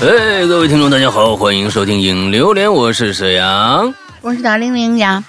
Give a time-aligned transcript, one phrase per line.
[0.00, 5.22] 哎，各位听众，大家好，欢迎收听《影榴莲》，我是沈阳，我是大玲玲呀。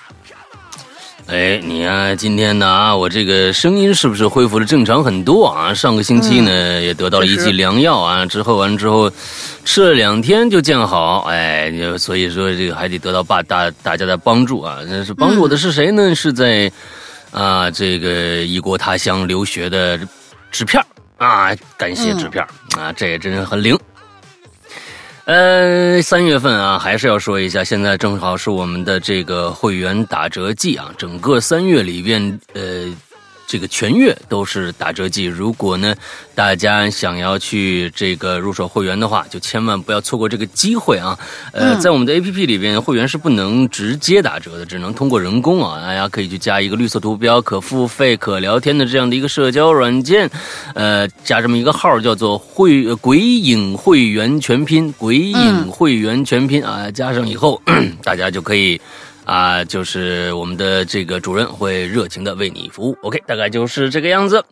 [1.29, 5.71] 哎，你呀，今天呢啊，我这个声音是不是恢复了正常很多啊？
[5.71, 9.11] 上个星期呢，也得到了一剂良药啊，之后完之后
[9.63, 14.79] 吃了两天就见好，哎，所以说这个还得得到大大大家的帮助啊。
[14.87, 16.15] 那是帮助我的是谁呢？
[16.15, 16.71] 是在
[17.29, 19.99] 啊这个异国他乡留学的
[20.49, 20.83] 纸片
[21.17, 22.43] 啊，感谢纸片
[22.75, 23.77] 啊，这也真是很灵。
[25.29, 32.91] 呃，三月份啊，还是要说一下，现在正好是我们的这个会员打折季啊，整个三月里边，呃。
[33.49, 35.95] 这个全月都是打折季，如果呢
[36.35, 41.17] 大家想要去这个入手会员的话，就千万不要错过这个机会啊！
[41.51, 45.81] 呃，在我们的 A P P 里边，会员是不能直接打折的，只能通过人工啊。
[45.81, 50.29] 大家可以去加一个绿色图标、可付费、可聊天的这样的一个社交软件，
[50.75, 57.59] 呃，加这么一个号叫做“会鬼影会员全拼”，鬼影会员全拼啊，加上以后
[58.03, 58.79] 大家就可以。
[59.29, 62.97] 啊，就是我们的这个主任会热情的为你服务。
[63.03, 64.43] OK，大概就是这个样子。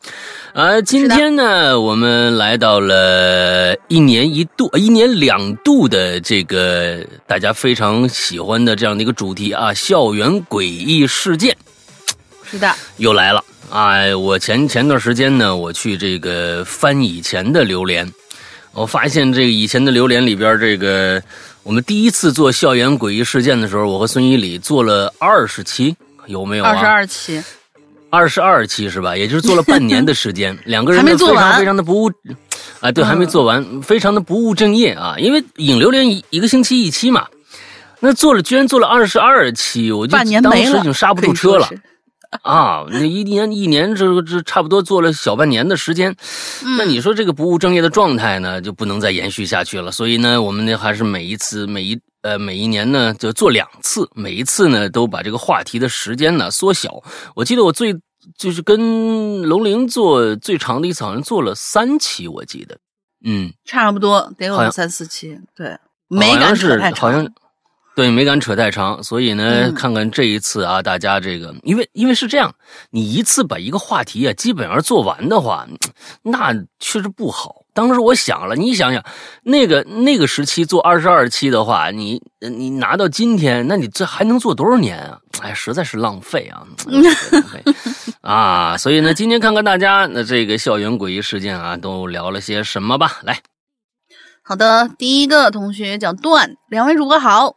[0.54, 11.58] 啊，今天呢，我们来到了一年一度、一年两度的这个大家非常喜欢的这样的一个主题啊，校园诡异事件。
[12.44, 14.16] 是的，又来了啊！
[14.16, 18.08] 我前前段时间呢，我去这个翻以前的榴莲，
[18.74, 21.20] 我发现这个以前的榴莲里边这个。
[21.68, 25.94] 我们第一次做校园诡异事件的时候，我和孙一礼做了二十期，
[26.26, 26.64] 有没有？
[26.64, 27.44] 二十二期，
[28.10, 29.18] 二十二期是吧？
[29.18, 32.10] 也就是做了半年的时间， 两个人非常非常的不务，
[32.80, 35.16] 啊，对，还没做完，非常的不务正业啊！
[35.20, 37.28] 因为影流连一一个星期一期嘛，
[38.00, 41.70] 那做了居然做了二十二期，我就当时已经刹不住车了。
[42.44, 46.16] 啊，那一年一年这这差不多做了小半年的时间，
[46.78, 49.92] 那你说这个不务正业的状态呢，就不能再延续下去了。
[49.92, 57.02] 所以呢，我们呢还是每一次每一呃每一年呢就做两次，每一次呢都把这个话题的时间呢缩小。
[57.34, 57.96] 我记得我最
[58.38, 62.78] 就是跟龙玲做最长的一次，好像做了三期，我记得，
[63.24, 65.78] 嗯，差不多得有三四期，对，
[66.10, 67.26] 没敢是太长。
[67.98, 72.54] 对，没敢扯太长，所以呢，看看这一次啊，大家这个，因为因为是这样，
[72.92, 75.68] 你一次把一个话题啊，基本上做完的话，
[76.22, 77.64] 那确实不好。
[77.74, 79.04] 当时我想了，你想想，
[79.42, 85.18] 那个那个时期做二十二期的话，你你拿到今天，那你这还能做多少年啊？
[85.42, 86.62] 哎，实在是浪费啊！
[86.86, 87.04] 浪
[87.42, 87.64] 费
[88.22, 88.78] 啊！
[88.78, 93.22] 所以呢，今天看看大家那这个校园诡异事件啊，都聊了些什么吧。
[93.24, 93.40] 来，
[94.44, 97.56] 好的，第一个同学叫段，两位主播好。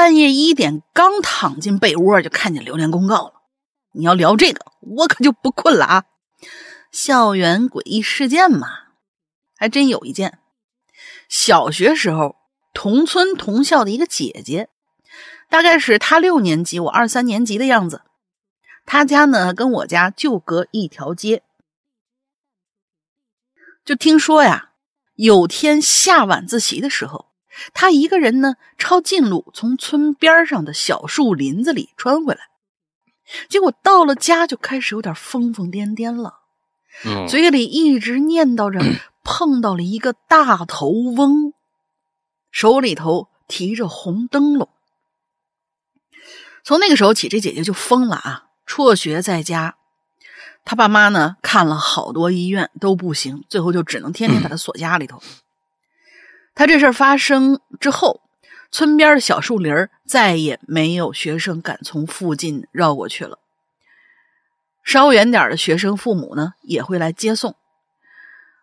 [0.00, 3.42] 半夜一点，刚躺进被窝，就看见榴莲公告了。
[3.92, 6.04] 你要聊这个，我可就不困了啊！
[6.90, 8.66] 校园诡异事件嘛，
[9.58, 10.38] 还真有一件。
[11.28, 12.36] 小学时候，
[12.72, 14.70] 同村同校的一个姐姐，
[15.50, 18.00] 大概是她六年级，我二三年级的样子。
[18.86, 21.42] 她家呢，跟我家就隔一条街。
[23.84, 24.70] 就听说呀，
[25.16, 27.29] 有天下晚自习的时候。
[27.74, 32.40] 他一个人呢，抄近路从村边上的小树林子里穿回来，
[33.48, 36.34] 结果到了家就开始有点疯疯癫癫了，
[37.28, 38.80] 嘴里一直念叨着
[39.24, 41.52] 碰到了一个大头翁，
[42.50, 44.68] 手里头提着红灯笼。
[46.64, 48.44] 从那个时候起，这姐姐就疯了啊！
[48.66, 49.76] 辍学在家，
[50.64, 55.22] 他爸妈呢看了好多医院都不行，最后就只能天天把他锁家里头。
[56.60, 58.20] 他这事发生之后，
[58.70, 59.74] 村边的小树林
[60.06, 63.38] 再也没有学生敢从附近绕过去了。
[64.84, 67.56] 稍远点的学生父母呢，也会来接送。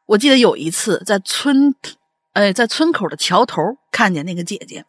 [0.06, 1.74] 我记得有一次在村，
[2.34, 4.86] 哎，在村口的桥头看见那个姐姐，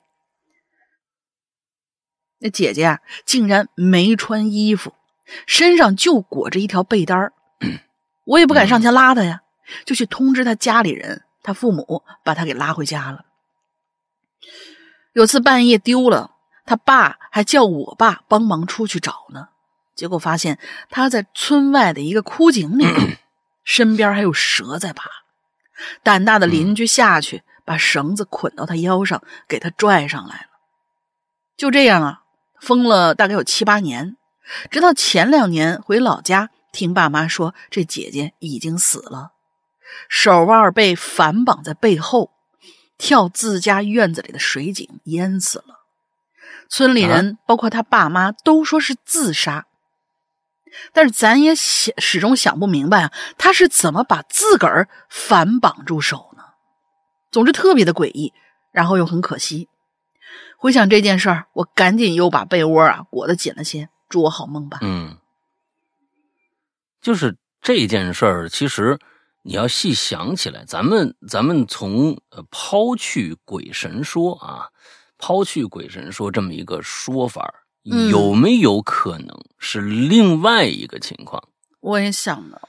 [2.40, 4.92] 那姐姐啊，竟然没穿衣服，
[5.46, 7.32] 身上就裹着一条被单
[8.26, 9.40] 我也不敢上前拉她呀，
[9.86, 11.22] 就去通知她家里人。
[11.48, 13.24] 他父母把他给拉回家了。
[15.14, 16.32] 有次半夜丢了，
[16.66, 19.48] 他爸还叫我爸帮忙出去找呢。
[19.94, 20.58] 结果发现
[20.90, 22.84] 他在村外的一个枯井里，
[23.64, 25.08] 身边还有蛇在爬。
[26.02, 30.48] 胆大的邻居下去把绳子捆到他腰上，给他拽上来了。
[31.56, 32.24] 就这样啊，
[32.60, 34.18] 疯了大概有七八年，
[34.70, 39.32] 直到前两年回老家，听爸妈说这姐姐已经死了，
[40.08, 42.32] 手腕被反绑在背后，
[42.96, 45.84] 跳自家院子里的水井淹死了。
[46.68, 49.66] 村里人包括他爸妈都说是自杀，
[50.92, 56.42] 但是咱也想始终想不明白啊，他是怎么把自个儿反绑住手呢？
[57.30, 58.32] 总之特别的诡异，
[58.72, 59.68] 然后又很可惜。
[60.58, 64.80] 回想这件事儿，我赶紧又把被窝啊裹得紧了些，祝我好梦吧。
[64.82, 65.16] 嗯，
[67.00, 68.98] 就是这件事儿，其实
[69.48, 74.68] 你要细想起来，咱们咱们从呃抛去鬼神说啊，
[75.16, 77.50] 抛去鬼神说这么一个说法，
[77.90, 81.42] 嗯有没有可能是另外一个情况？
[81.80, 82.60] 我也想到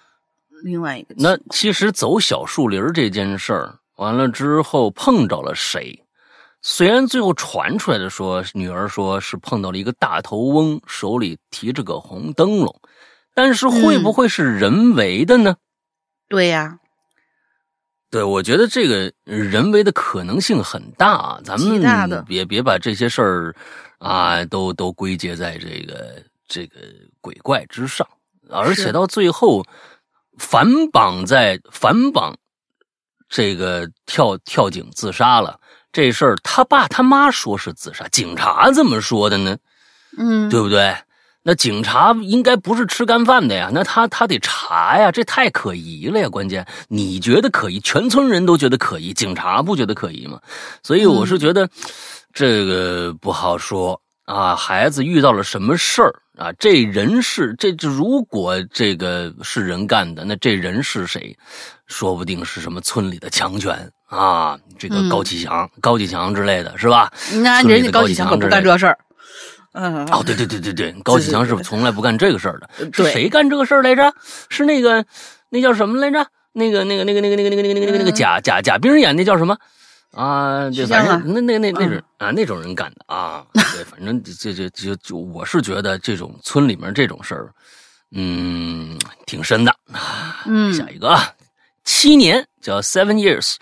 [0.64, 6.06] 另外一个情那，其实走小树林儿这件事儿，完了之后碰着了谁？
[6.62, 12.74] 虽然最后传出来的说，女儿说是碰到了一个大头翁，手里提着个红灯笼，
[13.36, 15.58] 但是会不会是人为的呢？
[16.30, 16.80] 对呀、
[18.12, 23.56] 对，我觉得这个人为的可能性很大啊，咱们别别把这些事儿
[23.98, 26.80] 啊都都归结在这个这个
[27.20, 28.08] 鬼怪之上，
[28.50, 29.66] 而且到最后
[30.38, 32.36] 反绑在反绑
[33.28, 35.60] 这个跳跳井自杀了
[35.92, 39.58] 这事儿，他爸他妈说是自杀，警察怎么说的呢？
[40.18, 40.96] 嗯，对不对？
[41.42, 46.28] 那警察应该不是吃干饭的呀，那他他得查呀，这太可疑了呀！
[46.28, 50.40] 关键你觉得可疑，全村人都觉得可疑，警察不觉得可疑吗？
[50.84, 51.68] 所以我是觉得、
[52.34, 54.54] 这个不好说啊。
[54.54, 56.52] 孩子遇到了什么事儿啊？
[56.60, 61.36] 这人是这这，如果这个是人干的，那这人是谁？
[61.88, 67.12] 说不定是什么村里的强权啊，这个嗯高启强、高启强之类的是吧？
[67.42, 68.98] 那人家高启启强可不干这事儿。
[69.74, 72.70] 嗯，哦，对对对对对，高启强是从来不干这个事儿的。
[72.92, 74.14] 是谁干这个事儿来着？
[74.50, 75.06] 是那个
[75.50, 76.26] 那叫什么来着？
[76.52, 79.56] 那个那个那个那个那个那个那个那个那个那个贾贾贾冰演那叫什么？
[80.12, 87.54] 啊，这反正那那那那嗯种啊那种人干的啊，对，反正这这这就我是觉得这种村里面这种事儿，
[88.12, 89.72] 嗯，挺深的。
[90.48, 91.30] 嗯下一个啊，
[91.86, 93.56] 七年叫 seven years。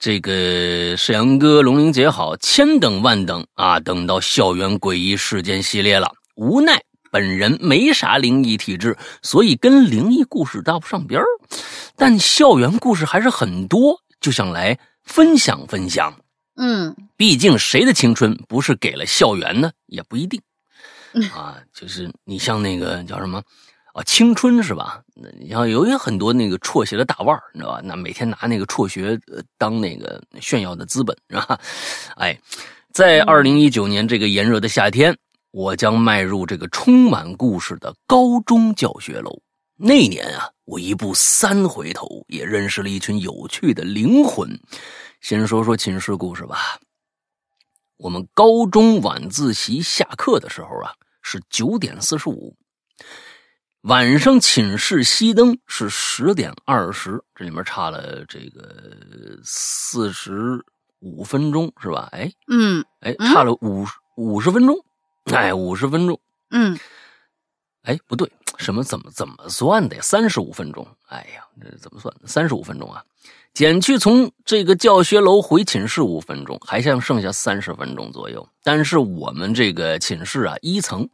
[0.00, 6.10] 这个沈阳哥龙玲姐好，千等万等啊，等到校园诡异事件系列了。
[6.36, 11.26] 无奈本人没啥灵异体质，所以跟灵异故事搭不上边儿。
[11.96, 16.18] 但校园故事还是很多，就想来分享分享。
[16.56, 19.70] 嗯毕竟谁的青春不是给了校园呢？
[19.84, 20.40] 也不一定
[21.34, 21.58] 啊。
[21.74, 23.42] 就是你像那个叫什么
[23.92, 25.02] 啊，青春是吧？
[25.14, 27.80] 那你像有有很多那个辍学的大腕儿，你知道吧？
[27.82, 31.58] 那每天拿那个辍学呃当那个炫耀的资本，是吧？
[32.16, 32.38] 哎，
[32.92, 35.16] 在二零一九年这个炎热的夏天，
[35.50, 39.40] 我将迈入这个充满故事的高中教学楼。
[39.76, 44.48] 那年啊，我一步三回头，也认识了一群有趣的灵魂。
[45.20, 46.78] 先说说寝室故事吧。
[47.96, 50.92] 我们高中晚自习下课的时候啊，
[51.22, 52.54] 是九点四十五。
[53.82, 60.62] 晚上寝室熄灯是十点二十，这里面差了这个四十
[60.98, 62.06] 五分钟是吧？
[62.12, 63.86] 哎嗯哎，嗯差了五
[64.16, 64.76] 五十分钟，
[65.32, 66.78] 哎，五十分钟，嗯
[67.84, 70.02] 哎，不对，什么怎么怎么算的呀？
[70.02, 72.28] 三十五分钟，哎呀，这怎么算的？
[72.28, 73.02] 三十五分钟啊，
[73.54, 78.46] 减去从这个教学楼回寝室五分钟，还剩剩下三十分钟左右。
[78.62, 81.08] 但是我们这个寝室啊，一层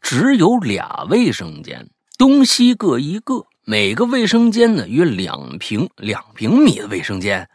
[0.00, 1.88] 只有俩卫生间，
[2.20, 7.48] 东西各一个，每个卫生间呢约两平两平米的卫生间。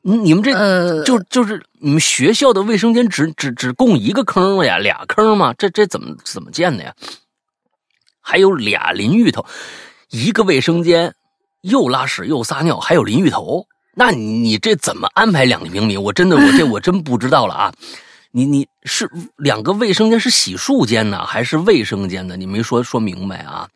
[0.00, 5.52] 你你们这呃，就就是你们学校的卫生间只只只供一个坑了呀，俩坑吗？
[5.58, 6.94] 这这怎么怎么建的呀？
[8.22, 9.44] 还有俩淋浴头，
[10.08, 11.14] 一个卫生间
[11.60, 15.98] 又拉屎又撒尿，还有淋浴头，那你你这怎么安排两平米？
[15.98, 17.74] 我真的我这我真不知道了啊！
[18.38, 22.36] 你你是两个卫生间是洗漱间呢，还是卫生间呢？
[22.36, 23.68] 你没说说明白啊？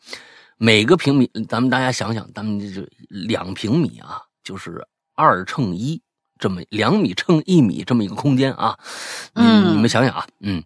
[0.57, 6.01] 每个平米，咱们大家想想，咱们这就两平米啊，就是二乘一，
[6.39, 8.79] 这么两米乘一米这么一个空间啊。
[9.35, 10.63] 嗯你们想想啊，嗯，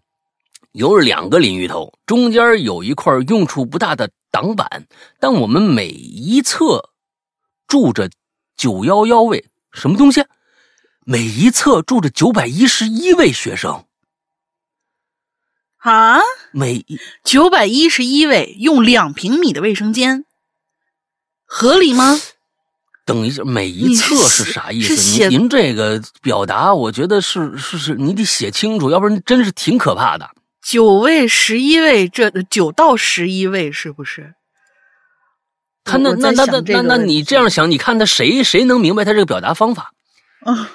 [0.73, 4.85] 有两个淋浴头，中间有一块用处不大的挡板，
[5.19, 6.91] 但我们每一侧
[7.67, 8.07] 住着
[8.55, 10.23] 九幺幺位什么东西？
[11.03, 13.85] 每一侧住着九百一十一位学生，
[15.89, 16.19] 啊，
[16.51, 20.25] 每一九百一十一位用两平米的卫生间，
[21.45, 22.19] 合理吗？
[23.05, 25.29] 等一下，每一你侧是是啥意思？
[25.29, 30.29] 您您这个表达，我觉得是是是，你得写清楚，要不然真是挺可怕的。
[30.61, 34.33] 九位、十一位，这九到十一位是不是？
[35.85, 39.93] 他那那那那那那你这样想，你看他谁谁能明白他这个表达方法？
[40.41, 40.69] 啊，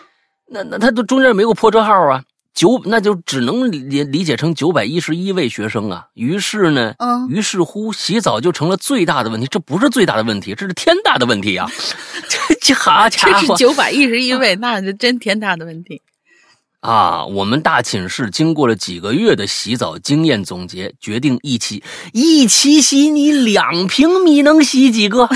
[0.48, 6.06] 那那他都中间没有破折号啊，九那就只能理理解成九百一十一位学生啊。
[6.14, 9.46] 于是呢，嗯，于是乎洗澡就成了最大的问题。
[9.50, 11.70] 这不是最大的问题，这是天大的问题啊！
[12.28, 16.02] 这这好家伙，这是九百一十一位，那是真天大的问题。
[16.80, 21.82] 啊，我们大寝室经过了几个月的洗澡经验总结，决定一起
[22.12, 23.08] 一起洗。
[23.08, 25.28] 你两平米能洗几个？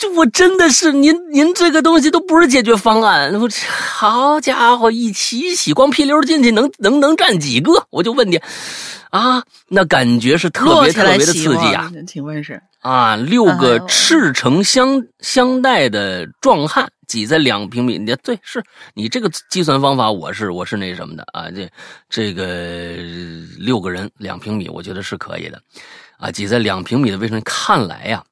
[0.00, 3.32] 这我真的是您您这个东西都不是解决方案。
[3.40, 7.86] 我好家伙，一起洗，光屁溜进去能能能占几个？
[7.90, 8.40] 我就问你
[9.10, 11.90] 啊，那感觉是特别特别的刺激啊！
[12.06, 16.88] 请问是啊，六个赤诚相相待的壮汉。
[17.06, 18.60] 挤在两平米，你对，是
[18.92, 21.70] 你这个计算方法，我是我是那什么的啊，这
[22.08, 22.96] 这个
[23.56, 25.62] 六个人两平米，我觉得是可以的，
[26.18, 28.24] 啊，挤在两平米的卫生间，看来呀，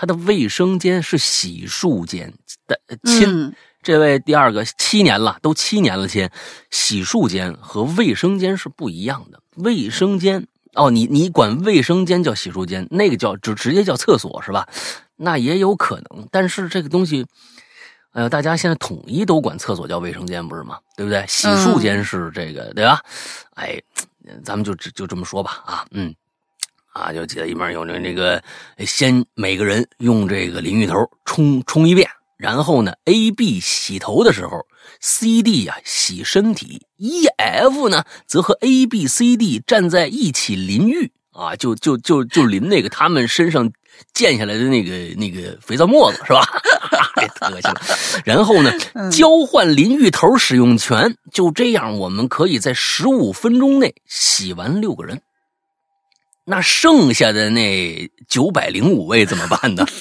[0.00, 2.32] 他的卫生间是洗漱间
[2.66, 3.52] 的亲，
[3.82, 6.26] 这位第二个七年了，都七年了亲，
[6.70, 14.66] 洗漱间和卫生间是不一样的，卫生间哦，你你管卫生间叫洗漱间，那个叫就直接叫厕所是吧？
[15.16, 17.26] 那也有可能，但是这个东西。
[18.12, 20.78] 呃，大家现在统一都管厕所叫卫生间，不是吗？
[20.96, 21.24] 对不对？
[21.28, 23.00] 洗漱间是这个，对吧？
[23.54, 23.80] 哎，
[24.42, 26.12] 咱们就就这么说吧，啊，嗯，
[26.92, 28.42] 啊，就记得里面有那那个，
[28.86, 34.66] 先每个人用这个淋浴头冲冲一遍，然后呢，A、B 洗头的时候
[35.00, 43.70] ，C、D 呀洗身体，E、F 呢则和 A、B、C、D 站在一起淋浴，啊，就就就就淋那个他们身上。
[44.14, 46.42] 溅下来的那个那个肥皂沫子是吧？
[47.16, 47.82] 太恶心了。
[48.24, 48.72] 然后呢，
[49.10, 55.20] 交换淋浴头使用权，就这样，我们可以在十五分钟内洗完六个人。
[56.44, 59.86] 那剩下的那九百零五位怎么办呢？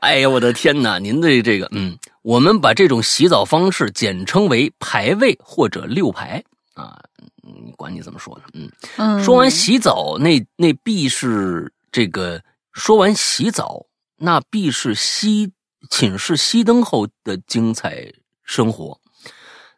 [0.00, 0.98] 哎呀，我的天哪！
[0.98, 7.00] 您的这个，嗯，我们把这种洗澡方式简称为排位或者六排啊。
[7.42, 8.68] 你管你怎么说呢？
[8.96, 12.42] 嗯，说完洗澡，那那必是这个。
[12.72, 13.86] 说完洗澡，
[14.16, 15.48] 那必是熄
[15.90, 18.12] 寝室熄灯后的精彩
[18.42, 19.00] 生活。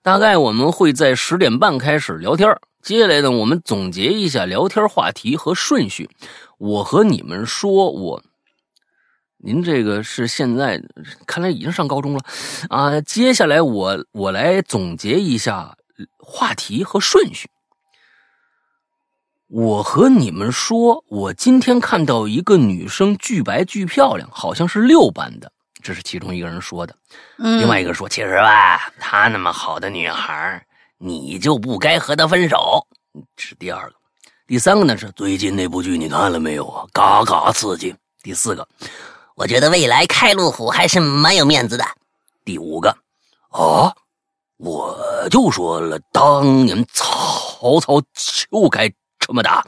[0.02, 2.48] 大概我们会在十点半开始聊天
[2.86, 6.08] 接下来呢，我们总结一下聊天话题和顺序。
[6.56, 8.22] 我和你们说，我，
[9.38, 10.80] 您这个是现在
[11.26, 12.20] 看来已经上高中了
[12.68, 13.00] 啊。
[13.00, 15.76] 接下来我我来总结一下
[16.16, 17.50] 话题和顺序。
[19.48, 25.50] 我和你们说，我今天看到一个女生巨白巨漂亮，好像是六班的。
[25.82, 26.94] 这是其中一个人说的。
[27.36, 30.65] 另外一个说：“其实吧，她那么好的女孩，
[30.98, 32.86] 你就不该和他分手。”
[33.36, 33.96] 这是第二个。
[34.46, 36.86] 第三个呢是最近那部剧你看了没有啊？
[36.92, 37.94] 嘎嘎刺激。
[38.22, 38.66] 第四个，
[39.34, 41.84] 我觉得未来开路虎还是蛮有面子的。
[42.44, 42.90] 第五个，
[43.50, 43.94] 啊，
[44.56, 48.00] 我就说了，当年曹操
[48.50, 48.92] 就该。
[49.18, 49.66] 这么打，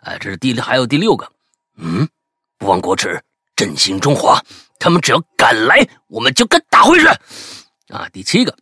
[0.00, 1.30] 哎，这是第还有第六个，
[1.76, 2.08] 嗯，
[2.58, 3.22] 不忘国耻，
[3.54, 4.42] 振兴中华。
[4.80, 7.06] 他们只要敢来，我们就敢打回去。
[7.94, 8.52] 啊，第七个，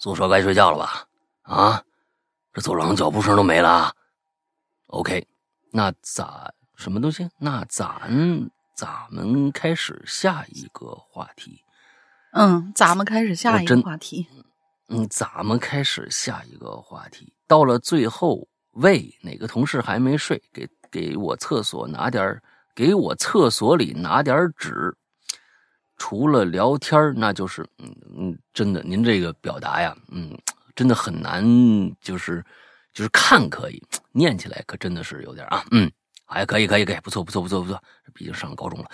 [0.00, 1.06] 宿舍该睡觉了吧？
[1.44, 1.82] 啊，
[2.52, 3.94] 这走廊脚步声都没了。
[4.88, 5.26] OK，
[5.72, 7.28] 那咋什么东西？
[7.38, 11.62] 那咱咱们开始下一个话题。
[12.32, 14.26] 嗯，咱们开始下一个话题。
[14.88, 17.32] 嗯，咱们开始下一个话题。
[17.46, 18.46] 到了最后。
[18.78, 20.42] 喂，哪个同事还没睡？
[20.52, 22.42] 给给我厕所拿点
[22.74, 24.92] 给我厕所里拿点纸。
[25.96, 30.36] 除了聊天那就是嗯嗯，真的，您这个表达呀，嗯，
[30.74, 31.44] 真的很难，
[32.00, 32.44] 就是
[32.92, 35.90] 就是看可以，念起来可真的是有点啊，嗯，
[36.26, 37.80] 还可以，可以，可以，不错，不错，不错，不错，
[38.14, 38.90] 毕竟上高中了。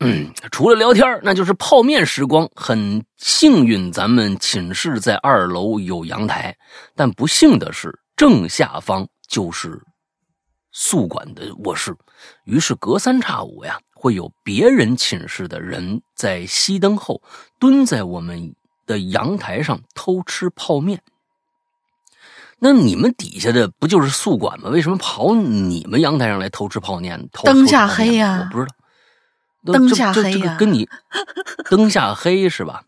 [0.00, 2.48] 嗯，除了聊天那就是泡面时光。
[2.54, 6.56] 很幸运，咱们寝室在二楼有阳台，
[6.94, 7.96] 但不幸的是。
[8.16, 9.80] 正下方就是
[10.72, 11.94] 宿管的卧室，
[12.46, 17.22] 于是隔三差五呀，会有别人寝室的人在熄灯后
[17.60, 18.52] 蹲在我们
[18.88, 21.00] 的阳台上偷吃泡面。
[22.58, 24.68] 那你们底下的不就是宿管吗？
[24.68, 27.28] 为什么跑你们阳台上来偷吃泡面？
[27.44, 28.74] 灯下黑呀，我不知道。
[29.72, 30.88] 灯下黑呀，跟你
[31.70, 32.82] 灯下黑是吧？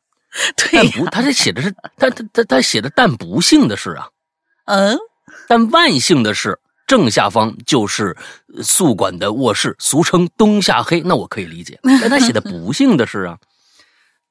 [0.57, 4.09] 对，不，他这写的是他他他他写的，但不幸的是啊，
[4.67, 4.99] 嗯。
[5.47, 8.17] 但万幸的是，正下方就是
[8.63, 11.79] 宿管的卧室，俗称“灯下黑”，那我可以理解。
[11.83, 13.39] 但他写的不幸的是啊，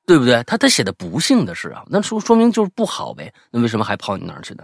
[0.10, 0.44] 对不对？
[0.46, 3.32] 他他写的不幸的事啊，那说说明就是不好呗。
[3.52, 4.64] 那为什么还跑你那儿去呢？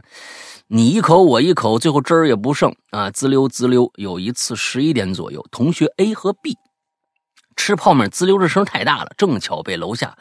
[0.66, 3.88] 你一口我一口，最后汁儿也不剩啊，滋溜滋溜。
[3.98, 6.58] 有一次十一点左右，同学 A 和 B
[7.56, 10.18] 吃泡面，滋溜这声太大了，正巧被楼下，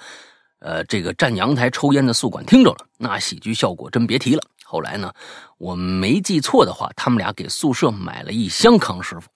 [0.58, 4.42] 呃，这个站阳台抽烟的宿管听着了，那喜剧效果真别提了。
[4.62, 5.10] 后来呢，
[5.56, 9.26] 我没记错的话，他们俩给宿舍买了一箱康师傅。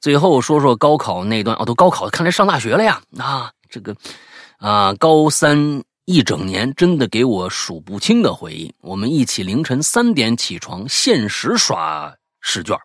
[0.00, 3.02] 最后说说高考那段哦，都高考，看来上大学了呀。
[3.18, 3.94] 啊，这个
[4.62, 5.82] 啊，高三。
[6.04, 8.74] 一整年真的给我数不清的回忆。
[8.80, 12.76] 我们一起凌晨三点起床，限时刷试卷；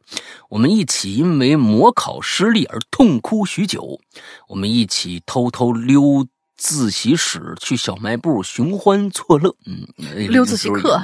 [0.49, 3.99] 我们一起因为模考失利而痛哭许久；
[4.47, 9.55] 我们一起偷偷溜自习室去小卖部寻欢作乐。
[9.65, 9.87] 嗯，
[10.29, 11.01] 溜自习课。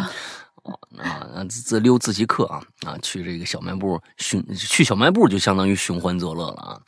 [0.63, 6.79] 啊，自溜自习课啊啊，去这个小卖部寻去小卖部就相当于寻欢作乐了啊！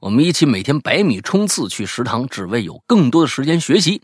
[0.00, 4.02] 我们一起每天百米冲刺去食堂，只为有更多的时间学习。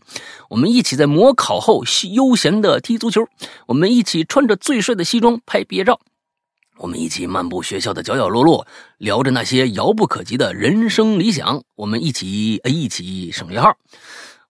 [0.49, 3.27] 我们一起在模考后悠闲的踢足球。
[3.65, 5.99] 我们一起穿着最帅的西装拍毕业照。
[6.77, 8.65] 我们一起漫步学校的角角落落，
[8.99, 11.63] 聊着那些遥不可及的人生理想。
[11.75, 13.75] 我们一起一起省略号。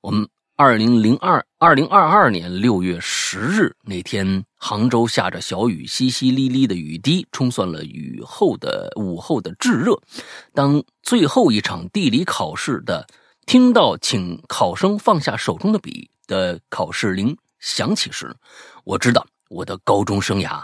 [0.02, 0.28] 我们。
[0.60, 9.96] 二零零二二零二二年六月十日那天，杭州下着小雨，淅淅沥沥的雨滴冲散了雨后的午后的炙热。
[10.56, 13.06] 当最后一场地理考试的
[13.46, 18.36] 听到“请考生放下手中的笔”的考试铃响起时，
[18.84, 20.64] 我知道我的高中生涯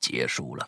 [0.00, 0.66] 结束了。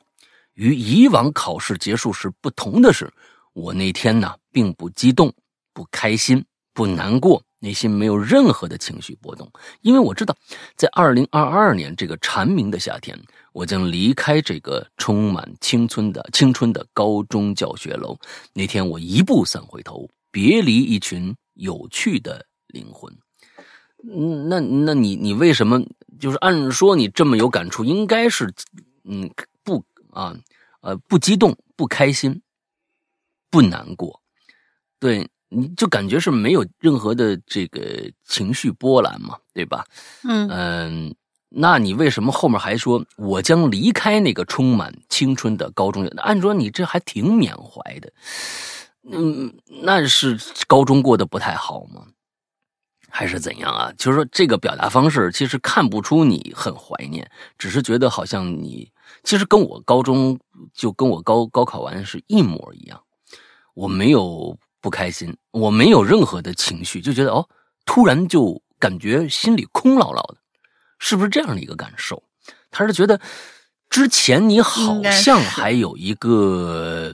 [0.52, 3.10] 与以往考试结束时不同的是，
[3.54, 5.32] 我那天呢，并不激动、
[5.72, 7.42] 不开心、不难过。
[7.66, 10.36] 内心没有任何的情绪波动，因为我知道，
[10.76, 13.18] 在二零二二年这个蝉鸣的夏天，
[13.52, 18.16] 我将离开这个充满青春的青春的高中教学楼。
[18.52, 23.12] 那天，我一步三回头，别离一群有趣的灵魂。
[24.08, 25.82] 嗯，那那你你为什么
[26.20, 28.54] 就是按说你这么有感触，应该是
[29.02, 29.28] 嗯
[29.64, 30.38] 不啊
[30.82, 32.40] 呃不激动、不开心、
[33.50, 34.22] 不难过，
[35.00, 35.28] 对。
[35.48, 37.80] 你就感觉是没有任何的这个
[38.24, 39.84] 情绪波澜嘛，对吧？
[40.24, 41.14] 嗯嗯，
[41.50, 46.04] 那你为什么后面还说我将离开那个充满青春的高中？
[46.16, 48.12] 按说你这还挺缅怀的，
[49.10, 52.06] 嗯，那是高中过得不太好吗？
[53.08, 53.92] 还是怎样啊？
[53.96, 58.90] 就是说这个表达方式其实看不出你很怀念，只是觉得好像你
[59.22, 60.38] 其实跟我高中
[60.74, 63.00] 就跟我高高考完是一模一样，
[63.74, 64.58] 我没有。
[64.86, 67.48] 不开心，我没有任何的情绪，就觉得哦，
[67.84, 70.36] 突然就感觉心里空落落的，
[71.00, 72.22] 是不是这样的一个感受？
[72.70, 73.20] 他是觉得
[73.90, 77.12] 之前你好像还有一个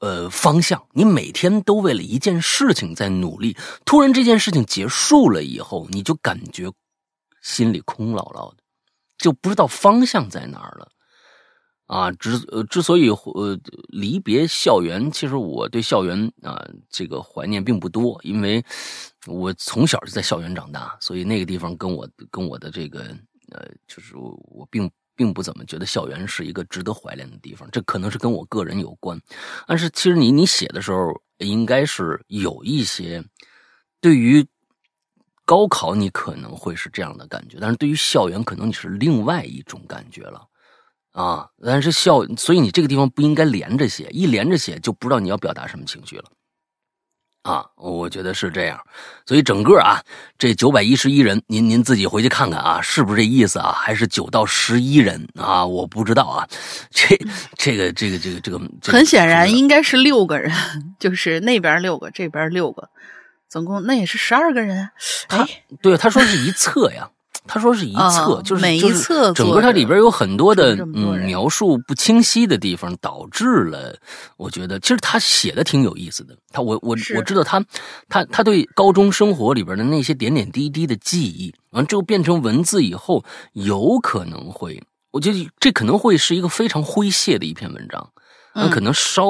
[0.00, 6.68] 呃方向，你每天都为了一件事情在努力，突然这件事情结束了以后，你就感觉
[7.42, 8.64] 心里空落落的，
[9.18, 10.88] 就不知道方向在哪儿了。
[11.86, 18.64] 啊，之呃，之所以呃离别校园，其实我对校园啊这个怀念并不多，因为
[19.26, 23.00] 我从小就在校园长大，所以那个地方跟我跟我的这个
[23.52, 27.68] 呃，就是我并并不怎么觉得校园是一个值得怀念的地方。
[27.70, 29.20] 这可能是跟我个人有关，
[29.66, 33.22] 但是其实你你写的时候应该是有一些
[34.00, 34.46] 对于
[35.44, 40.48] 高考你可能会是这样的感觉，但是对于校园可能你是另外一种感觉了。
[41.14, 46.24] 啊，但是笑，所以你这个地方不应该连着写，一连着写就不知道你要表达什么情绪了。
[47.42, 48.80] 啊，我觉得是这样，
[49.26, 50.02] 所以整个啊，
[50.38, 53.70] 这九百一十一人，您您自己回去看看啊，是不是这意思啊？
[53.70, 55.64] 还是九到十一人啊？
[55.64, 56.48] 我不知道啊，
[56.90, 57.16] 这
[57.56, 58.58] 这个这个这个这个，
[58.90, 60.50] 很显然应该是六个人，
[60.98, 62.88] 就是那边六个，这边六个，
[63.48, 64.88] 总共那也是十二个人。
[65.28, 65.46] 哎，
[65.80, 67.10] 对，他说是一册呀。
[67.46, 73.94] 他说是一册，就是每一册整个它里边有很多的嗯描述不清晰的地方，导致了
[74.38, 76.34] 我觉得其实他写的挺有意思的。
[76.50, 77.62] 他我我我知道他
[78.08, 88.10] 他他对高中生活里边的那些点点滴滴的记忆，完之后变成文字以后，有可能会，我觉得这可能会是一个非常诙谐的一篇文章，
[88.54, 89.26] 那可能稍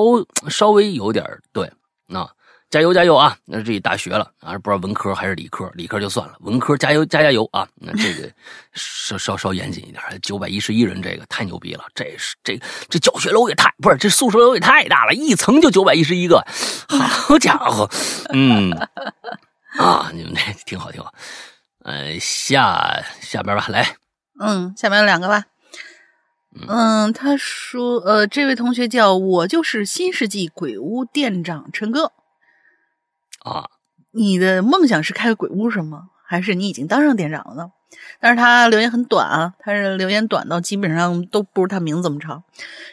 [0.48, 1.72] 稍微有点对
[2.06, 2.30] 那。
[2.74, 3.38] 加油加油啊！
[3.44, 7.64] 那这大学了啊，不知道文科还是理科，理科就算了，文科加油加加油啊！
[7.76, 8.28] 那这个
[8.72, 11.84] 稍稍稍严谨一点，九百一十一人，这个太牛逼了！
[11.94, 16.44] 这是这这教学楼也太不是，这宿舍楼也太大了，一层就九百一十一个，
[16.88, 17.88] 好家伙，
[18.30, 18.72] 嗯
[19.78, 21.14] 啊，你们这挺好挺好，
[21.84, 23.94] 呃，下下边吧，来，
[24.40, 25.44] 嗯，下面有两个吧，
[26.66, 32.10] 嗯，他说，呃，这位同学叫我就是新世纪鬼屋店长陈哥。
[33.44, 33.70] 啊，
[34.10, 36.08] 你的梦想是开个鬼屋是吗？
[36.26, 37.70] 还是你已经当上店长了呢？
[38.18, 42.42] 但是他留言很短啊，他是留言短到基本上都不如他名字这么长。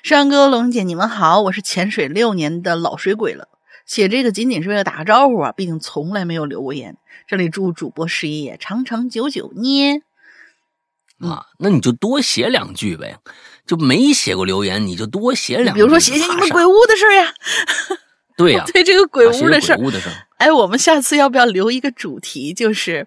[0.03, 3.47] 山哥、龙姐，你们好，我是潜水六年的老水鬼了。
[3.85, 6.97] 写这个仅仅是为了打个招呼啊，毕竟从来没有留过言。
[7.27, 10.01] 这里祝主播事业长长久久捏。
[11.19, 13.17] 啊，那你就多写两句呗，
[13.65, 15.79] 就没写过留言，你就多写两句。
[15.79, 17.33] 比如说写写你们鬼屋的事呀。
[18.43, 19.79] 对呀， 对这个鬼屋的事儿。
[20.37, 23.05] 哎，我们下次要不要留一个主题，就是，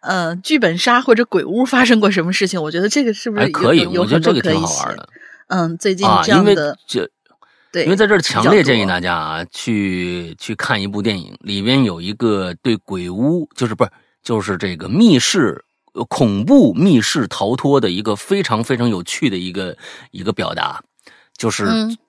[0.00, 2.62] 呃，剧本杀或者鬼屋发生过什么事情？
[2.62, 3.86] 我觉得这个是不是可以？
[3.86, 5.08] 我觉得这个挺好玩的。
[5.48, 7.10] 嗯，最近这样的，这
[7.70, 13.90] 对，因为在这儿强烈建议大家啊，去去看一部电影，里边有一个对鬼屋，就是不是
[14.22, 15.64] 就是这个密室。
[16.08, 19.76] 恐怖密室逃脱的一个非常非常有趣的一个
[20.12, 20.80] 一个表达，
[21.36, 21.66] 就是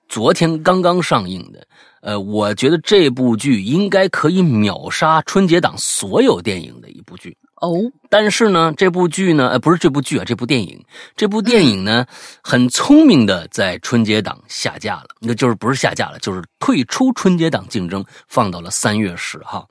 [0.08, 1.66] 昨天刚刚上映的。
[2.02, 7.78] 呃，我觉得这部剧应该可以秒杀春节档所有电影的一部剧哦。
[8.10, 10.84] 但是呢，这部剧呢，呃，不是这部剧啊，这部电影，
[11.16, 12.04] 这部电影呢，
[12.42, 19.68] 很聪明的在春节档下架了，那就是不是下架了，就是退出春节档竞争，放到了三月十号，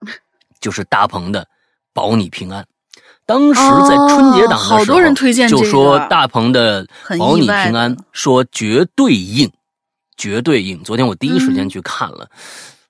[0.60, 1.42] 就是大鹏的
[1.92, 2.62] 《保你平安》。
[3.26, 6.86] 当时在春节档的时候，就说大鹏的
[7.18, 9.50] 《保你平安》说绝对硬，
[10.16, 10.82] 绝对硬。
[10.82, 12.28] 昨天我第一时间去看了，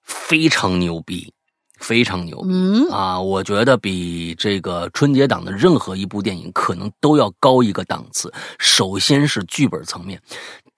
[0.03, 1.33] 非常牛逼，
[1.79, 3.21] 非常牛逼啊！
[3.21, 8.33] 我觉得比这个春节档的任何一部电影可能都要高一个档次。
[8.59, 10.21] 首先是剧本层面。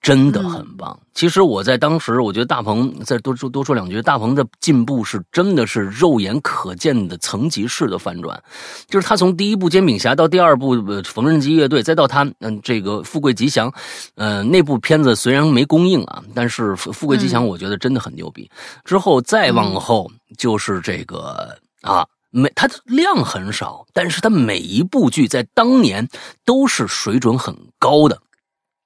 [0.09, 0.99] 真的很棒。
[1.13, 8.43] 其实我在当时，我觉得大鹏再多说多说两句，大鹏的进步是真的是肉眼可见的层级式的反转。
[8.89, 13.71] 就是他从第一部《煎饼侠》到第二部《缝纫机乐队》，再到他嗯这个《富贵吉祥》，
[14.15, 18.49] 呃那部片子虽然没公映啊，但是《富贵吉祥》我觉得真的很牛逼。
[18.85, 26.09] 之后再往后就是这个啊，每它的量很少，但是它每一部剧在当年
[26.45, 28.17] 都是水准很高的。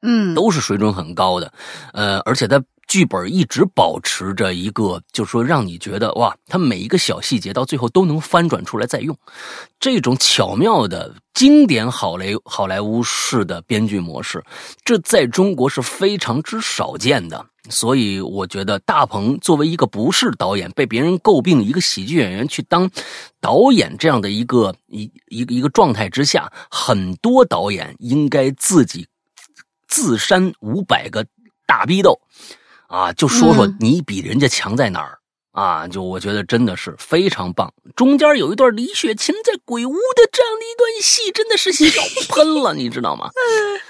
[0.02, 1.52] 嗯，都是水准很高的，
[1.92, 9.16] 呃，而且它剧本一直保持着一个，就是说让你觉得哇，它每一个小细节到最后都能翻转出来再用，
[9.80, 14.44] 这种巧妙的经典好莱好莱坞式的编剧模式，
[14.84, 17.46] 这在中国是非常之少见的。
[17.70, 22.90] 所以我觉得大鹏作为一个不是导演，被别人诟病一个喜剧演员去当
[23.40, 29.06] 导演这样的一个一一个一个状态之下，很多导演应该自己。
[29.92, 31.26] 自扇五百个
[31.66, 32.18] 大逼斗，
[32.86, 35.18] 啊，就说说你比人家强在哪儿
[35.50, 35.86] 啊？
[35.86, 37.70] 就我觉得真的是非常棒。
[37.94, 43.28] 中间有一段李雪琴在鬼屋的这样的一段戏，真的是笑喷了，你知道吗？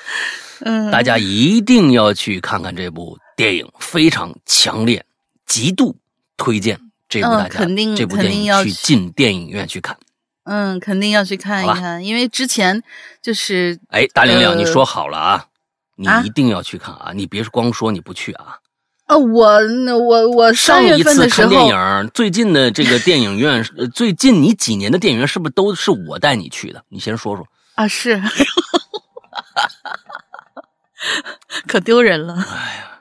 [0.64, 5.06] 嗯，大家一定要去看看这部电影，非常强烈，
[5.46, 5.96] 极度
[6.36, 9.96] 推荐这部大家肯定这部电影去进电影院去看。
[10.44, 12.82] 嗯，肯定要去看一看，因为之前
[13.22, 15.46] 就是哎，大玲玲，你说好了啊。
[16.02, 17.12] 你一定要去看啊！
[17.14, 18.58] 你别光说你不去啊！
[19.06, 23.62] 啊，我那我我上一次看电影，最近的这个电影院，
[23.94, 26.82] 最近你几年的电影院是不是都是我带你去的？
[26.88, 27.86] 你先说说啊！
[27.88, 28.20] 是，
[31.66, 32.34] 可丢人了！
[32.34, 32.91] 哎呀。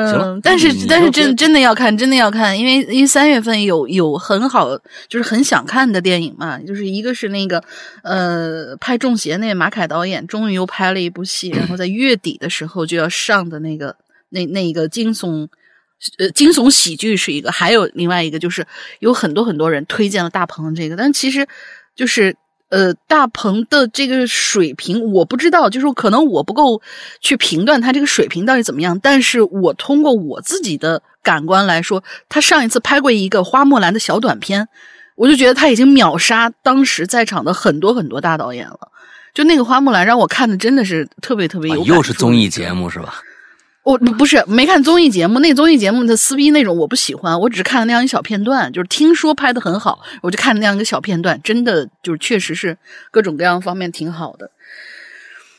[0.00, 4.76] 嗯，但是但是真真的要看，真的要看，因为因为三月份有有很好，
[5.08, 7.62] 就是很想看的电影嘛，就是一个是那个
[8.04, 13.96] 呃拍《中邪》那马凯导演终于又拍了一部戏，然后在月底的时候就要上的那个
[14.28, 15.48] 那那一个惊悚
[16.18, 18.66] 呃惊悚喜剧是一个，还有另外一个就是
[19.00, 21.46] 有很多很多人推荐了大鹏这个，但其实
[21.96, 22.36] 就是。
[22.70, 26.82] 呃，大鹏的这个水平我不知道，就是可能我不够
[27.20, 28.98] 去评断他这个水平到底怎么样。
[29.02, 34.68] 但是我通过我自己的感官来说，他上一次拍过一个花木兰的小短片，
[35.14, 38.92] 我就觉得他已经秒杀当时在场的很多很多大导演了。
[39.34, 43.20] 就那个花木兰让我看的真的是特别特别有，又是综艺节目是吧？
[43.88, 52.76] 我不是没看综艺节目，那综艺节目的撕逼那种我不喜欢，我只是看了那样一小片段，就是听说拍的很好，我就看了那样一个小片段，真的就是确实是
[53.10, 54.50] 各种各样方面挺好的。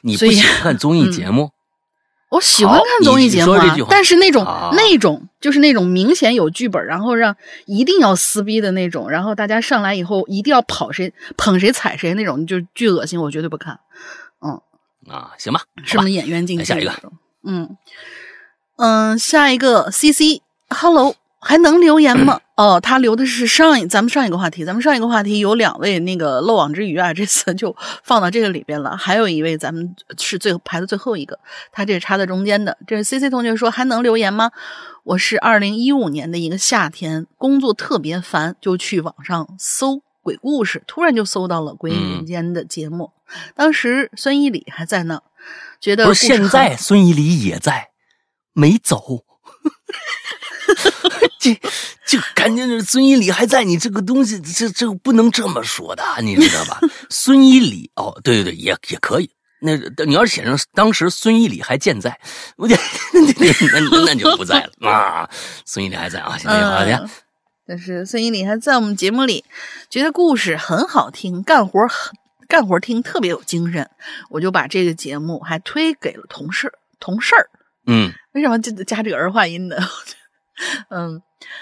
[0.02, 1.50] 你不喜欢看综艺节目？
[2.30, 3.58] 我喜欢看综艺节目，
[3.90, 13.80] 但是那种那种就是那种明显有剧本，然后让一定要撕逼的那种，然后大家上来以后一定要跑谁捧谁踩谁那种，就巨恶心，我绝对不看。
[14.46, 14.62] 嗯
[15.12, 16.64] 啊，行吧，是不是演员竞技？
[16.64, 16.94] 下一个，
[17.44, 17.76] 嗯。
[18.82, 22.40] 嗯，下一个 C C，Hello，还能留言吗？
[22.56, 28.96] 哦，他留的是上一咱们上一个话题，咱们上一个话题有两位那个漏网之鱼啊，这次就放到这个里边了。
[28.96, 31.38] 还有一位咱们是最排的最后一个，
[31.74, 32.78] 他这插在中间的。
[32.88, 34.52] 这是 C C 同学说还能留言吗？
[35.04, 40.02] 我是二零一五年的一个夏天，工作特别烦，就去网上搜。
[40.22, 43.12] 鬼故事，突然就搜到了《鬼影人间》的节目。
[43.56, 45.22] 当时孙一礼还在呢，
[45.82, 47.89] 觉得不是现在孙一礼也在，
[48.54, 49.26] 没走。
[51.40, 51.58] 这
[52.06, 56.80] 这感觉孙一礼还在，你这个东西，这这个不能这么说的，你知道吧？
[57.10, 59.30] 孙一礼哦，对对对，也也可以。
[59.62, 62.18] 那你要是写上当时孙一礼还健在，
[62.56, 62.76] 我就
[63.14, 63.22] 那
[63.90, 65.30] 那那就不在了啊。
[65.66, 67.10] 孙一礼还在啊，行行好的。
[67.68, 69.44] 但是孙一礼还在我们节目里，
[69.90, 72.14] 觉得故事很好听，干活很
[72.48, 73.90] 干活听特别有精神，
[74.30, 77.50] 我就把这个节目还推给了同事同事儿。
[77.90, 79.76] 嗯， 为什么就加这个儿化音呢？
[80.90, 81.22] 嗯，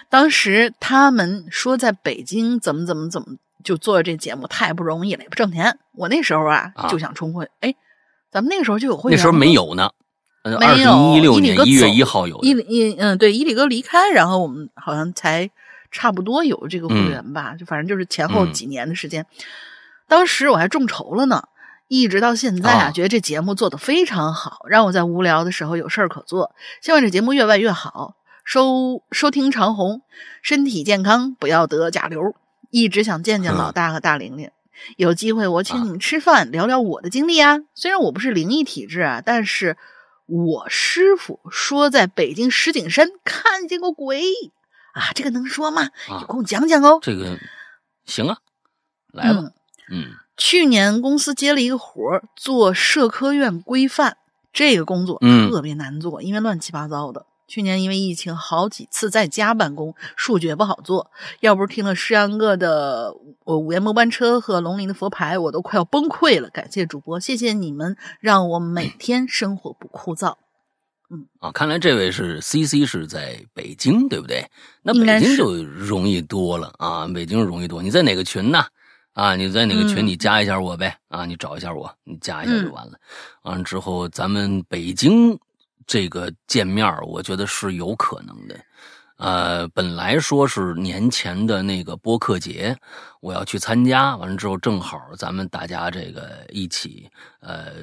[0.10, 3.28] 当时他们说在北京怎么怎么怎么
[3.64, 5.80] 就做这节目太不容易了，也不挣钱。
[5.94, 7.74] 我那时候啊就想充会，哎。
[8.30, 9.90] 咱们那个时候就有会员，那时候没有呢。
[10.44, 12.38] 没有，一六年一月一号有。
[12.42, 15.50] 伊伊嗯，对，伊里哥离开，然后我们好像才
[15.92, 19.26] 差不多有这个会员吧，就反正就是前后几年的时间。
[20.10, 21.48] 当时我还众筹了呢，
[21.88, 26.56] 一直到现在啊，觉得这节目做得非常好，让我在无聊的时候有事儿可做。
[26.82, 30.02] 希望这节目越办越好，收收听长虹，
[30.42, 32.36] 身体健康，不要得甲流。
[32.70, 34.52] 一直想见见老大和大玲玲。
[34.98, 37.58] 有机会我请你们吃饭，聊聊我的经历啊。
[37.74, 39.78] 虽然我不是灵异体质啊，但是
[40.26, 44.22] 我师傅说在北京石景山看见过鬼
[44.94, 45.90] 啊，这个能说吗？
[46.10, 47.00] 有空讲讲哦。
[47.02, 47.40] 这个
[48.06, 48.38] 行啊，
[49.14, 49.40] 来吧。
[49.90, 54.18] 嗯，去年公司接了一个活儿做社科院规范，
[54.54, 55.20] 这个工作
[55.50, 57.26] 特别难做，因为乱七八糟的。
[57.48, 61.10] 去年因为疫情，好几次在家办公，数据也不好做。
[61.40, 63.12] 要不是听了诗阳哥的
[63.46, 66.50] 《我午夜末班车》和龙鳞的佛牌，我都快要崩溃了。
[66.50, 70.36] 感谢主播，谢谢你们，让我每天生活不枯燥。
[71.10, 74.46] 嗯，啊，看来这位是 C C 是在北京，对不对？
[74.84, 77.82] 那北京就容易多了啊，北京容易多。
[77.82, 78.66] 你在哪个群呢？
[79.18, 80.06] 啊，你在哪个群？
[80.06, 80.96] 你加一下我呗。
[81.08, 82.94] 啊，你找一下我，你加一下就完了。
[83.42, 85.36] 完了之后，咱们北京。
[85.88, 88.60] 这个见面我觉得是有可能的。
[89.16, 92.78] 呃，本来说是年前的那个播客节，
[93.22, 97.74] 我要去参加，完了之后正好咱们大家这个一起，呃，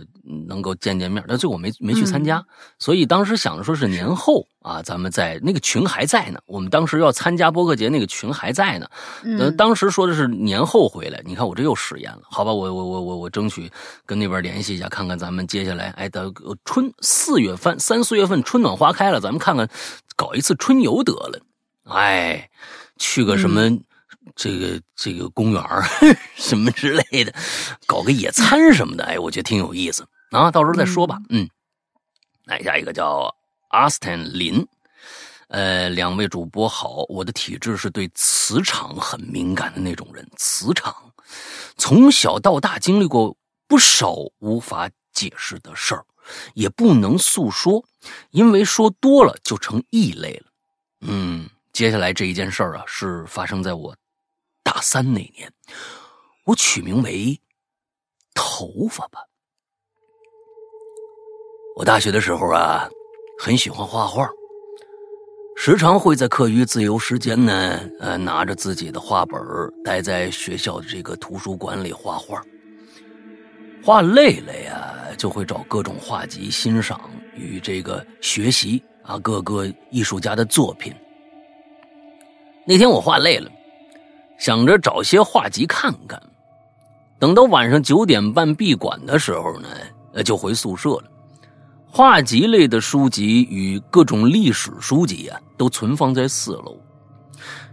[0.49, 2.45] 能够见见面，但最后我没没去参加，
[2.79, 8.89] 所以当时想着说是年后啊，咱们在那个群还在呢，我们当时要参加播客节那个群还在呢，
[9.23, 13.71] 嗯，当时说的是年后回来，你看我这又食言了，好吧，我我我我我争取
[14.07, 16.33] 跟那边联系一下，看看咱们接下来，哎，等
[16.65, 19.69] 春四月份三四月份春暖花开了，咱们看看。
[20.17, 21.41] 搞一次春游得了，
[21.87, 22.49] 哎，
[22.99, 23.69] 去个什么
[24.35, 25.63] 这个这个公园
[26.37, 27.35] 什么之类的，
[27.87, 30.51] 搞个野餐什么的，哎，我觉得挺有意思啊。
[30.51, 31.19] 到时候再说吧。
[31.29, 31.49] 嗯，
[32.45, 33.35] 来下一个叫
[33.69, 34.67] 阿斯坦林，
[35.49, 40.95] 呃，两位主播好，我的体质是对磁场很敏感的那种人，磁场
[41.77, 46.05] 从小到大经历过不少无法解释的事儿。
[46.55, 47.85] 也不能诉说，
[48.31, 50.47] 因为说多了就成异类了。
[51.03, 53.95] 嗯，接下来这一件事儿啊，是发生在我
[54.75, 55.49] 大三那年，
[56.47, 57.41] 我取名为
[58.35, 59.21] “头发”吧。
[61.77, 62.91] 我大学的时候啊，
[63.39, 64.29] 很喜欢画画，
[65.57, 69.41] 时常会在课余自由时间呢，呃，拿着自己的画本
[69.85, 72.43] 待在学校的这个图书馆里画画。
[73.81, 80.93] 画累了呀，就会找各种画集欣赏与这个学习啊，各个艺术家的作品。
[82.67, 83.49] 那天我画累了，
[84.39, 86.21] 想着找些画集看看。
[87.19, 89.69] 等到晚上九点半闭馆的时候呢，
[90.13, 91.05] 呃，就回宿舍了。
[91.91, 96.77] 画集类的书籍与各种历史书籍啊，都存放在四楼，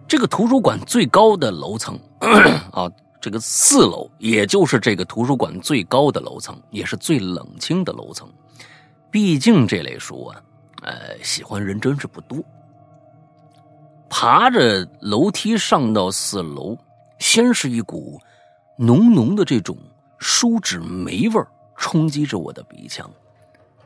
[0.07, 1.99] 这个图书馆最高的楼层
[2.71, 2.89] 啊。
[3.23, 8.27] 这个四楼，也就是这个图书馆最高的楼层，也是最冷清的楼层。
[9.11, 10.41] 毕竟这类书啊，
[10.81, 12.43] 呃，喜欢人真是不多。
[14.13, 16.77] 爬着楼梯上到四楼，
[17.17, 18.19] 先是一股
[18.77, 19.75] 浓浓的这种
[20.19, 21.41] 书纸霉味
[21.77, 23.09] 冲击着我的鼻腔，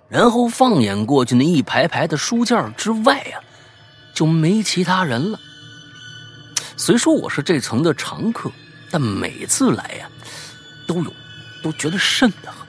[0.09, 3.37] 然后放眼过去那一排排的书架之外啊，
[4.15, 5.39] 就没其他人了。
[6.75, 8.51] 虽说我是这层的常客。
[8.91, 10.07] 但每次来呀，
[10.87, 11.11] 都有
[11.61, 12.65] 都觉得瘆得很，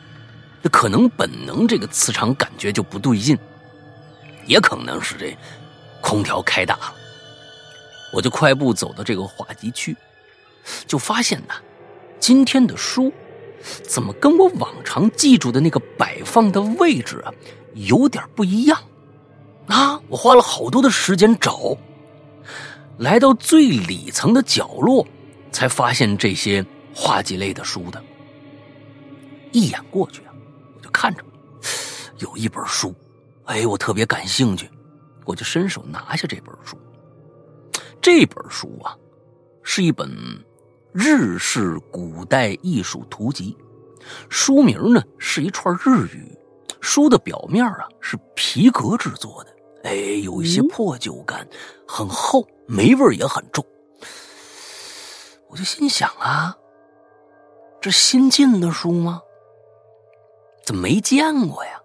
[0.61, 3.38] 这可能本能这个磁场感觉就不对劲，
[4.45, 5.37] 也可能是这
[6.01, 6.95] 空调开大了。
[8.16, 9.94] 我就快步走到这个画集区，
[10.87, 11.57] 就发现呐，
[12.18, 13.12] 今天的书
[13.83, 17.35] 怎么跟我往常记住的那个摆放的位置啊
[17.74, 18.83] 有点不一样
[19.66, 20.00] 啊！
[20.09, 21.76] 我花了好多的时间找，
[22.96, 25.07] 来到最里层的角落。
[25.52, 28.02] 才发现这些画集类的书的。
[29.52, 30.33] 一眼过去啊，
[30.74, 31.22] 我就看着
[32.18, 32.94] 有一本书，
[33.44, 34.70] 哎，我特别感兴趣，
[35.24, 36.79] 我就伸手拿下这本书。
[38.07, 38.97] 这本书啊，
[39.64, 40.09] 是一本
[40.92, 43.59] 日式古代艺术图集，
[44.31, 46.38] 书名呢是一串日语。
[46.81, 49.92] 书的表面啊是皮革制作的，哎，
[50.23, 51.49] 有一些破旧感，
[51.85, 53.66] 很厚，霉味也很重。
[55.49, 56.57] 我就心想啊，
[57.81, 59.21] 这新进的书吗？
[60.64, 61.83] 怎么没见过呀？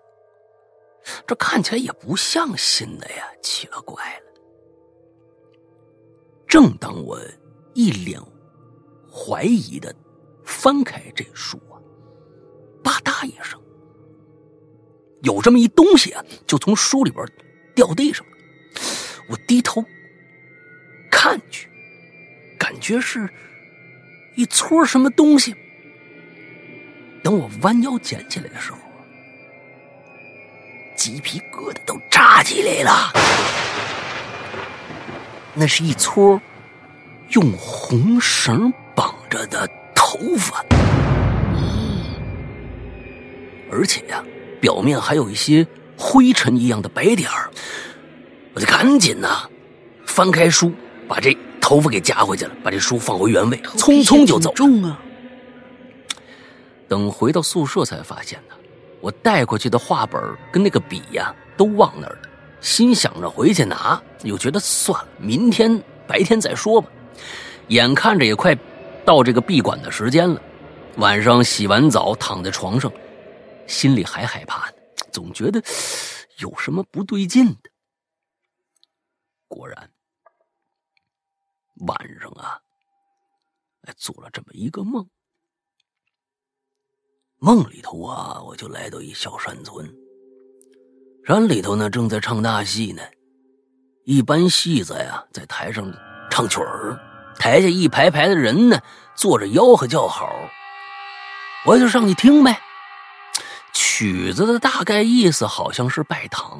[1.26, 4.31] 这看起来也不像新的呀，奇了怪了。
[6.52, 7.18] 正当我
[7.74, 8.20] 一脸
[9.10, 9.96] 怀疑的
[10.44, 11.80] 翻开这书啊，
[12.84, 13.58] 吧嗒一声，
[15.22, 17.26] 有这么一东西啊，就从书里边
[17.74, 18.34] 掉地上了。
[19.30, 19.82] 我低头
[21.10, 21.70] 看去，
[22.60, 23.30] 感觉是
[24.36, 25.56] 一撮什么东西。
[27.24, 28.78] 等我弯腰捡起来的时候，
[30.98, 33.14] 鸡皮疙瘩都炸起来了。
[35.54, 36.42] 那是一撮
[37.32, 40.64] 用红绳绑着的头发，
[43.72, 44.24] 而且呀，
[44.60, 47.50] 表面还有一些灰尘一样的白点儿。
[48.54, 49.50] 我就赶紧呐，
[50.06, 50.72] 翻开书，
[51.08, 54.54] 把这头发给夹回去了，把这书放回原位，匆匆就走。
[54.54, 55.00] 重啊！
[56.88, 58.56] 等回到宿舍才发现呢，
[59.00, 62.30] 我带过去的画本跟那个笔呀都忘那儿了。
[62.62, 66.90] 心想着回去拿，又觉得算了，明天白天再说吧。
[67.70, 68.56] 眼看着也快
[69.04, 70.42] 到这个闭馆的时间了，
[70.98, 72.92] 晚上洗完澡躺在床上，
[73.68, 74.76] 心里还害怕呢，
[75.12, 75.62] 总觉得
[76.38, 77.70] 有什么不对劲的。
[79.48, 79.92] 果然，
[81.88, 82.62] 晚上啊，
[83.98, 85.10] 做了这么一个梦。
[87.38, 89.92] 梦里头啊，我就来到一小山村，
[91.24, 93.02] 山里头呢正在唱大戏呢，
[94.06, 95.94] 一班戏子呀在台上
[96.32, 97.00] 唱曲儿，
[97.38, 98.80] 台下一排排的人呢
[99.16, 100.34] 坐着吆喝叫好，
[101.68, 102.60] 我就上去听呗。
[103.72, 106.60] 曲子的大概意思好像是拜堂，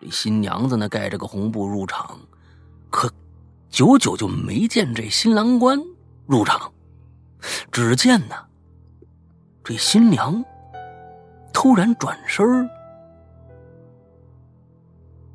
[0.00, 2.18] 这新娘子呢盖着个红布入场，
[2.88, 3.12] 可
[3.68, 5.78] 久久就没见这新郎官
[6.26, 6.72] 入场，
[7.70, 8.34] 只见呢。
[9.62, 10.42] 这新娘
[11.52, 12.68] 突然转身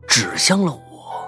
[0.07, 1.27] 指向了我，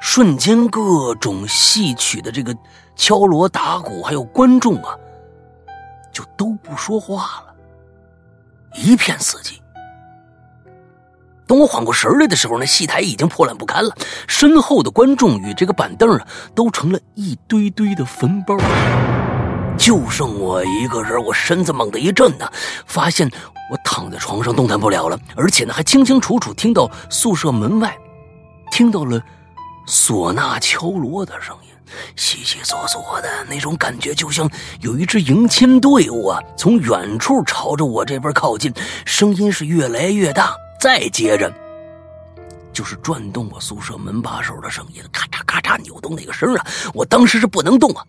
[0.00, 2.56] 瞬间各种戏曲的这个
[2.96, 4.96] 敲锣打鼓，还有观众啊，
[6.12, 7.54] 就都不说话了，
[8.74, 9.58] 一片死寂。
[11.46, 13.94] 等我缓过神来的时候，那戏台已经破烂不堪了，
[14.26, 18.56] 身后的观众与这个板凳啊，都成了一堆堆的坟包。
[19.76, 22.50] 就剩我一个人，我身子猛地一震呢，
[22.86, 23.30] 发现
[23.70, 27.94] 我躺在床上动弹不了了，而且呢还清清楚楚听到宿舍门外
[28.70, 29.20] 听到了
[29.86, 31.70] 唢呐敲锣的声音，
[32.16, 34.48] 悉悉索索的那种感觉，就像
[34.80, 38.72] 有一支迎亲队伍啊从远处朝着我这边靠近，
[39.04, 41.52] 声音是越来越大，再接着
[42.72, 48.02] 就是转动我宿舍门把手的声音，咔嚓咔嚓扭动那个声啊，我当时是不能动啊。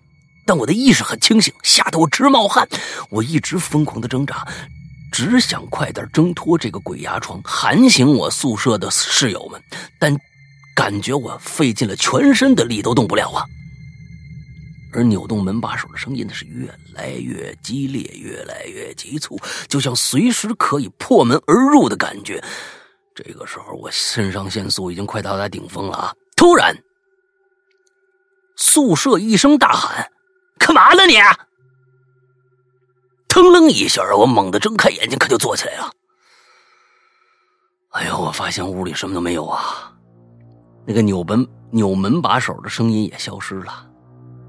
[0.45, 2.67] 但我的意识很清醒，吓得我直冒汗。
[3.09, 4.47] 我一直疯狂的挣扎，
[5.11, 9.61] 只想快点挣脱这个鬼压床，喊醒我宿舍的室友们。
[9.99, 10.15] 但
[10.75, 13.43] 感觉我费尽了全身的力都动不了啊！
[14.91, 22.41] 而扭动门把手的声音呢，是越来越激烈，越来越急促，就像随时可以破门而入的感觉。
[23.13, 26.13] 这个时候，我肾上腺素已经快到达顶峰了啊！
[26.35, 26.77] 突然，
[28.57, 30.07] 宿舍一声大喊。
[30.57, 31.15] 干嘛呢你？
[33.27, 35.91] 腾楞一下，我猛地睁开眼睛，可就坐起来了。
[37.91, 39.93] 哎呦，我发现屋里什么都没有啊，
[40.85, 43.89] 那个扭门扭门把手的声音也消失了，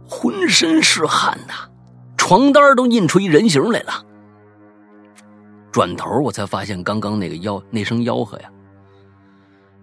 [0.08, 1.68] 浑身是汗呐，
[2.16, 4.04] 床单都印出一人形来了。
[5.72, 8.50] 转头我才发现，刚刚那个吆那声吆喝呀，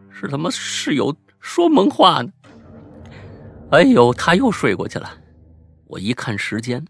[0.10, 2.32] 是他妈室友说梦话呢。
[3.72, 5.10] 哎呦，他又睡过去了。
[5.94, 6.84] 我一看时间，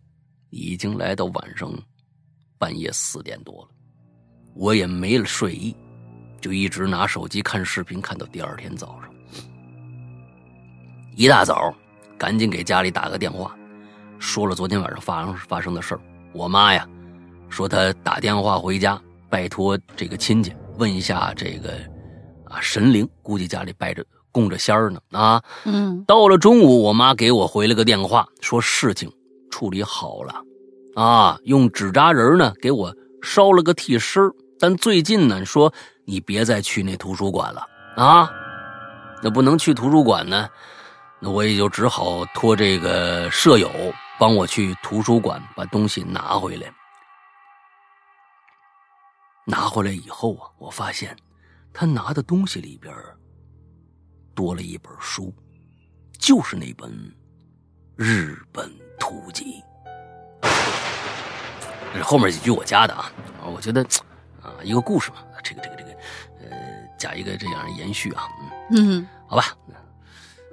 [0.50, 1.70] 已经来到晚上
[2.58, 3.70] 半夜四点多了，
[4.56, 5.76] 我也没了睡意，
[6.40, 9.14] 就一直拿手机看视频，看到第二天早上。
[11.18, 11.76] 一大早，
[12.18, 13.54] 赶紧给家里打个电话，
[14.20, 16.02] 说了昨天晚上发生发生的事儿。
[16.32, 16.88] 我妈呀，
[17.50, 18.98] 说她打电话回家，
[19.30, 21.74] 拜托这个亲戚问一下这个
[22.46, 24.02] 啊神灵，估计家里拜着。
[24.34, 25.00] 供着仙儿呢？
[25.12, 25.42] 啊！
[25.64, 29.10] 嗯，到了中午，我妈给我回了个电话，说事情
[29.50, 30.42] 处理好了，
[30.96, 34.22] 啊，用纸扎人呢给我烧了个替身
[34.60, 35.72] 但最近呢说
[36.06, 37.66] 你别再去那图书馆了。
[37.96, 38.30] 啊，
[39.22, 40.50] 那不能去图书馆呢，
[41.22, 43.70] 那我也就只好托这个舍友
[44.20, 46.74] 帮我去图书馆把东西拿回来。
[49.46, 51.16] 拿回来以后啊，我发现
[51.72, 52.92] 他拿的东西里边
[54.34, 55.34] 多了一本书，
[56.18, 56.90] 就是那本
[57.96, 59.62] 《日本图集》。
[61.94, 63.12] 这后面几句我加的啊，
[63.46, 63.84] 我觉得
[64.42, 65.92] 啊，一个故事嘛，这个这个这个，
[66.42, 68.28] 呃，加一个这样延续啊，
[68.72, 69.56] 嗯，嗯，好吧。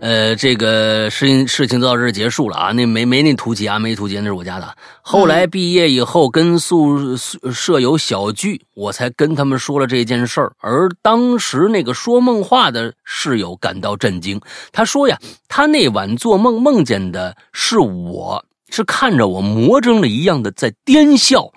[0.01, 4.75] 呃，这个事情事情到这儿结束了啊，那没没那图集啊，没图集那是我家的。
[5.03, 7.15] 后来毕业以后跟宿
[7.53, 10.53] 舍友小聚，我才跟他们说了这件事儿。
[10.61, 14.41] 而当时那个说梦话的室友感到震惊，
[14.73, 21.53] 他说呀，他那晚做梦梦见的是我，是看着我魔怔了一样的在癫笑，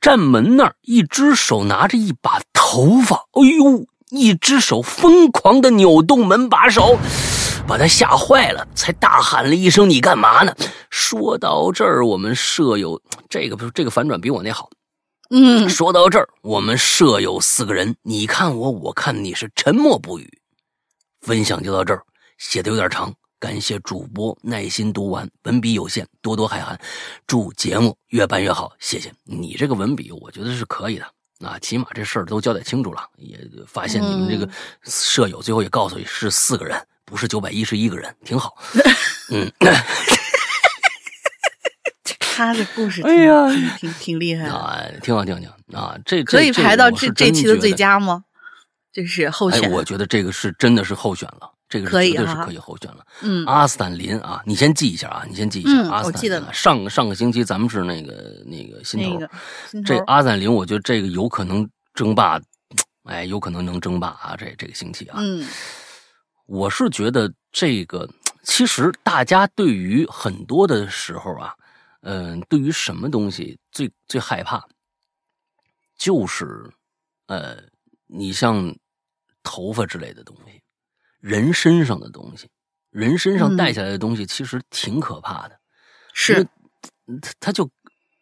[0.00, 3.84] 站门那儿，一只手拿着一把头发，哎呦，
[4.14, 6.98] 一只手疯狂的扭动门把手。
[7.66, 10.54] 把他吓坏了，才大喊了一声：“你干嘛呢？”
[10.90, 13.00] 说到这儿，我们舍友
[13.30, 14.68] 这个这个反转比我那好。
[15.30, 20.30] 嗯，说到这儿，我们舍友四个人，你看我，我看你，是沉默不语。
[21.22, 22.02] 分享就到这儿，
[22.36, 23.10] 写的有点长，
[23.40, 26.78] 感谢主播耐心读完，文笔有限，多多海涵。
[27.26, 31.06] 祝节目越办越好，谢谢你这个文笔，我觉得是可以的
[31.40, 34.48] 啊，起码这事儿都交代清楚了，也发现你们这个
[34.84, 36.80] 舍友最后也告诉你是四个人。
[37.06, 38.56] 不是九百一十一个人，挺好。
[39.30, 39.52] 嗯，
[42.18, 43.46] 他的故事， 哎呀，
[43.78, 45.98] 挺挺厉害啊，挺好，挺好，挺好啊。
[46.06, 48.24] 这可以排到这这期的最佳吗？
[48.90, 49.70] 这是候选。
[49.70, 53.04] 我觉得这个是真的是候选了，这个绝对是可以候选了。
[53.22, 55.90] 嗯，阿斯坦林啊，你先记一下啊，你先记一下。
[55.90, 59.18] 阿斯坦林，上上个星期咱们是那个那个心头，
[59.84, 62.40] 这阿斯坦林，我觉得这个有可能争霸，
[63.02, 65.16] 哎，有可能能争霸啊，这这个星期啊。
[65.18, 65.44] 嗯。
[66.46, 68.08] 我是觉得这个，
[68.44, 71.54] 其实大家对于很多的时候啊，
[72.02, 74.62] 嗯，对于什么东西最最害怕，
[75.98, 76.70] 就是，
[77.26, 77.56] 呃，
[78.06, 78.72] 你像
[79.42, 80.60] 头发之类的东西，
[81.24, 82.46] 人身上的东西，
[82.90, 85.58] 人身上带下来的东西，其实挺可怕的。
[86.12, 86.44] 是，
[87.22, 87.70] 他他就，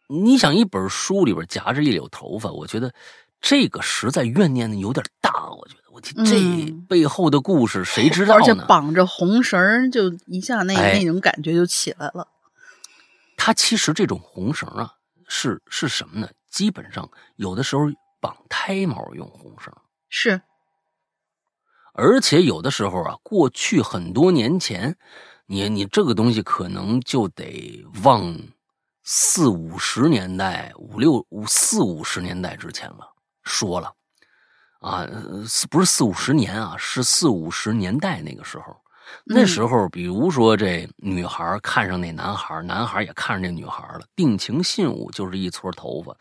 [0.08, 2.94] 你想一本书里边夹着一绺头发，我觉得
[3.40, 5.82] 这个实在怨念的有点大，我觉得。
[5.90, 8.40] 我天，这背后的故事谁知道呢？
[8.40, 12.28] 而且绑着红绳，就一下那那种感觉就起来了。
[13.36, 14.94] 他其实这种红绳啊，
[15.26, 16.28] 是是什么呢？
[16.48, 17.82] 基本上有的时候
[18.20, 19.74] 绑胎毛用红绳，
[20.08, 20.40] 是。
[21.92, 24.96] 而且有的时候啊，过去很多年前，
[25.46, 28.38] 你你这个东西可能就得往
[29.04, 33.92] 四五十年代、五六五四五十年代之前了，说了。
[34.80, 35.06] 啊，
[35.70, 38.76] 不是四五十年啊，是四五十年代那个时候。
[39.24, 46.16] 那时候，比如说这女孩看上那男孩，男孩也看上这女孩了，定情信物就是一撮头发，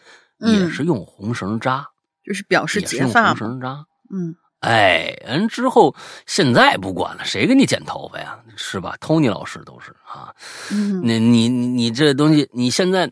[0.45, 1.87] 也是用红绳扎，
[2.23, 3.29] 就是表示结发。
[3.29, 5.95] 红绳扎，嗯，哎，完之后
[6.25, 8.43] 现在不管了，谁给你剪头发呀？
[8.55, 10.33] 是吧？Tony 老师都是啊。
[10.71, 13.11] 嗯，那你你这东西，你现在，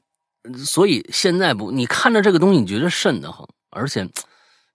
[0.65, 4.09] 所以现在不，你看着这个东西，你觉得瘆得慌，而且。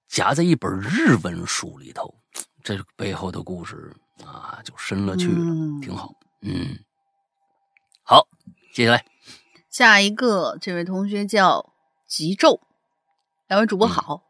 [0.07, 2.15] 夹在一本日文书里头，
[2.63, 3.93] 这背后的故事
[4.25, 6.13] 啊，就深了去了，挺好。
[6.43, 6.79] 嗯，
[8.05, 8.29] 好，
[8.73, 9.05] 接下来
[9.71, 11.73] 下一个，这位同学叫
[12.07, 12.61] 吉昼，
[13.49, 14.23] 两位主播好，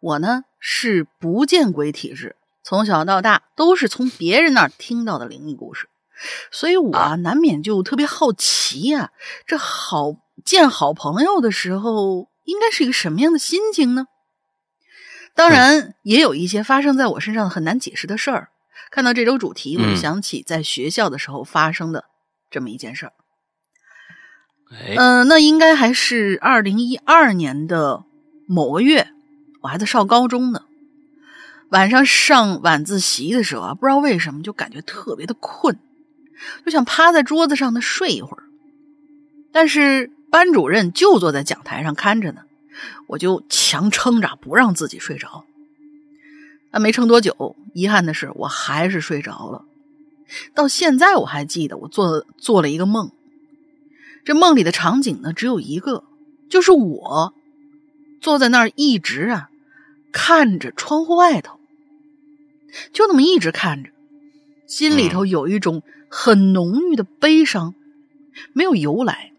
[0.00, 5.88] 我呢是不见鬼体质，从小到大都是从别人那儿听到的灵异故事，
[6.52, 9.10] 所以我难免就特别好奇呀，
[9.44, 14.06] 这好见好朋友的时候，应该是一个什么样的心情呢？
[15.34, 18.50] 当然，也有一些发生在我身上很难解释的事儿。
[18.92, 22.04] 看到这周主题，我就想起在学校的时候发生的
[22.50, 23.12] 这么一件事儿。
[24.96, 28.04] 嗯，那应该还是二零一二年的
[28.46, 29.08] 某个月，
[29.62, 30.62] 我还在上高中呢。
[31.70, 35.78] 晚上上晚自习的时候啊，不知道为什么就感觉特别的困，
[36.66, 38.42] 就想趴在桌子上的睡一会儿。
[39.52, 42.42] 但是班主任就坐在讲台上看着呢。
[43.06, 45.44] 我就强撑着不让自己睡着，
[46.70, 49.66] 啊，没撑多久，遗憾的是我还是睡着了。
[50.54, 53.12] 到现在我还记得我做做了一个梦，
[54.24, 56.04] 这梦里的场景呢只有一个，
[56.48, 57.34] 就是我
[58.22, 59.50] 坐在那儿一直啊
[60.12, 61.58] 看着窗户外头，
[62.92, 63.90] 就那么一直看着，
[64.66, 67.74] 心里头有一种很浓郁的悲伤
[68.52, 69.32] 没有由来，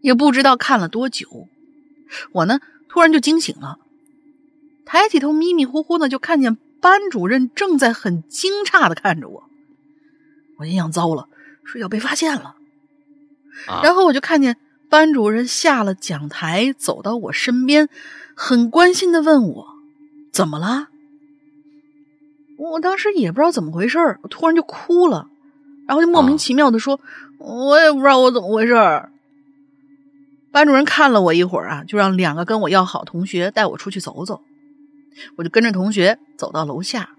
[0.00, 1.48] 也不知道看了多久。
[2.32, 3.78] 我呢，突然就惊醒了，
[4.84, 9.44] 抬起头，迷迷糊糊的就看见班主任正在很惊诧的看着我。
[10.58, 11.28] 我心想：糟了，
[11.64, 12.56] 睡觉被发现了。
[13.82, 14.56] 然后我就看见
[14.88, 17.88] 班主任下了讲台，走到我身边，
[18.34, 19.66] 很关心的问我
[20.32, 20.88] ：“怎么了？”
[22.58, 25.28] 我当时也不知道怎么回事我突然就哭了，
[25.86, 27.00] 然后就莫名其妙的说
[27.38, 29.10] ：“我也不知道我怎么回事儿
[30.52, 34.42] 班主任看了我一会儿啊，就让两个跟我要好同学带我出去走走。
[35.36, 37.16] 我就跟着同学走到楼下，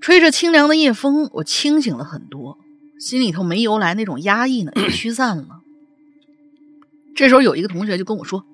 [0.00, 2.58] 吹着清凉的夜风，我清醒了很多，
[2.98, 5.60] 心里头没由来那种压抑呢也 驱散了。
[7.14, 8.46] 这时候有一个同学就跟我说：“，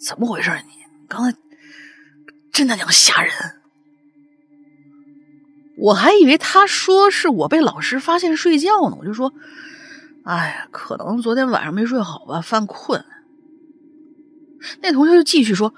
[0.00, 0.50] 怎么回事？
[0.66, 0.72] 你
[1.08, 1.36] 刚才……”
[2.52, 3.32] 真他娘吓人！
[5.76, 9.32] 我还以为他说是我被老师发现睡觉呢，我就说
[10.24, 13.04] ：“哎呀，可能昨天晚上没睡好吧，犯困。”
[14.82, 15.72] 那同学就继续说：“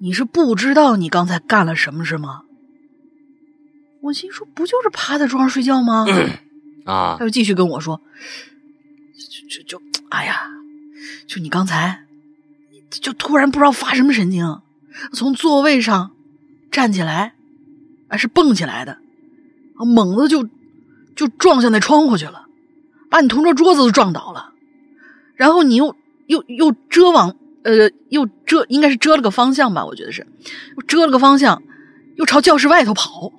[0.00, 2.42] 你是不知道你刚才干了什么，是吗？”
[4.02, 6.04] 我心说：“不就是趴在桌上睡觉吗？”
[6.84, 7.16] 啊！
[7.18, 8.02] 他就继续跟我说
[9.48, 10.50] ：“就就就，哎呀，
[11.26, 12.04] 就你刚才，
[12.90, 14.60] 就突然不知道发什么神经。”
[15.12, 16.10] 从座位上
[16.72, 17.34] 站起来，
[18.08, 18.98] 啊是蹦起来的，
[19.76, 20.48] 猛子就
[21.14, 22.46] 就撞向那窗户去了，
[23.08, 24.52] 把你同桌桌子都撞倒了。
[25.36, 25.94] 然后你又
[26.26, 30.26] 又又遮往呃，又遮应该是遮了个方向吧，我觉得是，
[30.76, 31.62] 又遮了个方向，
[32.16, 33.32] 又朝教室外头跑。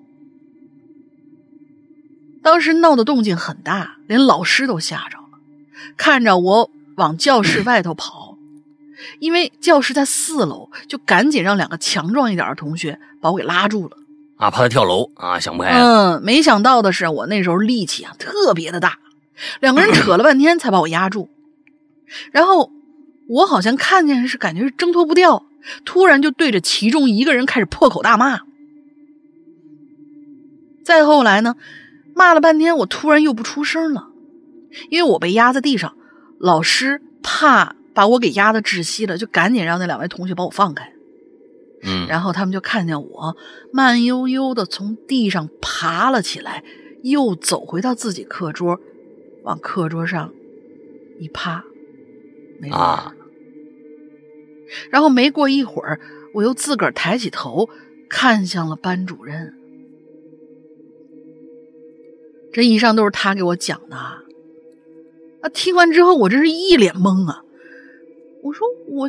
[2.42, 5.40] 当时闹的动静很大，连老师都吓着了，
[5.98, 8.29] 看着我往教室外头跑。
[9.20, 13.98] 因为教室在四楼，就赶紧让两个强壮一点的同学把我给拉住了
[14.38, 14.52] 啊！
[14.52, 15.40] 怕他跳楼啊！
[15.40, 15.72] 想不开。
[15.72, 19.00] 嗯，没想到的是，我那时候力气啊特别的大，
[19.60, 21.30] 两个人扯了半天才把我压住。
[22.32, 22.72] 然后
[23.28, 25.46] 我好像看见是感觉是挣脱不掉，
[25.86, 28.42] 突然就对着其中一个人开始破口大骂。
[30.84, 31.56] 再后来呢，
[32.16, 34.08] 骂了半天，我突然又不出声了，
[34.90, 35.96] 因为我被压在地上，
[36.40, 37.76] 老师怕。
[38.00, 40.94] 把我给压的窒息了，就赶紧让那两位同学把我放开。
[41.84, 43.36] 嗯，然后他们就看见我
[43.74, 46.64] 慢悠悠的从地上爬了起来，
[47.04, 48.80] 又走回到自己课桌，
[49.44, 50.34] 往课桌上
[51.20, 51.66] 一趴，
[52.62, 53.14] 没啊。
[54.90, 56.00] 然后没过一会儿，
[56.34, 57.70] 我又自个儿抬起头
[58.10, 59.54] 看向了班主任。
[62.54, 63.98] 这以上都是他给我讲的。
[63.98, 64.24] 啊，
[65.54, 67.44] 听完之后我真是一脸懵啊。
[68.42, 69.08] 我说我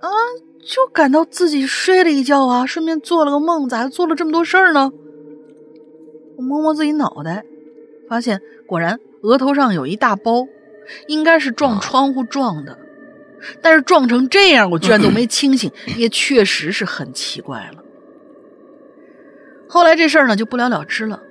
[0.00, 0.08] 啊，
[0.64, 4.92] 就感到自己睡了一觉啊，顺便做了个梦，咋还做了这么多事儿呢？
[6.36, 7.44] 我摸摸自己脑袋，
[8.08, 10.46] 发现果然额头上有一大包，
[11.06, 12.78] 应该是撞窗户撞的，
[13.60, 17.82] 但是撞成这样，我居然都没清醒， 也确实是很奇怪了。
[19.68, 21.22] 后来这事儿呢就不了了之了，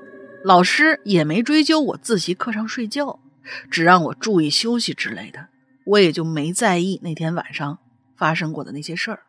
[0.43, 3.19] 老师也没追究我自习课上睡觉，
[3.69, 5.47] 只让我注意休息之类的。
[5.86, 7.79] 我也就没在意那天晚上
[8.15, 9.23] 发生过的那些事儿。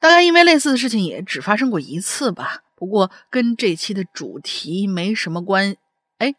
[0.00, 5.76] 大概因为类似的事情也只发生过一次吧，不过跟这期的主题没什么关。
[6.18, 6.34] 哎，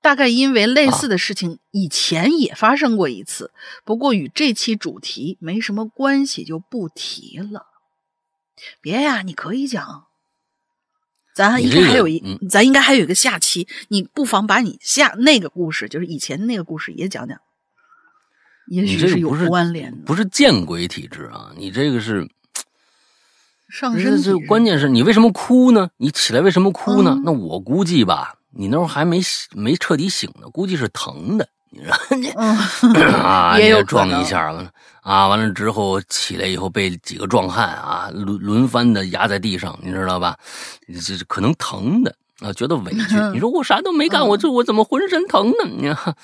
[0.00, 3.52] 大概因为类似的事情以前也发生过一次，
[3.84, 7.66] 不过与这期主题没什么关系，就不提了。
[8.80, 10.06] 别呀，你可以讲。
[11.34, 17.36] 咱应该还有一，咱应该还有一个下期，你不妨把你下那个故事，就是以前那个故事也讲讲，
[18.68, 19.98] 也许是有关联的。
[20.06, 21.52] 不是见鬼体质啊！
[21.56, 22.28] 你这个是
[23.68, 25.90] 上身这关键是你为什么哭呢？
[25.96, 27.20] 你起来为什么哭呢？
[27.24, 29.20] 那我估计吧，你那会儿还没
[29.56, 31.48] 没彻底醒呢，估计是疼的。
[31.74, 34.70] 你说你啊， 也有撞一下了
[35.02, 40.36] 啊，完了之后起来以后被几个壮汉啊轮轮番的压在地上，你知道吧？
[41.04, 43.16] 这可能疼的啊，觉得委屈。
[43.34, 45.68] 你说我啥都没干，我这我怎么浑身疼呢？
[45.76, 46.16] 你看，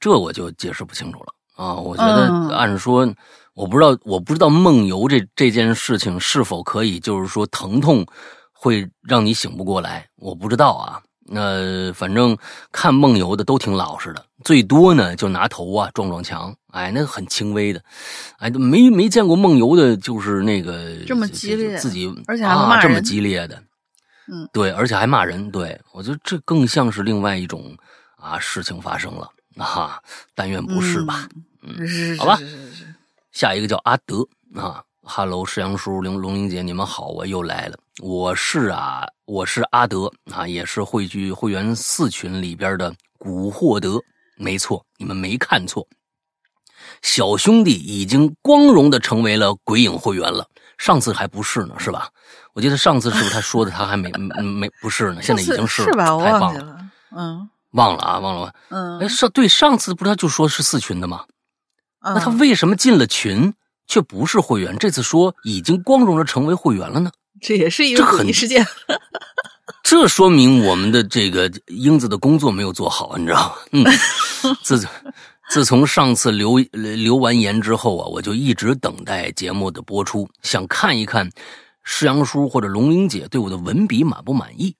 [0.00, 1.74] 这我就解释不清楚了啊。
[1.74, 3.06] 我觉得按说，
[3.54, 8.06] 我不知道，我不知道梦游这这件事情是否可以，就是说疼痛
[8.52, 11.02] 会让你醒不过来，我不知道啊。
[11.30, 12.36] 那反正
[12.72, 17.82] 看梦游的都挺老实的，最多呢就拿头啊撞撞墙，哎，那个很轻微的，
[18.38, 23.62] 哎，没没见过梦游的，就是那个这么激烈，自己而且还骂人，这么激烈的，
[24.26, 27.76] 嗯，对，而且还骂人，对我觉得这更像是另外一种
[28.16, 30.00] 啊事情发生了啊，
[30.34, 31.28] 但愿不是吧，
[31.62, 32.94] 嗯，好吧，是是是，
[33.32, 34.82] 下一个叫阿德啊。
[35.10, 37.78] 哈喽，石阳叔、龙龙玲姐，你们好，我又来了。
[38.00, 44.00] 我是啊，我是阿德啊，也是汇聚会员四群里边的古惑德。
[44.36, 45.84] 没错，你们没看错，
[47.02, 50.46] 小兄弟已经光荣的成为了鬼影会员了。
[50.76, 52.08] 上次还不是呢，是吧？
[52.52, 55.20] 我记得上次是不是他说的他还没 没不是呢？
[55.20, 56.14] 现在已经是吧？
[56.14, 56.78] 我忘记了，
[57.16, 58.54] 嗯，忘了啊，忘了。
[58.68, 61.24] 嗯，哎，上对上次不是他就说是四群的吗？
[62.00, 63.52] 那他为什么进了群
[63.88, 64.78] 却不是会员？
[64.78, 67.10] 这次说已经光荣的成为会员了呢？
[67.40, 68.66] 这也是一个诡异事件。
[69.82, 73.54] 这说明我们的这个英子的工作没有做好，你知道吗？
[73.72, 74.86] 嗯，自
[75.50, 81.30] 自从上次留留完言之后啊，我就一直等待节目的播出，想看一看
[81.82, 84.76] 世阳叔或者龙玲姐对我的文笔满不满意。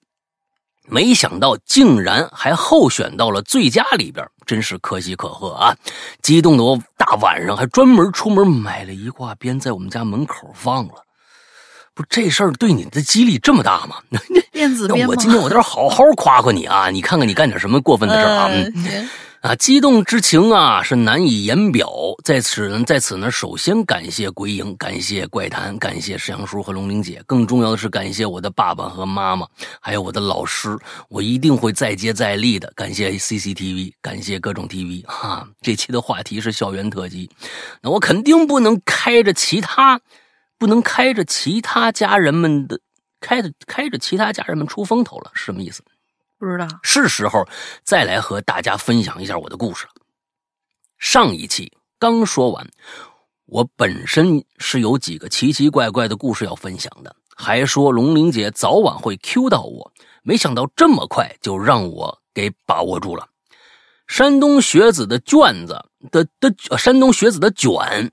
[0.91, 5.77] 没想到竟然还候选到了最佳里边，真是可喜可贺啊！
[6.23, 11.05] 激动的我大晚上还专门出门买了一挂鞭，在我们家门口放了。
[11.99, 13.97] 不，这事儿对你的激励这么大吗？
[14.53, 16.91] 电子鞭我今天我在这好好夸夸你啊！
[16.91, 18.49] 你看看你干点什么过分的事啊！
[18.49, 19.09] 嗯，
[19.41, 21.91] 啊，激动之情啊是难以言表。
[22.23, 29.45] 在此呢，在此呢，首先感谢鬼影，感谢怪谈，感谢石阳叔和龙玲姐，更重要的是感谢我的爸爸和妈妈，
[29.81, 30.79] 还有我的老师。
[31.09, 32.73] 我一定会再接再厉的。
[32.77, 35.05] 感谢 CCTV，感谢各种 TV。
[35.05, 37.29] 哈，这期的话题是校园特辑，
[37.83, 40.01] 那我肯定不能开着其他。
[40.59, 42.81] 不能开着其他家人们的，
[43.21, 45.83] 开着开着其他家人们出风头了，是什么意思？
[46.39, 46.67] 不知道。
[46.83, 47.47] 是时候
[47.85, 49.93] 再来和大家分享一下我的故事了。
[50.99, 52.69] 上一期刚说完，
[53.47, 59.93] 我本身是有几个奇奇怪怪的故事要分享的，还说龙玲姐早晚会 Q 到我，
[60.23, 63.29] 没想到这么快就让我给把握住了。
[64.07, 67.73] 山东学子的卷子的的山东学子的卷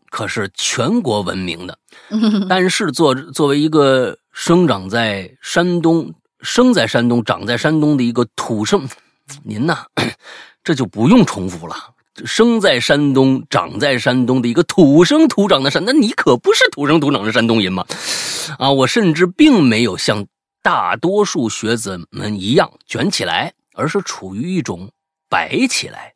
[0.10, 1.78] 可是全国闻名的，
[2.50, 8.88] 但是作作为一个生长在山东、生在山东、长在山东的一个土生，
[9.44, 9.86] 您呐，
[10.64, 11.76] 这就不用重复了。
[12.26, 17.86] 生在山东、长在山东的一个土生土长的山，那你可不是土生土长的山东人吗？
[18.58, 20.26] 啊，我甚至并没有像
[20.64, 24.90] 大多数学子们一样卷起来，而是处于一种。
[25.28, 26.14] 摆起来，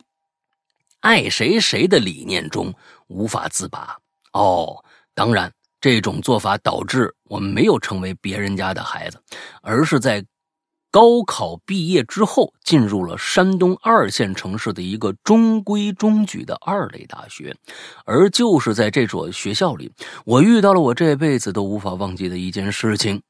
[1.01, 2.73] 爱谁谁的理念中
[3.07, 3.97] 无法自拔
[4.33, 4.83] 哦。
[5.13, 9.21] 当然，这种做法导致我们没有成为别人家的孩子，
[9.61, 10.25] 而是在
[10.91, 17.55] 高考毕业之后进入了山东二线城市的一个中规中矩的二类大学。
[18.05, 19.91] 而就是在这所学校里，
[20.25, 23.21] 我遇到了我这辈子都无法忘记的一件事情。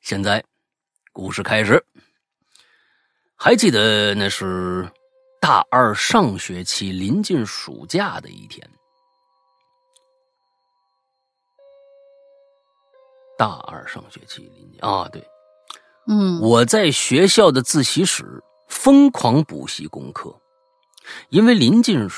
[0.00, 0.44] 现在，
[1.12, 1.82] 故事开始。
[3.36, 4.88] 还记得那是
[5.46, 8.66] 大二上学期临近暑假的一天。
[13.36, 15.22] 大二上学期临近啊，对，
[16.06, 20.34] 嗯，我在学校的自习室疯狂补习功课，
[21.28, 22.08] 因为临近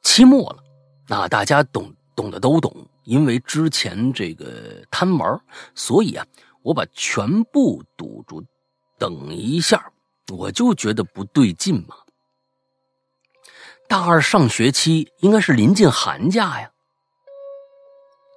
[0.00, 0.64] 期末了，
[1.06, 5.38] 那大家懂懂的都懂，因为之前这个贪玩，
[5.74, 6.26] 所以啊，
[6.62, 8.42] 我把全部堵住，
[8.98, 9.92] 等一下。
[10.32, 11.96] 我就觉得不对劲嘛。
[13.92, 16.70] 大二上学期应该是临近寒假呀，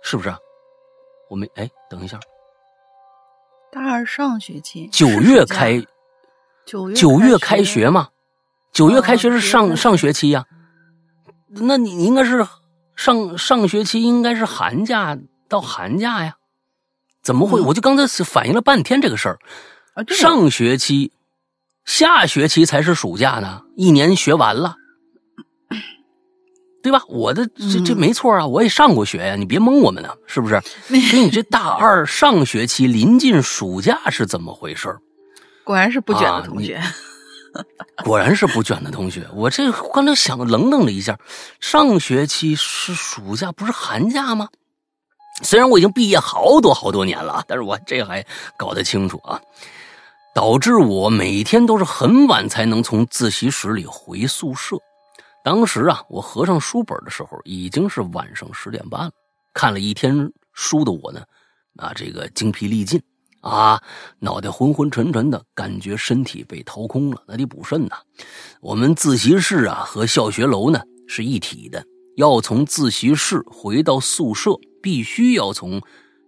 [0.03, 0.35] 是不是？
[1.29, 2.19] 我们哎，等一下。
[3.71, 5.81] 大二上学期九月开，
[6.65, 8.09] 九月九月开学嘛？
[8.73, 10.43] 九月开学是上上学期呀？
[11.47, 12.45] 那你应该是
[12.97, 16.35] 上上学期应该是寒假到寒假呀？
[17.23, 17.61] 怎么会？
[17.61, 19.39] 我就刚才反应了半天这个事儿。
[20.09, 21.13] 上学期。
[21.85, 24.75] 下学期才是暑假呢，一年学完了，
[26.85, 27.01] 对吧？
[27.07, 30.61] 我的这这没错啊，我也上过学呀，你别蒙我们呢，是不是？
[30.87, 34.95] 所以你这大二上学期临近暑假是怎么回事？
[35.63, 36.79] 果然是不卷的同学，
[38.03, 39.27] 果然是不卷的同学。
[39.33, 41.17] 我这刚才想愣愣了一下，
[41.59, 44.47] 上学期是暑假，不是寒假吗？
[45.41, 48.23] 虽然我已经毕业好多好多年了，但是我这还
[48.59, 49.41] 搞得清楚啊。
[50.35, 54.75] 导致我每天都是很晚才能从自习室里回宿舍。
[55.45, 59.11] 当时啊，我合上书本的时候已经是晚上十点半了。
[59.53, 61.21] 看了一天书的我呢，
[61.75, 62.99] 啊，这个精疲力尽
[63.41, 63.79] 啊，
[64.17, 67.95] 脑袋昏昏沉沉的，感觉身体被掏空了，那得补肾呐。
[68.59, 71.85] 我们自习室啊和教学楼呢是一体的，
[72.15, 75.79] 要从自习室回到宿舍，必须要从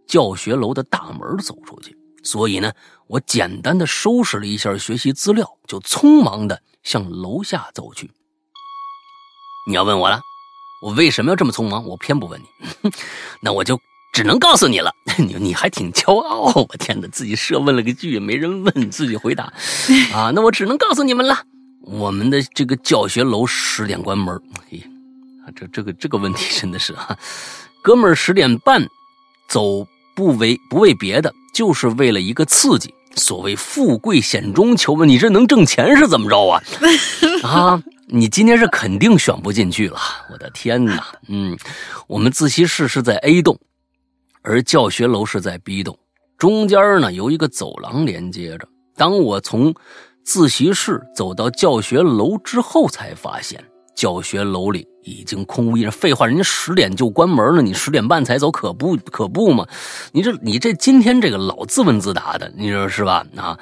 [0.05, 1.97] 教学楼的大门走出去。
[2.23, 2.71] 所以呢。
[3.07, 8.11] 我简单的收拾了一下学习资料，就匆忙的向楼下走去。
[9.67, 10.21] 你要问我了，
[10.81, 11.85] 我为什么要这么匆忙？
[11.85, 12.89] 我偏不问你，
[13.41, 13.77] 那我就
[14.13, 14.93] 只能告诉你了。
[15.19, 19.51] 你你还挺骄傲， 我天哪，自己设问了个句，没人问，自己回答
[20.13, 21.43] 啊，那我只能告诉你们了，
[21.81, 24.41] 我们的这个教学楼十点关门。
[24.71, 24.81] 嘿，
[25.53, 27.17] 这这个这个问题真的是啊，
[27.81, 28.87] 哥们儿十点半
[29.49, 32.93] 走，不为不为别的，就是为了一个刺激。
[33.17, 36.63] 所谓富贵险中求嘛，你这能挣钱是怎么着啊？
[37.43, 39.99] 啊，你今天是肯定选不进去了，
[40.31, 41.05] 我的天哪！
[41.27, 41.57] 嗯，
[42.07, 43.59] 我们自习室是在 A 栋，
[44.41, 45.97] 而教学楼是在 B 栋，
[46.37, 48.67] 中间呢由一个走廊连接着。
[48.95, 49.73] 当我从
[50.23, 53.63] 自习室走到教学楼之后，才发现
[53.97, 54.87] 教学楼里。
[55.09, 55.89] 已经空无一人。
[55.89, 59.65] 废话，人家十点就关门了，你十点半才走，可不可不嘛？
[60.11, 63.25] 你这你这今天这个老自问自答的，你说是吧？
[63.37, 63.57] 啊，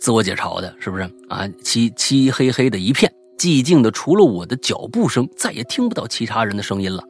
[0.00, 1.46] 自我解嘲的，是不是啊？
[1.62, 3.08] 漆漆黑黑的一片，
[3.38, 7.00] 寂静的，除了我的脚步声，再也听不到其他人的声音了。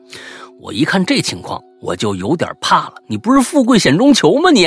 [0.61, 2.97] 我一看这情况，我就有点怕了。
[3.07, 4.51] 你不是富贵险中求吗？
[4.51, 4.67] 你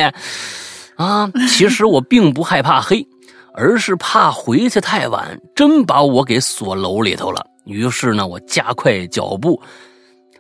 [0.95, 3.07] 啊，其实我并不害怕黑，
[3.53, 7.45] 而是怕回去太晚，真把我给锁楼里头了。
[7.65, 9.61] 于是呢，我加快脚步。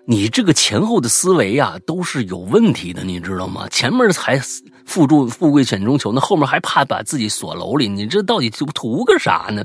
[0.05, 3.69] 你这个前后的思维啊，都是有问题的，你知道吗？
[3.69, 4.37] 前面还
[4.85, 9.63] 富住富贵险中求，那后面还怕把自己锁楼里，你这到底图图个啥呢？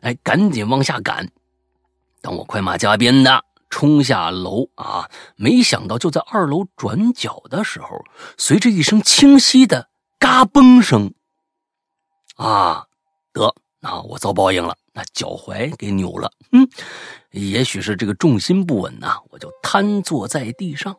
[0.00, 1.26] 哎，赶紧往下赶。
[2.20, 8.04] 当我快马加鞭的冲下楼啊，没想到就在二楼转角的时候，
[8.36, 11.14] 随着一声清晰的嘎嘣声，
[12.36, 12.86] 啊，
[13.32, 14.76] 得，那我遭报应了。
[14.96, 16.68] 那脚踝给扭了，嗯，
[17.32, 20.96] 也许是这个重心不稳呐，我就瘫坐在地上。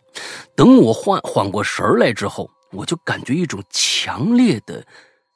[0.54, 4.86] 等我缓缓过神来之后，我就感觉一种强烈的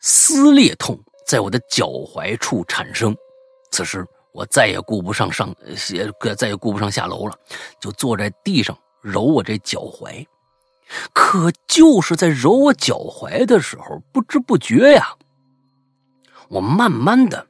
[0.02, 3.16] 撕裂痛在我的脚踝处产生。
[3.72, 5.56] 此时我再也顾不上上，
[6.38, 7.36] 再也顾不上下楼了，
[7.80, 10.26] 就坐在地上揉我这脚踝。
[11.14, 15.16] 可就是在揉我脚踝的时候，不知不觉呀，
[16.50, 17.48] 我慢慢的。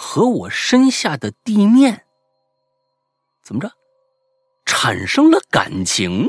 [0.00, 2.04] 和我身下的地面
[3.42, 3.72] 怎么着
[4.64, 6.28] 产生了感情？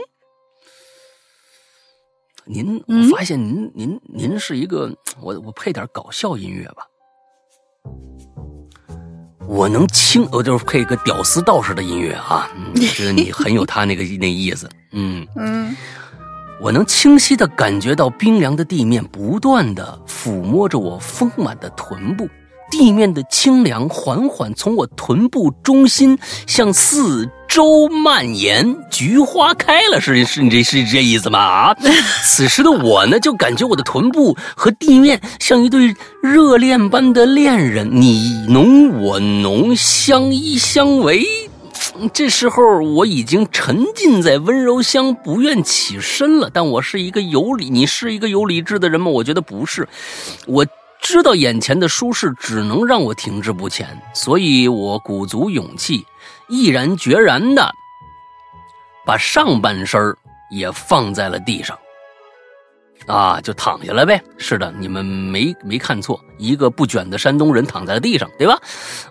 [2.45, 4.91] 您，我发现您，您，您是一个，
[5.21, 6.87] 我我配点搞笑音乐吧。
[9.47, 12.49] 我能清，我就是配个屌丝道士的音乐啊，
[12.95, 14.67] 觉得你 很有他那个那意思。
[14.93, 15.77] 嗯嗯，
[16.59, 22.27] 我能清晰的感觉到冰凉的地面不断的抚摸着我丰满的臀部。
[22.69, 26.17] 地面的清凉缓缓从我臀部中心
[26.47, 31.39] 向四周蔓延，菊花开了，是是，你这是这意思吗？
[31.39, 31.75] 啊！
[32.23, 41.25] 此时的我呢，就感觉我的臀部和地面像一对热恋般的恋人，你侬我侬，相依相偎。
[42.13, 46.49] 这时候我已经沉浸在温柔乡，不愿起身了。
[46.53, 49.09] 但我是一个有理，你是一个有理智的人吗？
[49.09, 49.87] 我觉得不是，
[50.45, 50.65] 我。
[51.01, 56.05] 知道眼前的舒适只能让我停滞不前，所以我鼓足勇气，
[56.47, 57.71] 毅然决然的
[59.05, 60.15] 把上半身
[60.51, 61.77] 也放在了地上，
[63.07, 64.21] 啊，就躺下来呗。
[64.37, 68.59] 是的，你们没没看错，一个不卷的山东人躺在了地上，对吧？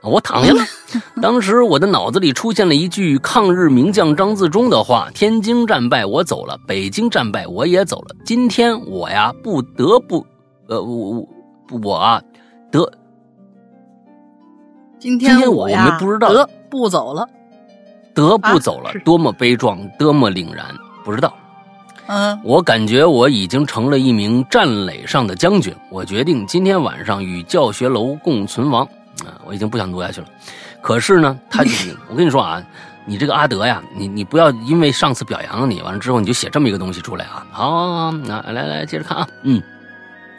[0.03, 0.65] 我躺下了。
[1.21, 8.15] 当时我的脑子里出现了一句抗日名将张自忠的话：“天津战败，我走了；北京战败，我也走了。
[8.25, 10.25] 今天我呀，不得不，
[10.69, 11.29] 呃，我我。”
[11.83, 12.23] 我啊，
[12.71, 12.91] 得，
[14.99, 17.29] 今天我们不知道得不走了，
[18.15, 20.67] 得不走了，多么悲壮，多么凛然，
[21.05, 21.33] 不知道。
[22.07, 25.75] 嗯，我感觉我已经成了一名战垒上的将军。
[25.91, 28.83] 我决定今天晚上与教学楼共存亡。
[29.27, 30.27] 啊，我已经不想读下去了。
[30.81, 31.71] 可是呢， 他就，
[32.09, 32.65] 我跟你说啊，
[33.05, 37.47] 你这个阿德呀，你你不要因为上次表扬了你，完了之后你就写这么一个东西出来啊。
[37.51, 39.63] 好，那来来接着看啊，嗯。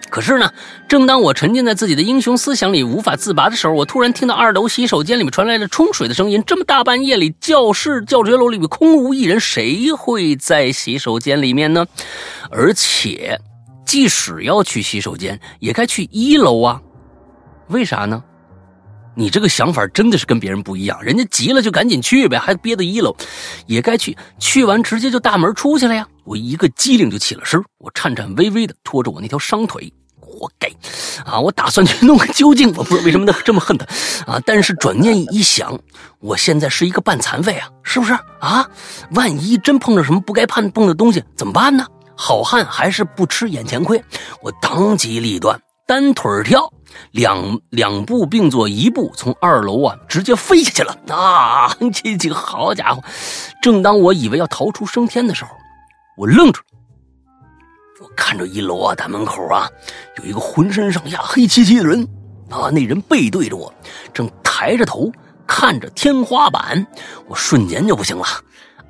[0.09, 0.51] 可是呢，
[0.87, 6.43] 正当我沉浸在自己的英雄思想里无法自拔的时候，我突然听到二楼洗手间里面传来了冲水的声音。
[6.45, 11.85] 这么大半夜里，教室教学楼里面空无一人，谁会在洗手间里面呢？
[12.49, 13.39] 而且，
[13.85, 16.81] 即使要去洗手间，也该去一楼啊？
[17.67, 18.23] 为啥呢？
[19.15, 23.15] 你这个想法真的是跟别人不一样，人家急了就赶紧去呗，还憋在一楼，
[23.67, 24.17] 也该去。
[24.39, 26.07] 去完直接就大门出去了呀。
[26.23, 29.91] 我一个机灵就起了身，我颤颤巍巍的拖着我那条伤腿。
[30.39, 30.67] 活该！
[31.25, 32.69] 啊，我打算去弄个究竟。
[32.69, 33.85] 我不知道为什么这么恨他
[34.25, 34.41] 啊！
[34.45, 35.77] 但是转念一想，
[36.19, 38.65] 我现在是一个半残废啊，是不是啊？
[39.11, 41.85] 万一真碰着什么不该碰碰的东西怎么办呢？
[42.15, 44.01] 好汉还是不吃眼前亏。
[44.41, 46.71] 我当机立断，单腿跳，
[47.11, 50.97] 两两步并作一步，从二楼啊直接飞下去了。
[51.09, 53.03] 啊， 这这好家伙！
[53.61, 55.51] 正当我以为要逃出升天的时候，
[56.17, 56.61] 我愣住。
[56.68, 56.68] 我
[58.19, 59.67] 看着一楼啊大门口啊
[60.17, 62.05] 有一个浑身上下黑漆漆的人
[62.51, 63.73] 啊，那人背对着我，
[64.13, 65.09] 正抬着头
[65.47, 66.85] 看着天花板，
[67.27, 68.25] 我瞬间就不行了。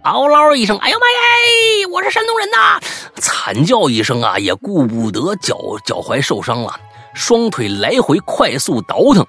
[0.04, 1.86] 嗷唠一声，哎呀妈耶！
[1.92, 2.80] 我是山东人呐！
[3.18, 6.80] 惨叫一声啊，也顾不得脚脚踝受伤了，
[7.14, 9.26] 双腿来回快速倒腾，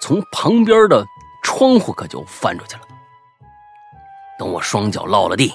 [0.00, 1.04] 从旁边的
[1.42, 2.80] 窗户可就翻出去了。
[4.38, 5.52] 等我双脚落了地，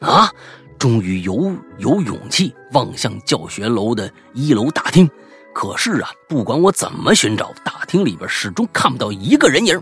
[0.00, 0.30] 啊，
[0.78, 5.08] 终于有有勇气望向教学楼的一楼大厅。
[5.54, 9.80] 可是啊，不管我怎么寻找，大厅里边始终看不到一个人影。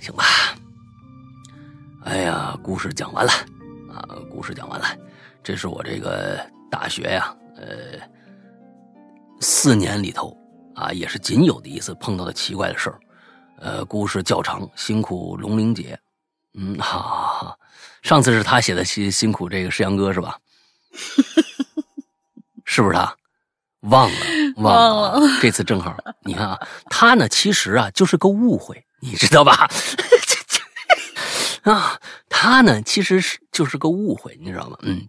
[0.00, 0.24] 行吧。
[2.04, 3.32] 哎呀，故事讲完了，
[3.92, 4.86] 啊，故事讲完了，
[5.42, 6.38] 这是我这个
[6.70, 7.98] 大学呀，呃，
[9.40, 10.36] 四年里头
[10.76, 13.00] 啊，也是仅有的一次碰到的奇怪的事儿，
[13.58, 15.98] 呃，故事较长，辛苦龙玲姐，
[16.54, 17.58] 嗯，好好好，
[18.06, 20.38] 上次是他写的，辛辛苦这个石杨哥是吧？
[22.64, 23.16] 是不是他？
[23.80, 24.16] 忘了，
[24.58, 25.92] 忘了，这次正好，
[26.22, 29.68] 你看啊，他呢，其实啊，就是个误会，你知道吧？
[31.64, 31.98] 啊，
[32.28, 34.78] 他呢其实是就是个误会，你知道吗？
[34.82, 35.08] 嗯，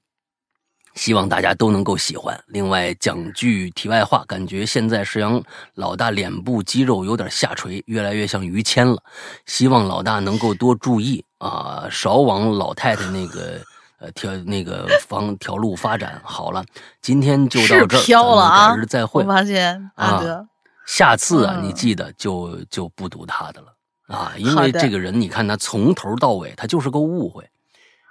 [0.96, 2.44] 希望大家都能够喜欢。
[2.48, 5.40] 另外讲句题外话，感觉现在石阳
[5.76, 9.04] 老大脸部肌肉有点下垂，越来越像于谦了。
[9.46, 13.60] 希望老大能够多注意啊，少往老太太那个
[14.00, 16.22] 呃条那个方条路发展。
[16.24, 16.64] 好了，
[17.02, 18.76] 今天就到这儿，飘了啊！
[18.76, 19.24] 改日再会。
[19.24, 20.48] 我发现阿德，
[20.86, 23.68] 下次啊，你记得就就不读他的了。
[24.08, 27.48] 啊，因为这个人，你看他从头到尾，他就是个误会，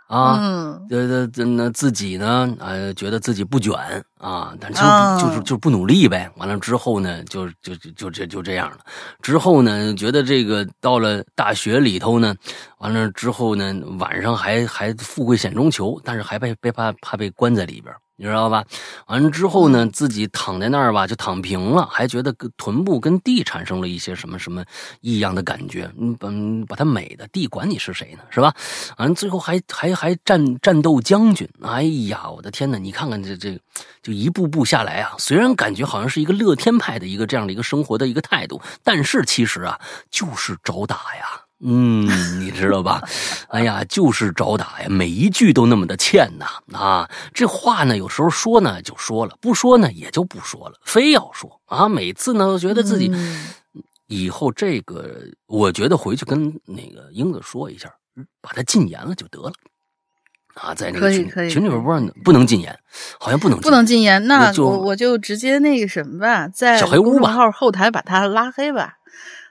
[0.06, 3.74] 啊，嗯，这这，那自己呢，呃，觉得自己不卷
[4.18, 6.30] 啊，但就就是就不努力呗。
[6.36, 8.78] 完了之后呢，就就就就这就这样了。
[9.20, 12.34] 之后呢，觉得这个到了大学里头呢，
[12.78, 17.92] 完了之后呢，晚上还还富贵险中求，但是还被被怕怕被关在里边。
[18.16, 18.64] 你知道吧？
[19.08, 24.64] 完了之后呢，自己躺在那儿吧，就躺平了，还觉得臀部跟地产生了一些什么什么
[25.02, 25.90] 异样的感觉。
[25.98, 26.28] 嗯，把
[26.66, 28.20] 把它美的地管你是谁呢？
[28.30, 28.54] 是吧？
[28.96, 31.48] 完了最后还还还战战斗将军。
[31.62, 32.78] 哎呀，我的天哪！
[32.78, 33.60] 你看看这这，
[34.02, 35.14] 就一步步下来啊。
[35.18, 39.78] 虽然感觉好像是一个乐天派的一个这样的一个生活的一个态度，但是其实啊，
[40.10, 41.45] 就是找打呀。
[41.60, 42.06] 嗯，
[42.40, 43.02] 你知道吧？
[43.48, 46.46] 哎呀，就是找打呀，每一句都那么的欠呐
[46.78, 47.08] 啊！
[47.32, 51.88] 这话呢，有时候说呢就说了，不说呢也就不说了，非要说啊！
[51.88, 53.10] 每次呢都觉得自己
[54.06, 57.90] 以后这个，我觉得回去跟那个英子说一下，
[58.42, 59.52] 把他禁言了就得了
[60.56, 60.74] 啊！
[60.74, 62.78] 在那个群群里边不让不能禁言，
[63.18, 68.98] 好像不能不能禁言，那我我就直接那个什么吧，在小黑屋吧号后台把他拉黑吧。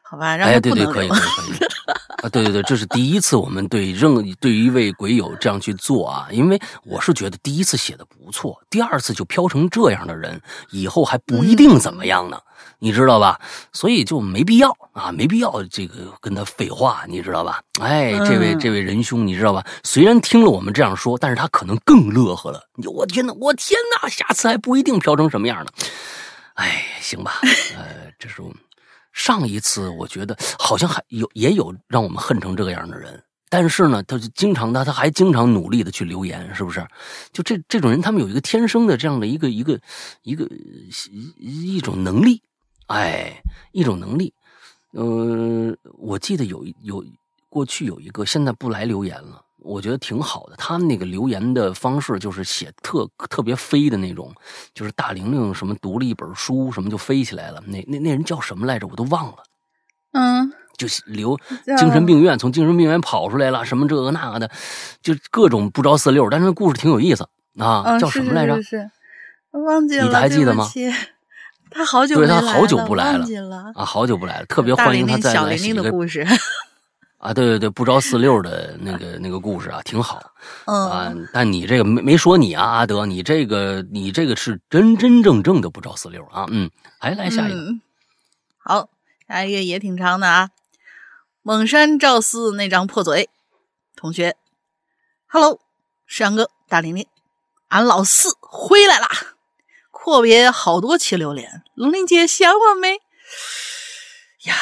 [0.08, 1.58] 好吧，哎，对对，可以可以可以
[2.24, 10.40] 啊，对对对，这是第一次我们对任对一位鬼友这样去做啊，因为我是觉得第一次写的不错，第二次就飘成这样的人，
[10.72, 12.40] 以后还不一定怎么样呢，
[12.80, 13.40] 你知道吧？
[13.74, 17.62] 所以就没必要啊，没必要这个跟他废话，你知道吧？
[17.82, 19.66] 哎，这位这位仁兄，你知道吧？
[19.84, 22.62] 虽然听了我们这样说，但是他可能更乐呵了。
[22.94, 25.72] 我天呐，我天呐，下次还不一定飘成什么样呢。
[26.54, 27.40] 哎，行吧，
[27.76, 28.58] 呃，这是我们。
[29.16, 36.86] 上一次我觉得好像还有也有让我们恨成这个样的人，但是呢，他就经常他他还经常努力的去留言，是不是？
[37.32, 39.80] 就这这种人，他们有一个天生的这样的一个一个
[40.24, 40.46] 一个
[41.40, 42.42] 一一种能力，
[42.88, 43.42] 哎，
[43.72, 44.34] 一种能力。
[44.92, 47.04] 呃，我记得有有
[47.48, 49.45] 过去有一个，现在不来留言了。
[49.66, 54.34] 我觉得挺好的，他们那个留言的方式就是写特特别飞的那种，
[54.74, 57.62] 就是大玲玲什么读了一本书，什么就飞起来了。
[57.68, 58.88] 那那那人叫什么来着？
[58.88, 59.38] 我都忘了。
[60.14, 61.38] 嗯，就留
[61.78, 64.50] 精神病院，从精神病院跑出来了，什么这个那个的，
[65.02, 66.30] 就各种不着四六。
[66.30, 68.62] 但是故事挺有意思啊，叫什么来着？
[68.62, 68.90] 是
[69.52, 70.70] 忘记了，你还记得吗？
[71.72, 73.26] 他好久对他好久不来了
[73.76, 76.26] 啊，好久不来了，特别欢迎他再来写个故事。
[77.26, 80.22] 啊，对对对，不着四六的那个那个故事啊，挺好。
[80.66, 86.46] 嗯啊，但你这个没没说你啊，阿德，你这个你这个是真真正正的不着四六啊。
[86.50, 86.70] 嗯，
[87.00, 87.58] 还来下一个，
[88.60, 88.90] 好，
[89.28, 90.52] 下一个也挺长的啊。
[91.42, 93.28] 蒙山赵四那张破嘴，
[93.96, 94.36] 同学
[95.26, 95.60] ，Hello，
[96.06, 97.08] 山哥，大玲玲，
[97.70, 99.10] 俺老四回来啦！
[99.90, 103.00] 阔别好多期榴莲，龙玲姐想我没？
[104.46, 104.54] 呀。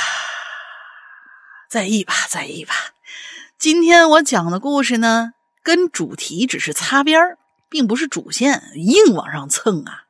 [1.73, 2.75] 在意吧，在意吧。
[3.57, 10.03] 今天我讲的故事呢，跟主题只是擦边儿，并不是主线，硬往上蹭啊！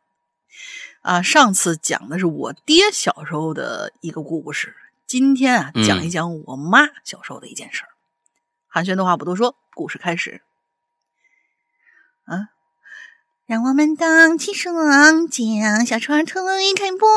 [1.03, 4.75] 啊，上次讲的是我爹小时候的一个故事，
[5.07, 7.87] 今天啊，讲一讲我妈小时候的一件事儿。
[8.67, 10.41] 寒暄的话不多说，故事开始。
[12.25, 12.49] 啊，
[13.45, 16.41] 让我们荡起双桨，小船推
[16.73, 17.07] 开波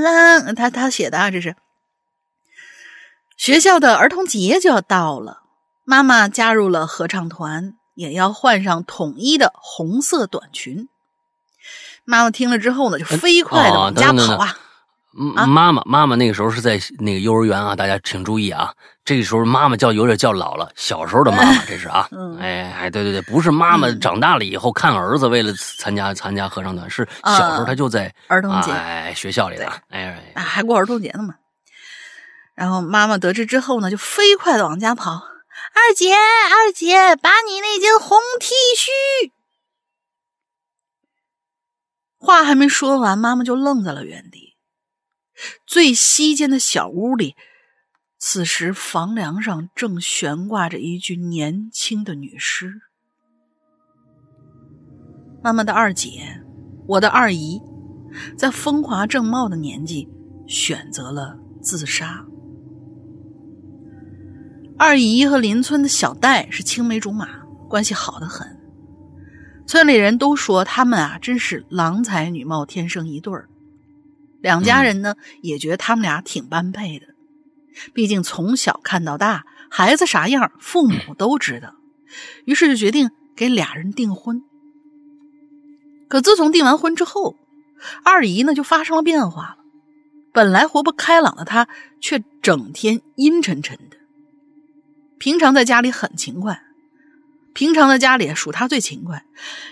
[0.00, 0.56] 浪。
[0.56, 1.54] 他他写的啊，这是
[3.42, 5.38] 学校的儿童节就要到了，
[5.84, 10.88] 妈妈加入了合唱团，也要换上统一的红色短裙。
[12.04, 14.54] 妈妈听了之后呢，就飞快的往家跑啊。
[15.44, 18.72] 妈妈，妈妈那个时候是在那个幼儿园啊，大家请注意啊，
[19.04, 28.70] 这个时候妈妈叫有点叫老了，小时候的妈妈这是啊， 哎哎，对对对，不是妈妈长大了以后看儿子为了参加参加合唱团，是小时候他就在儿童节。
[28.70, 31.34] 哎学校里的，哎还过儿童节呢嘛。
[32.54, 39.32] 然后妈妈得知之后呢，就飞快的往家跑，二姐二姐，把你那件红 T 恤。
[42.18, 44.56] 话还没说完，妈妈就愣在了原地。
[45.66, 47.34] 最西间的小屋里，
[48.18, 52.82] 此时房梁上正悬挂着一具年轻的女尸。
[55.42, 56.42] 妈妈的二姐，
[56.86, 57.60] 我的二姨，
[58.38, 60.08] 在风华正茂的年纪
[60.46, 62.24] 选择了自杀。
[64.84, 67.28] 二姨和邻村的小戴是青梅竹马，
[67.68, 68.58] 关系好的很。
[69.64, 73.48] 村里人都说他们啊，真是郎才女貌，天生一对儿。
[74.40, 77.06] 两家人呢也觉得他们俩挺般配的，
[77.94, 81.76] 毕竟从小看到大，孩子啥样父母都知道，
[82.44, 84.42] 于是就决定给俩人订婚。
[86.08, 87.36] 可自从订完婚之后，
[88.04, 89.58] 二姨呢就发生了变化了。
[90.32, 91.68] 本来活泼开朗的她，
[92.00, 93.91] 却整天阴沉沉的。
[95.22, 96.64] 平常在家里很勤快，
[97.52, 99.24] 平常在家里数他最勤快，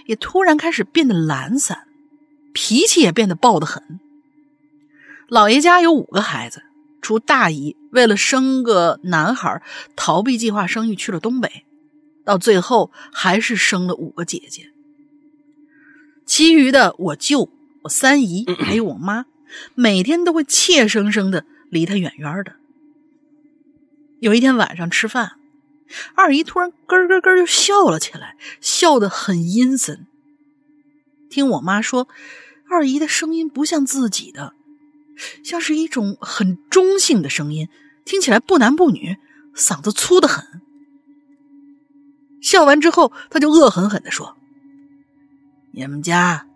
[0.07, 1.89] 也突然开始变得懒散，
[2.53, 3.99] 脾气也变得暴得很。
[5.27, 6.63] 老爷家有五个孩子，
[7.03, 9.61] 除大姨为了生个男孩
[9.97, 11.65] 逃避计划生育去了东北，
[12.25, 14.71] 到最后还是生了五个姐姐。
[16.25, 17.51] 其余的我舅、
[17.83, 19.27] 我三姨 还有我妈，
[19.75, 22.53] 每天都会怯生生的离他远远的。
[24.21, 25.33] 有一天晚上吃饭，
[26.15, 30.07] 二姨突然咯咯咯就笑了起来，笑得很阴森。
[31.29, 32.09] 听我妈说，
[32.69, 34.55] 二姨的声音不像自己的。
[35.45, 37.69] 像是一种很中性的声音，
[38.05, 39.19] 听起来不男不女，
[39.55, 40.63] 嗓子粗得很。
[42.41, 44.35] 笑完之后，他就恶狠狠的说
[45.73, 46.47] ：“你们家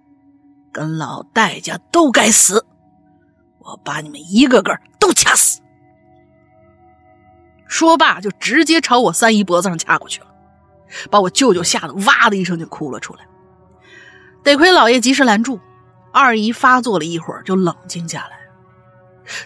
[0.72, 2.64] 跟老戴家都该死，
[3.58, 5.60] 我把你们一个个都掐死。”
[7.74, 10.28] 说罢，就直接朝我三姨脖子上掐过去了，
[11.10, 13.26] 把我舅舅吓得哇的一声就哭了出来。
[14.44, 15.58] 得亏老爷及时拦住，
[16.12, 18.38] 二姨发作了一会儿就冷静下来。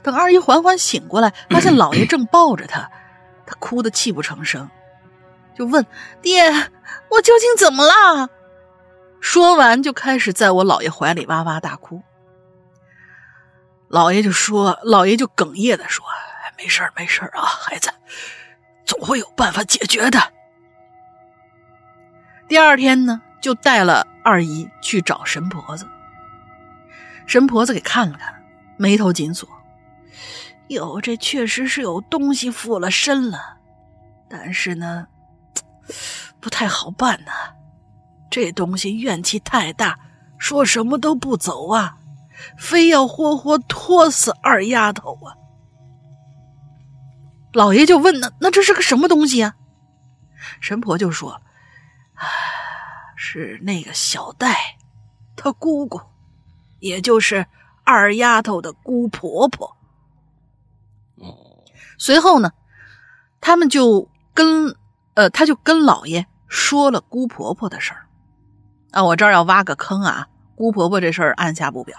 [0.03, 2.91] 等二姨缓缓醒过来，发现老爷正抱着她，
[3.47, 4.69] 她哭得泣不成声，
[5.57, 5.87] 就问
[6.21, 8.29] ：“爹，我究竟怎么了？”
[9.21, 12.03] 说完就开始在我姥爷怀里哇哇大哭。
[13.89, 16.05] 老爷就说：“老爷就哽咽的说，
[16.59, 17.89] 没事儿，没事儿啊，孩子，
[18.85, 20.21] 总会有办法解决的。”
[22.49, 25.87] 第二天呢，就带了二姨去找神婆子。
[27.27, 28.35] 神婆子给看了看，
[28.77, 29.49] 眉头紧锁。
[30.69, 33.59] 哟，这确实是有东西附了身了，
[34.29, 35.07] 但是呢，
[36.41, 37.33] 不太好办呐。
[38.31, 39.99] 这东西怨气太大，
[40.39, 41.97] 说什么都不走啊，
[42.59, 45.37] 非要活活拖死二丫头啊。
[47.53, 49.55] 老爷就问：“那那这是个什么东西啊？”
[50.61, 51.41] 神婆就说
[52.15, 52.25] ：“啊，
[53.17, 54.77] 是那个小戴，
[55.37, 56.01] 他姑姑，
[56.81, 57.47] 也就是
[57.85, 59.77] 二丫头的姑婆婆。”
[61.99, 62.53] 随后呢，
[63.41, 64.77] 他们就跟
[65.15, 68.07] 呃，他就跟老爷说了姑婆婆的事儿
[68.93, 69.03] 啊。
[69.03, 71.99] 我这儿要挖个坑啊，姑婆婆这事儿按下不表。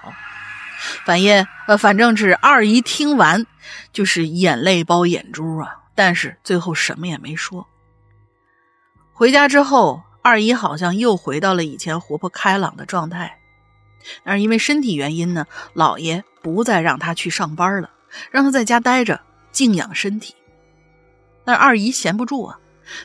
[1.06, 3.46] 反正呃，反正是二姨听完
[3.92, 7.68] 就是眼泪包眼珠啊，但是最后什么也没说。
[9.14, 13.40] 回家之后，二姨好像又回到了以前活泼开朗的状态，
[14.24, 17.90] 但是因为身体原因呢，老爷不再让她去上班了，
[18.32, 19.22] 让她在家待着。
[19.52, 20.36] 静养身体，
[21.44, 22.60] 但二姨闲不住啊，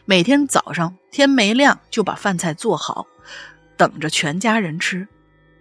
[0.05, 3.07] 每天早上天没亮就把饭菜做好，
[3.79, 5.09] 等着全家人吃，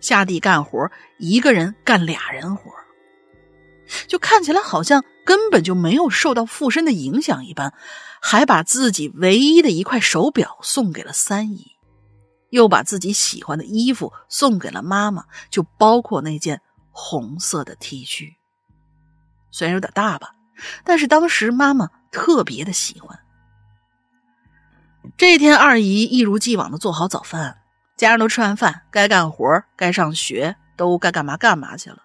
[0.03, 2.71] 下地干活，一个人干俩人活，
[4.07, 7.73] 就看起来好像根本就没有受到附身的影响一般，
[8.21, 11.71] 还把自己唯一的一块手表送给了三姨，
[12.49, 16.59] 又把自己喜欢的衣服送给了妈妈，就包括那件
[16.91, 18.33] 红色的 T 恤，
[19.51, 20.35] 虽然有点大吧。
[20.83, 23.17] 但是当时妈妈特别的喜欢。
[25.15, 27.62] 这天，二姨一如既往的做好早饭，
[27.95, 31.97] 家人都吃完饭，该干活、该上学，都该干嘛干嘛去了。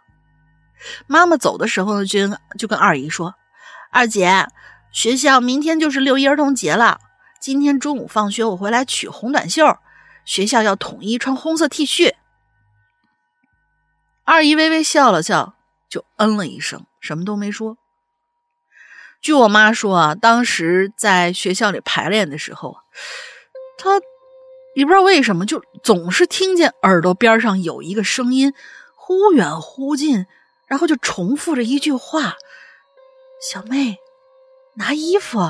[1.07, 2.28] 妈妈走的时候呢，就
[2.59, 3.34] 就跟二姨说
[3.91, 4.47] ：“二姐，
[4.93, 7.01] 学校明天就是六一儿童节了，
[7.41, 9.78] 今天中午放学我回来取红短袖，
[10.24, 12.14] 学校要统一穿红色 T 恤。”
[14.24, 15.55] 二姨微微笑了笑，
[15.89, 17.78] 就嗯了一声，什么都没说。
[19.20, 22.76] 据我妈说啊，当时在学校里排练的时候，
[23.78, 24.01] 她
[24.78, 28.54] 也不知道为什么，就总是听见耳朵边上有一个声音，
[28.94, 30.24] 忽远忽近，
[30.68, 32.36] 然后就重复着一句话
[33.42, 33.96] ：“小妹，
[34.76, 35.40] 拿衣服。”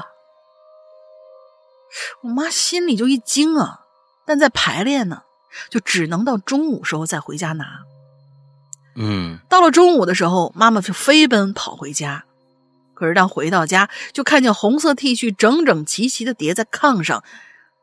[2.24, 3.80] 我妈心里就一惊啊，
[4.24, 5.24] 但在排练呢，
[5.68, 7.80] 就只能到中午时候再回家拿。
[8.96, 12.24] 嗯，到了中午的时候，妈妈就飞奔跑回家。
[12.94, 17.22] 可是当回到家，就看见红色 T 恤整整齐齐的叠在炕上，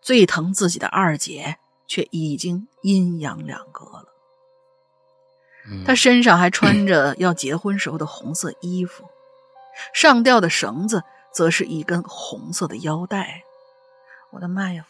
[0.05, 4.05] 最疼自己的二姐却已经阴阳两隔了。
[5.83, 9.05] 她身上还穿着要结婚时候的红色衣服，
[9.95, 11.01] 上吊的绳子
[11.33, 13.41] 则是一根红色的腰带。
[14.29, 14.85] 我的妈呀！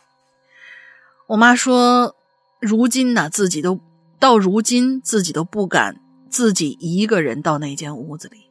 [1.28, 2.14] 我妈说，
[2.60, 3.80] 如今呢，自己都
[4.20, 8.50] 到如今自己都不敢自己一个人到那间屋子里。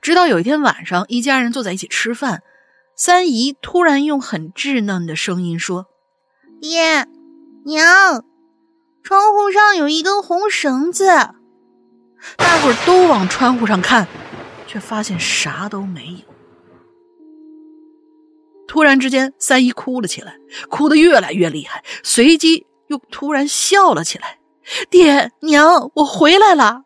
[0.00, 2.42] 直到有一天晚上，一家人坐在一起吃饭，
[2.96, 5.86] 三姨突然用很稚嫩的声音说
[6.60, 7.06] ：“爹
[7.64, 8.24] 娘，
[9.02, 11.06] 窗户上有一根红绳子。”
[12.36, 14.06] 大伙儿都往窗户上看，
[14.66, 16.32] 却发现啥都没有。
[18.68, 20.36] 突然之间，三姨哭了起来，
[20.70, 24.38] 哭得越来越厉害，随即又突然笑了起来
[24.88, 26.84] ：“爹娘，我回来了。”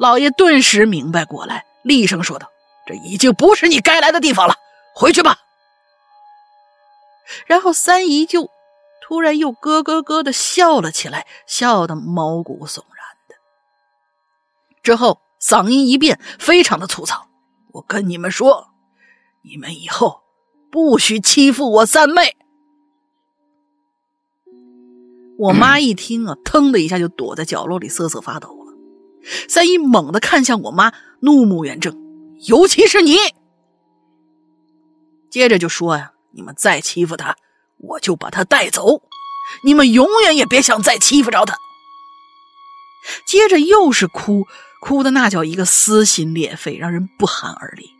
[0.00, 2.48] 老爷顿时明白过来，厉声说道
[2.86, 4.54] ：“这已经不是你该来的地方了，
[4.94, 5.38] 回去吧。”
[7.46, 8.50] 然后三姨就
[9.00, 13.36] 突然又咯咯咯的笑了起来，笑得毛骨悚然的。
[14.82, 17.26] 之后嗓音一变，非常的粗糙
[17.72, 18.68] ：“我跟你们说，
[19.42, 20.22] 你们以后
[20.70, 22.36] 不许欺负我三妹。”
[25.36, 28.74] 我妈一听啊，腾的一下就躲在角落里瑟瑟发抖了。
[29.48, 32.03] 三姨猛地看向我妈，怒目圆睁，
[32.46, 33.16] 尤其是你。
[35.30, 37.36] 接着就说呀：“你们再欺负他，
[37.78, 39.02] 我就把他带走。
[39.64, 41.56] 你们永远也别想再欺负着他。”
[43.26, 44.46] 接着又是哭，
[44.80, 47.90] 哭的那叫一个撕心裂肺，让人不寒而栗。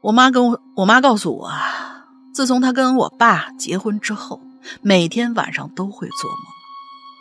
[0.00, 4.40] 我妈跟我，我妈告诉我啊，自从她跟我爸结婚之后，
[4.80, 6.40] 每天晚上都会做梦。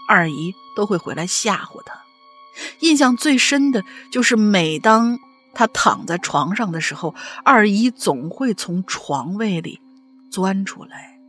[0.08, 2.05] 二姨都会回来吓唬她，
[2.80, 5.20] 印象最深的就是每当
[5.54, 9.80] 他躺在床上的时候，二姨总会从床位里
[10.32, 11.20] 钻出来，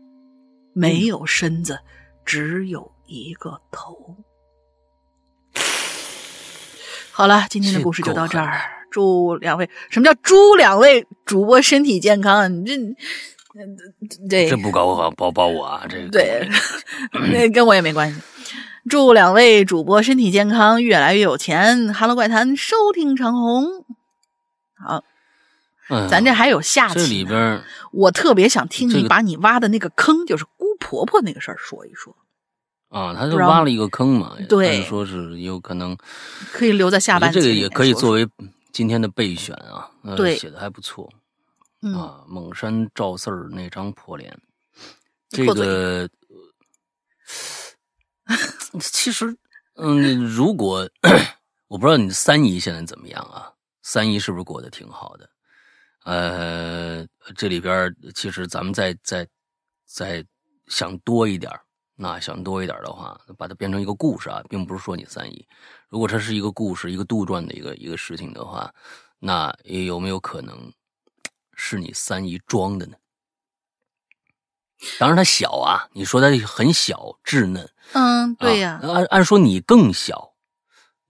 [0.72, 1.79] 没有身子，
[2.24, 4.16] 只有一个头。
[7.12, 8.61] 好了，今天的故事就到这儿。
[8.91, 12.51] 祝两位，什么叫祝两位主播身体健康？
[12.51, 12.77] 你这，
[14.29, 16.49] 对，这不搞好包包我啊，这个对，
[17.31, 18.20] 那 跟我也没关系。
[18.89, 21.93] 祝两位主播身体健康，越来越有钱。
[21.93, 23.84] 哈喽怪谈收听长虹，
[24.78, 25.03] 好，
[26.09, 26.95] 咱这还有下期。
[26.95, 32.14] 这里边，我特别想听你把你挖的那个坑，就是姑婆婆那个事儿说一说。
[32.88, 35.96] 啊，他就挖了一个坑嘛，对，说是有可能
[36.53, 37.33] 可以留在下半。
[37.33, 38.29] 这个也可以作为
[38.72, 41.11] 今天的备选啊，对，写的还不错。
[41.92, 44.38] 啊，蒙山赵四儿那张破脸，
[45.29, 46.08] 这个。
[48.81, 49.37] 其实，
[49.75, 50.89] 嗯，如果
[51.69, 53.53] 我不知道你三姨现在怎么样啊？
[53.83, 55.31] 三姨是不是过得挺好的？
[56.05, 59.27] 呃，这里边其实咱们再再
[59.85, 60.25] 再
[60.69, 61.53] 想多一点
[61.97, 65.47] 那想多一点的话，把它变成一个故事啊，并不是说你三姨。
[65.89, 68.73] 如果这是一个故事，一个杜撰的一个一个事情的话，
[69.19, 70.73] 那有没有可能
[71.55, 72.97] 是你三姨装的呢？
[74.99, 78.79] 当然，他小啊，你说他很小稚嫩，嗯，对呀。
[78.83, 80.33] 按按说你更小，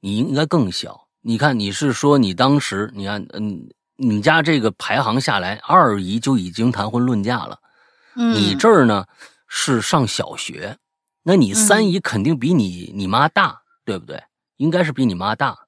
[0.01, 1.09] 你应该更小。
[1.21, 7.59] 你看，你是说你当时，你看，嗯，你家这个排行下来，二姨就已经谈婚论嫁了，
[8.15, 9.05] 嗯，你这儿呢
[9.49, 10.79] 是上小学，
[11.25, 14.23] 那你三姨肯定比你你妈大，对不对？
[14.59, 15.59] 应该是比你妈大，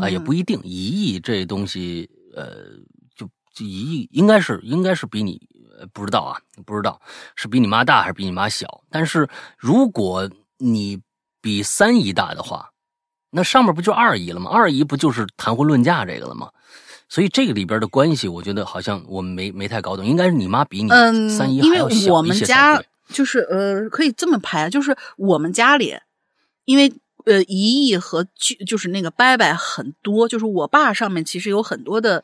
[0.00, 2.54] 啊，也不一定，一亿这东西，呃，
[3.16, 5.40] 就就一亿，应该是应该是比你。
[5.92, 7.00] 不知道啊，不知道
[7.34, 8.82] 是比你妈大还是比你妈小。
[8.90, 10.28] 但是如果
[10.58, 11.00] 你
[11.40, 12.70] 比三姨大的话，
[13.30, 14.50] 那上面不就二姨了吗？
[14.50, 16.50] 二姨不就是谈婚论嫁这个了吗？
[17.08, 22.82] 所以这个里边的关系，我觉得好像我们没没太搞懂，应该是你妈比你嗯，三姨还要小我一些才们家。
[23.08, 25.98] 就是呃，可以这么排，就是我们家里，
[26.66, 26.92] 因为
[27.24, 32.22] 呃姨姨和舅就是那个伯伯很多，就是我爸上面其实有很多的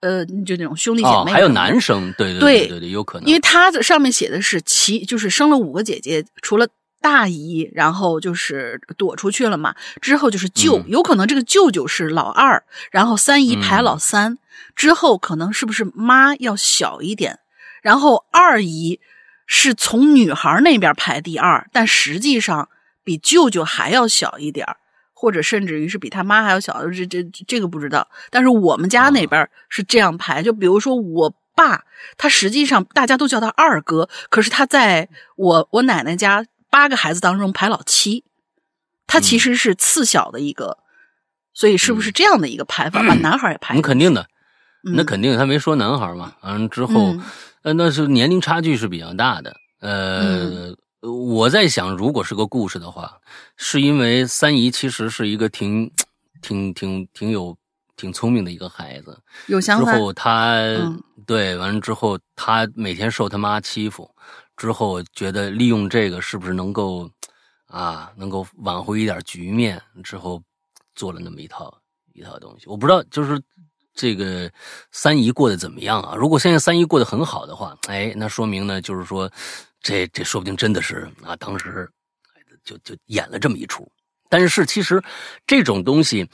[0.00, 6.68] 呃，就那种兄弟姐哦，妹，还有男生，对对对对对，有可能，因为他的上面写的是其就是生了五个姐姐，除了
[7.00, 13.84] 大姨，然后就是躲出去了嘛，之后就是舅，嗯有可能这个舅舅是老二，然后三姨排嗯。
[13.84, 14.38] 老三，
[14.74, 17.38] 之后可能是不是妈要小一点，
[17.82, 19.00] 然后二姨
[19.46, 22.68] 是从女孩那边排第二，但实际上
[23.04, 24.76] 比舅舅还要小一点儿
[25.18, 28.06] 或者甚至于是比他妈还要小，这这这个不知道。
[28.30, 31.84] 但是我们家那边是这样排，就比如说我爸，
[32.18, 38.24] 他实际上大家都叫他二哥，可是他在我我奶奶家八个孩子当中排老七，
[39.06, 40.76] 他其实是次小的一个，
[41.54, 43.88] 所以是不是这样的一个排法，把 男孩也排进去？
[43.88, 44.28] 那肯定的，
[44.86, 47.22] 嗯，那肯定他没说男孩嘛，完了之后，嗯
[47.62, 49.56] 呃，那是年龄差距是比较大的。
[49.80, 50.74] 呃，
[51.12, 53.18] 我在想，如果是个故事的话，
[53.56, 55.90] 是因为三姨其实是一个挺、
[56.42, 57.56] 挺、挺、挺有、
[57.96, 59.18] 挺聪明的一个孩子。
[59.46, 59.92] 之有想法。
[59.98, 64.08] 后他、嗯对完了之后，他每天受他妈欺负，
[64.56, 67.10] 之后觉得利用这个是不是能够
[67.66, 70.40] 啊，能够挽回一点局面，之后
[70.94, 71.76] 做了那么一套
[72.12, 72.66] 一套东西。
[72.68, 73.42] 我不知道，就是
[73.92, 74.48] 这个
[74.92, 76.14] 三姨过得怎么样啊？
[76.14, 79.28] 如果现在三姨过得很好的话，哎，那说明呢，就是说
[79.86, 81.88] 这这说不定真的是啊，当时
[82.64, 83.88] 就就演了这么一出。
[84.28, 85.00] 但是其实
[85.46, 86.28] 这种东西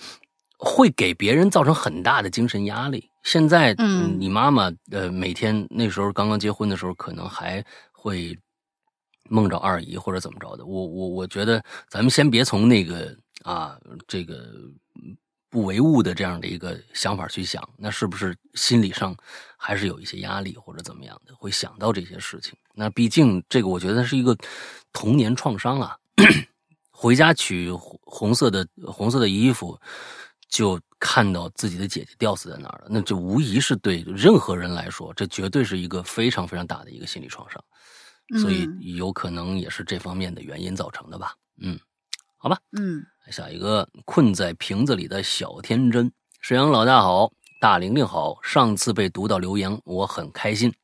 [0.59, 3.07] 会给别人造成很大的精神压力。
[3.25, 7.63] 现在，嗯你妈妈呃，每天那时候刚刚结婚的时候，可能还
[7.93, 8.35] 会
[9.29, 10.65] 梦着二姨或者怎么着的。
[10.65, 14.35] 我我我觉得，咱们先别从那个啊这个
[14.95, 15.15] 嗯
[15.53, 19.15] 不唯物的这样的一个想法去想，那是不是心理上
[19.59, 22.55] 还是有一些压力或者怎么样的，会想到这些事情？
[22.75, 24.35] 那毕竟这个，我觉得是一个
[24.95, 25.95] 童年创伤啊。
[26.91, 29.79] 回家取红红色的红色的衣服，
[30.49, 37.63] 就看到自己的姐姐吊死在那儿了，那这无疑是对任何人来说，这绝对是一个非常非常大的一个心理创伤，
[38.41, 41.35] 所以嗯有可能也是这方面的原因造成的吧。
[41.61, 41.79] 嗯，
[42.43, 46.11] 好吧，嗯下一个困在瓶子里的小天真，
[46.41, 50.75] 沈阳老大好，大玲玲好，上次被读到留言，我很开心。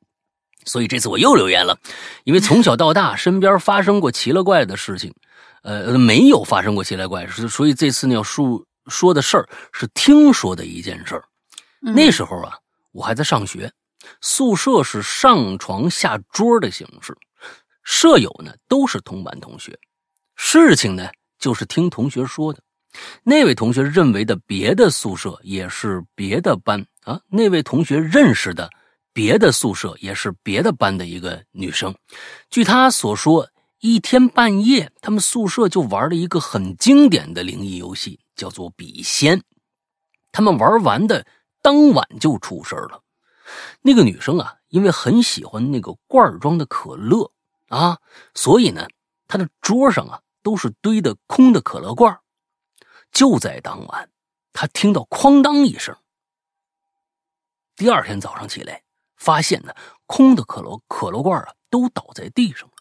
[0.65, 1.77] 所以这次我又留言了，
[2.23, 5.13] 因为从小到大身边发生过奇了怪的事情，
[5.65, 11.25] 呃，没有发生过奇了怪的事，所以这次呢要说说的事儿是听说的一件事儿。
[11.85, 12.57] 嗯那时候啊，
[12.93, 13.73] 我还在上学，
[14.21, 17.19] 宿舍是上床下桌的形式，
[17.83, 19.77] 舍友呢都是同班同学。
[20.37, 22.61] 事情呢就是听同学说的，
[23.23, 28.69] 那位同学认为的别的宿舍也是别的班啊，那位同学认识的
[29.13, 31.95] 别的宿舍也是别的班的一个女生。
[32.51, 33.49] 据他所说，
[33.81, 39.43] 一天半夜他们宿舍就玩了一个很经典的灵异游戏，叫做笔仙。
[40.33, 41.27] 他们玩完的
[41.63, 43.01] 当晚就出事了。
[43.81, 47.31] 那个女生啊，因为很喜欢那个罐装的可乐
[47.69, 47.99] 啊，
[48.35, 48.87] 所以呢，
[49.27, 52.19] 她的桌上啊都是堆的空的可乐罐。
[53.13, 54.11] 就在当晚，
[54.53, 55.97] 他听到哐当一声。
[57.77, 58.83] 第二天早上起来，
[59.17, 59.73] 发现呢，
[60.07, 62.75] 空的可乐可乐罐啊都倒在地上了。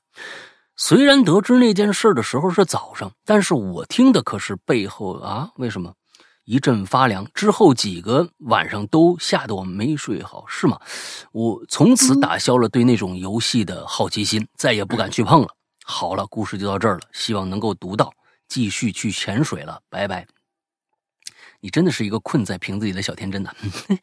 [0.75, 5.93] 虽然得知那件事的时候是早上，但是我听的可是背后啊，为什么？
[6.45, 10.79] 一阵发凉，之后几个晚上都吓得我没睡好，是吗？
[11.33, 15.56] 我从此打消了对那种游戏的好奇心，再也不敢去碰了。
[15.89, 18.11] 好了，故事就到这儿了，希望能够读到，
[18.49, 20.27] 继续去潜水了，拜拜。
[21.61, 23.55] 你真的是一个困在瓶子里的小天真呐，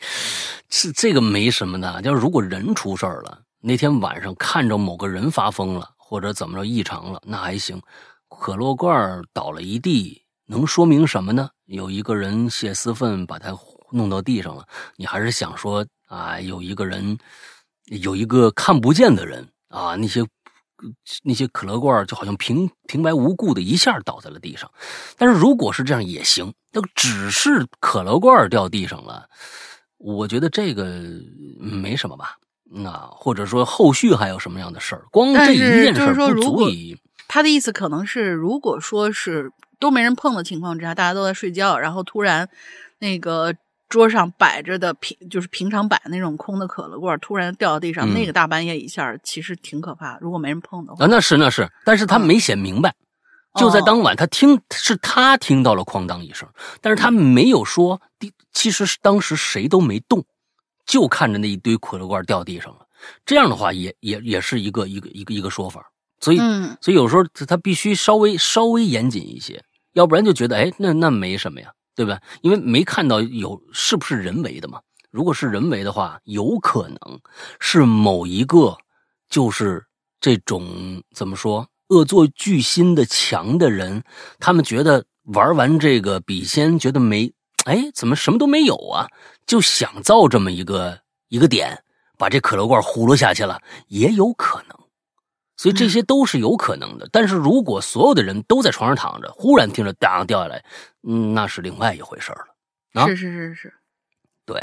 [0.66, 2.00] 这这个没什么的。
[2.00, 7.78] 就是如果人出事儿了，那天晚上看着某个人发疯了，或者怎么着异常了，那还行。
[8.30, 11.50] 可乐罐倒了一地，能说明什么呢？
[11.66, 13.54] 有一个人泄私愤，把它
[13.90, 14.66] 弄到地上了。
[14.96, 17.18] 你还是想说啊，有一个人，
[17.84, 20.24] 有一个看不见的人啊，那些
[21.22, 24.70] 那些可乐罐就好像平平白无故的一下倒在了地上。
[25.16, 29.28] 但是如果是这样也行，那只是可乐罐掉地上了，
[29.98, 31.00] 我觉得这个
[31.58, 32.36] 没什么吧。
[32.76, 35.04] 那或者说后续还有什么样的事儿？
[35.12, 36.98] 光这一件事不足以。
[37.28, 42.48] 他的意思可能是，如果说是都没人碰的情况之下，大家都在睡觉，然后突然
[42.98, 43.54] 那个
[43.94, 50.18] 桌上摆着的平就是平常摆那种空的可乐罐突然掉到地上，嗯那个大半夜一下其实挺可怕。
[50.20, 52.92] 如果没人碰的话，啊，那是那是，但是他没写明白。
[53.54, 56.48] 就在当晚，他听是他听到了哐当一声，
[56.80, 60.24] 但是他没有说第其实是当时谁都没动，
[60.84, 62.80] 就看着那一堆可乐罐掉地上了。
[63.24, 65.88] 这样的话，也也也是一个一个一个一个说法。
[66.18, 69.62] 所以，嗯所以有时候他他必须稍微稍微严谨一些，
[69.92, 72.20] 要不然就觉得哎，那那没什么呀，对吧？
[72.42, 74.80] 因为没看到有是不是人为的嘛。
[75.10, 77.20] 如果是人为的话，有可能
[77.60, 78.76] 是某一个
[79.28, 79.84] 就是
[80.20, 84.02] 这种怎么说恶作剧心的强的人，
[84.40, 87.32] 他们觉得玩完这个笔仙，觉得没
[87.64, 89.08] 哎怎么什么都没有啊，
[89.46, 90.98] 就想造这么一个
[91.28, 91.84] 一个点，
[92.18, 94.73] 把这可乐罐葫芦下去了，也有可能。
[95.56, 100.64] 所以这些都是有可能的，但是如果所有的人都在床上躺着，忽然听着当掉下来，
[101.02, 103.02] 嗯，那是另外一回事儿了。
[103.02, 103.74] 啊是是是是，
[104.44, 104.60] 对，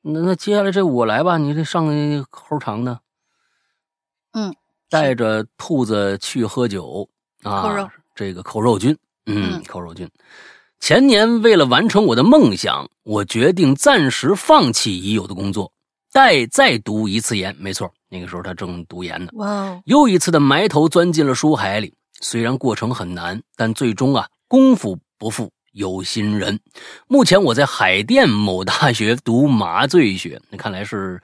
[0.00, 2.98] 那那接下来这我来吧，你这上个猴肠呢？
[4.32, 4.54] 嗯，
[4.90, 7.08] 带着兔子去喝酒
[7.42, 8.96] 啊，这个扣肉君，
[9.26, 10.10] 嗯，嗯扣肉君。
[10.80, 15.72] 前年为了完成我的梦想，我决定暂时放弃已有的工作，
[16.18, 17.54] 待再读一次研。
[17.60, 19.30] 没错，那个时候他正读研呢。
[19.34, 21.94] 哇哦，又一次的埋头钻进了书海里。
[22.20, 26.58] 虽然过程很难，但最终啊，功夫不负有心人。
[27.06, 31.22] 目前我在海淀某大学读麻醉学， 那看来是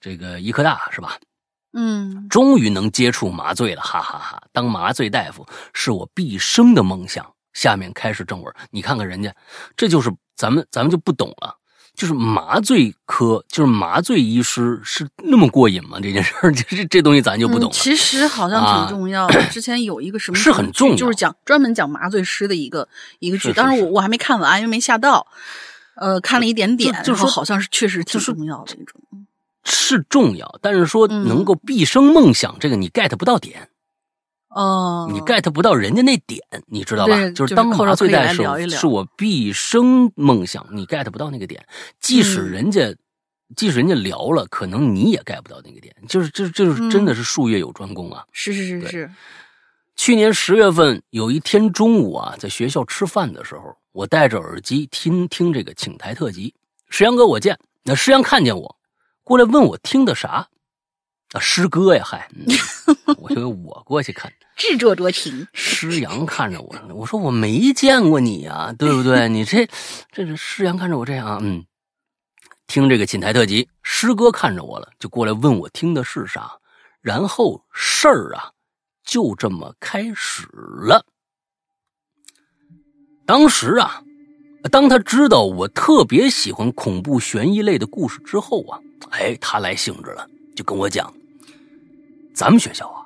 [0.00, 1.18] 这个医科大是吧？
[1.74, 7.30] 嗯终于能接触麻醉了，哈哈哈当麻醉大夫是我毕生的梦想。
[7.52, 9.34] 下面开始正文，你看看人家，
[9.76, 11.54] 这就是咱们咱们就不懂了。
[12.00, 15.98] 就是麻醉科，就是麻醉医师是那么过瘾吗？
[16.02, 17.74] 这件事儿， 这这这东西咱就不懂了。
[17.74, 19.42] 嗯其实好像啊挺重要的。
[19.50, 25.26] 之前有一个什么是很重要就是讲专门讲麻醉师的一个一个剧，是是是当然我我还没看完，因为没下到。
[25.96, 28.98] 呃，看了一点点，就是说好像是确实挺重要的那种。
[29.62, 33.68] 是重要，但是说嗯能够毕生梦想，这个你 get 不到点，
[34.50, 37.16] 哦，你 get 不到人家那点，你知道吧？
[37.30, 41.64] 就是是当麻醉大夫是我毕生梦想，你 get 不到那个点，
[41.98, 42.94] 即使嗯人家。
[43.56, 48.24] 即使人家聊了，可能你也 get 不到那个点，就是这这就是真的是术业有专攻啊！
[48.30, 49.10] 是是是对是，
[49.96, 56.54] 去年十月份有一天中午啊，在学校吃饭的时候，我戴着耳机听听这个请台特辑。
[56.90, 58.76] 石阳哥我见，那石阳看见我，
[59.24, 60.48] 过来问我听的啥
[61.32, 61.40] 啊？
[61.40, 62.46] 诗歌呀，嗨，嗯
[63.18, 64.32] 我就我过去看。
[64.60, 65.48] 自作多情。
[65.54, 69.26] 施阳看着我，我说我没见过你啊， 对不对？
[69.30, 69.66] 你这
[70.12, 71.64] 这是施阳看着我这样啊，嗯，
[72.66, 76.52] 听这个寝台特辑，师哥看着我了，就过来问我听的是啥，
[77.00, 78.52] 然后事儿啊
[79.02, 81.06] 就这么开始了。
[83.24, 84.02] 当时啊，
[84.70, 88.78] 当他知道我特别喜欢恐怖悬疑类的故事之后啊，
[89.10, 91.10] 哎，他来兴致了，就跟我讲，
[92.34, 92.99] 咱们学校啊。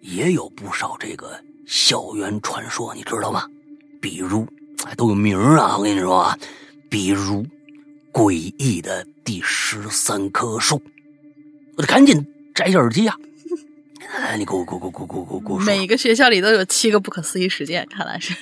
[0.00, 3.46] 也有不少这个校园传说，你知道吗？
[4.00, 4.46] 比如，
[4.84, 5.76] 哎，都有名啊！
[5.76, 6.38] 我跟你说啊，
[6.88, 7.44] 比如
[8.12, 10.80] 诡异的第十三棵树，
[11.76, 13.14] 我得赶紧摘下耳机呀、
[14.12, 15.66] 哎，你给我，给我，给我，给我，给我，给我说。
[15.66, 18.34] 每个学校里都有七个不可思议事件，看来是。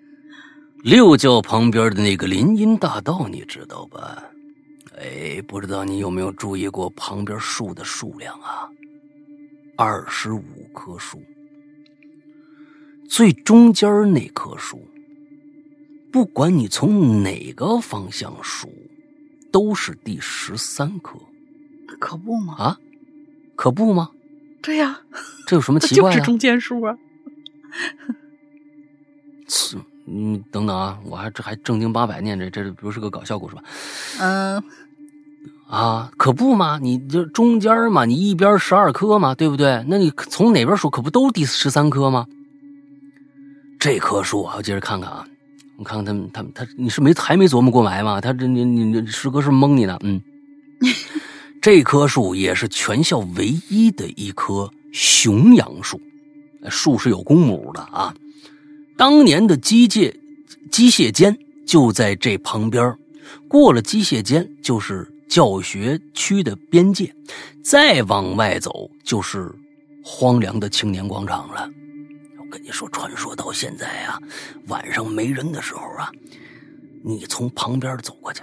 [0.84, 4.22] 六教旁边的那个林荫大道，你知道吧？
[4.98, 8.68] 哎，不知道你有没有注意过旁边树的数量啊？
[9.76, 10.42] 二十五
[10.72, 11.22] 棵树，
[13.08, 14.88] 最中间那棵树，
[16.12, 18.72] 不管你从哪个方向数，
[19.50, 21.18] 都是第十三棵
[21.98, 22.54] 可不吗？
[22.56, 22.78] 啊，
[23.56, 24.10] 可不吗？
[24.62, 25.00] 对呀、
[25.46, 26.16] 这有什么奇怪的？
[26.16, 26.96] 就是中间数啊。
[29.48, 29.76] 是
[30.06, 33.62] 嗯，等等啊，我还这还正经八百念这，这不是个搞笑故事吧？
[34.20, 34.62] 嗯，
[35.74, 39.84] 啊，可不嘛，你就中间嘛，你一边十二颗嘛，对不对？
[39.88, 42.26] 那你从哪边数，可不都第十三颗吗？
[43.80, 45.26] 这棵树啊，我接着看看啊，
[45.76, 48.20] 我看看他们，他们，他，你是没还没琢磨过来吗？
[48.20, 50.22] 他这你你你师哥是蒙你呢，嗯，
[51.60, 56.00] 这棵树也是全校唯一的一棵雄杨树，
[56.70, 58.14] 树是有公母的啊。
[58.96, 60.14] 当年的机械
[60.70, 61.36] 机械间
[61.66, 62.96] 就在这旁边，
[63.48, 67.12] 过了机械间就是教学区的边界，
[67.60, 69.52] 再往外走就是
[70.00, 71.68] 荒凉的青年广场了。
[72.38, 74.16] 我跟你说，传说到现在啊，
[74.68, 76.08] 晚上没人的时候啊，
[77.04, 78.42] 你从旁边走过去，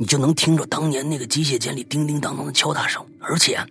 [0.00, 3.64] 你就能听着当年那个机械间里叮叮当当的敲打声，而且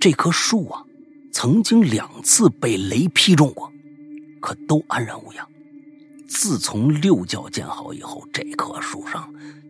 [0.00, 0.84] 这棵树啊，
[1.32, 3.68] 曾经两次被雷劈中过，
[4.40, 5.44] 可都安然无恙。
[6.28, 9.28] 自从六教建好以后，这棵树上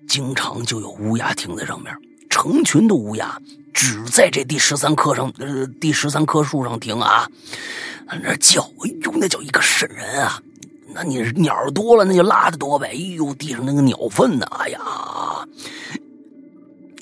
[0.09, 1.95] 经常就有乌鸦停在上面，
[2.31, 3.41] 成群的乌鸦
[3.75, 7.31] 只在这第十三棵上，呃，第十三棵树上停啊，
[8.23, 10.43] 那叫，哎呦，那叫一个瘆人啊！
[10.95, 12.89] 那你鸟多了，那就拉的多呗。
[12.89, 14.81] 哎呦，地上那个鸟粪呐，哎呀，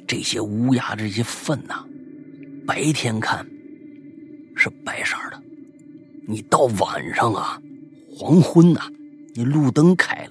[0.06, 1.84] 这些乌鸦这些粪呐，
[2.66, 3.46] 白天看
[4.56, 5.40] 是白色的，
[6.26, 7.58] 你到晚上啊，
[8.10, 8.80] 黄昏呐，
[9.34, 10.30] 你路灯开了，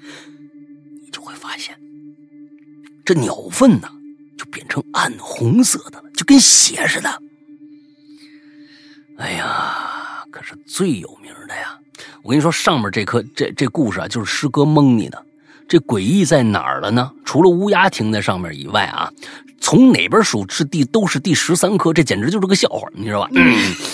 [1.02, 1.74] 你就会发现，
[3.06, 3.88] 这鸟粪呢，
[4.36, 7.22] 就变成暗红色的了，就跟血似的。
[9.16, 11.78] 哎呀，可是最有名的呀！
[12.24, 15.24] 我跟你说，上面这颗这这故事啊，就是师哥蒙你的。
[15.68, 17.12] 这诡异在哪儿了呢？
[17.24, 19.12] 除了乌鸦停在上面以外啊，
[19.60, 23.30] 从哪边数是第都是第十三颗，这简直就是个笑话，你知道吧？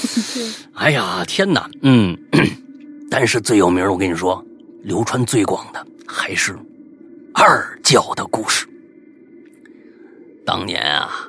[0.73, 1.69] 哎呀，天哪！
[1.83, 2.19] 嗯，
[3.11, 4.43] 但是最有名，我跟你说，
[4.83, 6.59] 流传最广的还是
[7.35, 8.67] 二教的故事。
[10.45, 11.29] 当年啊，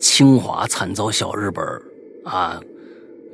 [0.00, 1.64] 清华惨遭小日本
[2.24, 2.60] 啊。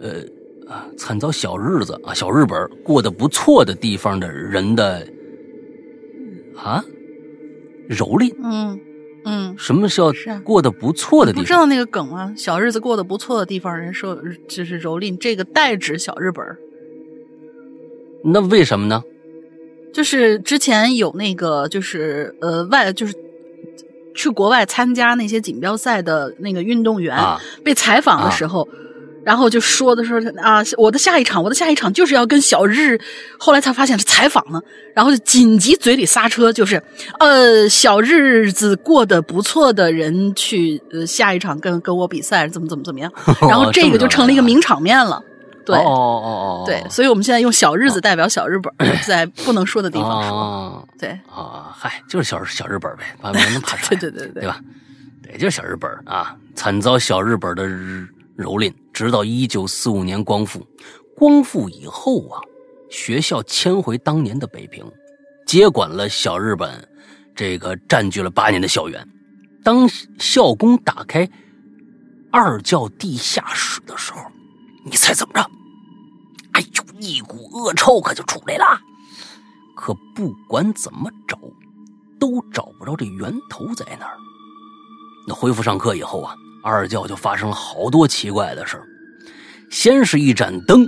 [0.01, 0.21] 呃
[0.69, 5.07] 啊，惨遭小日子啊，小日本过得不错的地方的人的
[6.57, 6.83] 啊
[7.91, 8.81] 蹂躏，嗯
[9.25, 10.13] 嗯，什么叫
[10.43, 11.43] 过得不错的地方？
[11.45, 12.35] 不知道那个梗吗？
[12.37, 16.45] 小日子过得不错的地方，人说就是蹂躏，这个代指小日本。
[18.25, 19.05] 那为什么呢？
[19.93, 23.15] 就是之前有那个，就是呃外，就是
[24.15, 27.17] 去国外参加那些锦标赛的那个运动员
[27.65, 28.69] 被采访的时候。
[29.25, 32.99] 然后就说的说啊，我的下一场，我的下一场就是要跟小日，
[33.39, 34.61] 后来才发现是采访呢，
[34.97, 36.83] 然后就紧急嘴里刹车，就是
[37.21, 43.13] 呃，小日子过得不错的人去呃下一场跟跟我比赛，怎么怎么怎么样，
[43.49, 45.23] 然后这个就成了一个名场面了，
[45.65, 46.29] 对，哦哦
[46.63, 48.73] 哦，对，所以我们现在用小日子代表小日本，
[49.07, 54.61] 在不能说的地方说，对，啊，嗨，就是小小日本呗，把别人爬出来，对对对对，对吧？
[55.23, 57.67] 对，就是小日本啊，惨遭小日本的。
[58.39, 60.67] 蹂躏，直到一九四五年光复。
[61.15, 62.41] 光复以后啊，
[62.91, 64.83] 学校迁回当年的北平，
[65.47, 66.71] 接管了小日本
[67.37, 69.07] 这个占据了八年的校园。
[69.63, 69.87] 当
[70.19, 71.29] 校工打开
[72.33, 74.23] 二教地下室的时候，
[74.85, 75.41] 你猜怎么着？
[76.53, 78.81] 哎呦，一股恶臭可就出来了。
[79.75, 81.39] 可不管怎么找，
[82.19, 84.17] 都找不着这源头在哪儿。
[85.27, 86.35] 那恢复上课以后啊。
[86.65, 88.87] 二教就发生了好多奇怪的事儿，
[89.69, 90.87] 先是一盏灯，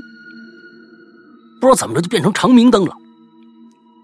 [1.61, 2.97] 不知道怎么着就变成长明灯了。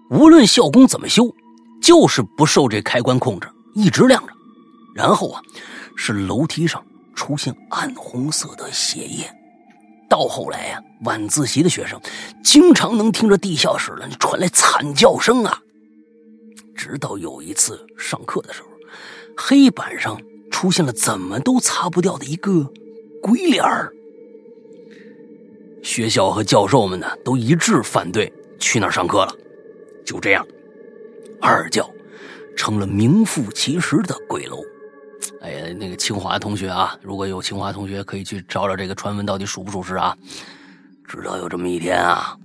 [0.09, 1.33] 无论校工怎么修，
[1.81, 4.33] 就是不受这开关控制，一直亮着。
[4.93, 5.41] 然后啊，
[5.95, 6.83] 是楼梯上
[7.15, 9.33] 出现暗红色的血液。
[10.11, 11.97] 到后来呀，晚自习的学生
[12.43, 15.61] 经常能听着地下室里传来惨叫声啊。
[16.75, 18.67] 直到有一次上课的时候，
[19.37, 20.19] 黑板上。
[20.51, 22.69] 出现了怎么都擦不掉的一个
[23.21, 23.89] 鬼脸儿，
[25.81, 29.33] 学校和教授们呢都一致反对去那儿上课了。
[30.05, 30.45] 就这样，
[31.39, 31.89] 二教
[32.55, 34.61] 成了名副其实的鬼楼。
[35.41, 40.17] 哎呀，那个清华同学啊，如果有清华同学可以去找找这个传闻到底属不属实啊？
[41.07, 42.37] 直到有这么一天啊，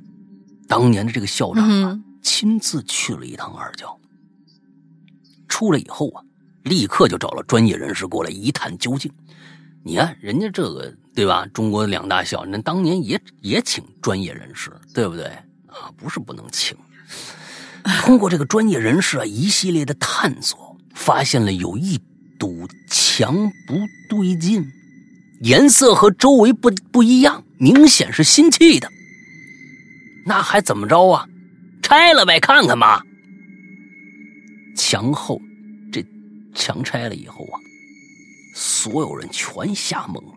[0.69, 3.99] 当年的这个校长啊亲自去了一趟二教，
[5.49, 6.23] 出来以后啊。
[6.65, 9.09] 立刻就找了专业人士过来一探究竟。
[9.85, 11.47] 你看人家这个对吧？
[11.55, 15.27] 中国两大校，那当年也也请专业人士，对不对
[15.69, 15.89] 啊？
[15.97, 16.77] 不是不能请。
[18.01, 21.97] 通过这个专业人士啊一系列的探索，发现了有一
[22.39, 24.65] 堵墙不对劲，
[25.41, 28.91] 颜色和周围不不一样，明显是新砌的。
[30.25, 31.27] 那还怎么着啊？
[31.83, 33.03] 拆了呗，看看吧。
[34.77, 35.41] 墙后。
[35.93, 36.05] 这
[36.55, 37.57] 墙拆了以后啊，
[38.55, 40.35] 所有人全吓懵了。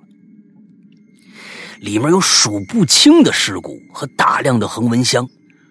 [1.79, 5.27] 里面有数不清的尸骨和大量的恒温箱、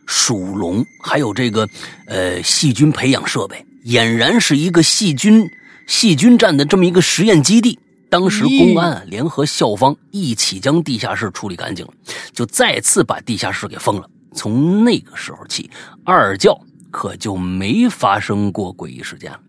[0.07, 1.69] 鼠笼，还有这个
[2.07, 5.49] 呃细菌培养设备，俨然是一个细菌
[5.89, 7.77] 细菌战的这么一个实验基地。
[8.11, 11.93] 当时公安联合校方一起将地下室处理干净了，
[12.33, 14.09] 就再次把地下室给封了。
[14.33, 15.71] 从那个时候起，
[16.05, 16.59] 二教
[16.91, 19.41] 可就没发生过诡异事件了。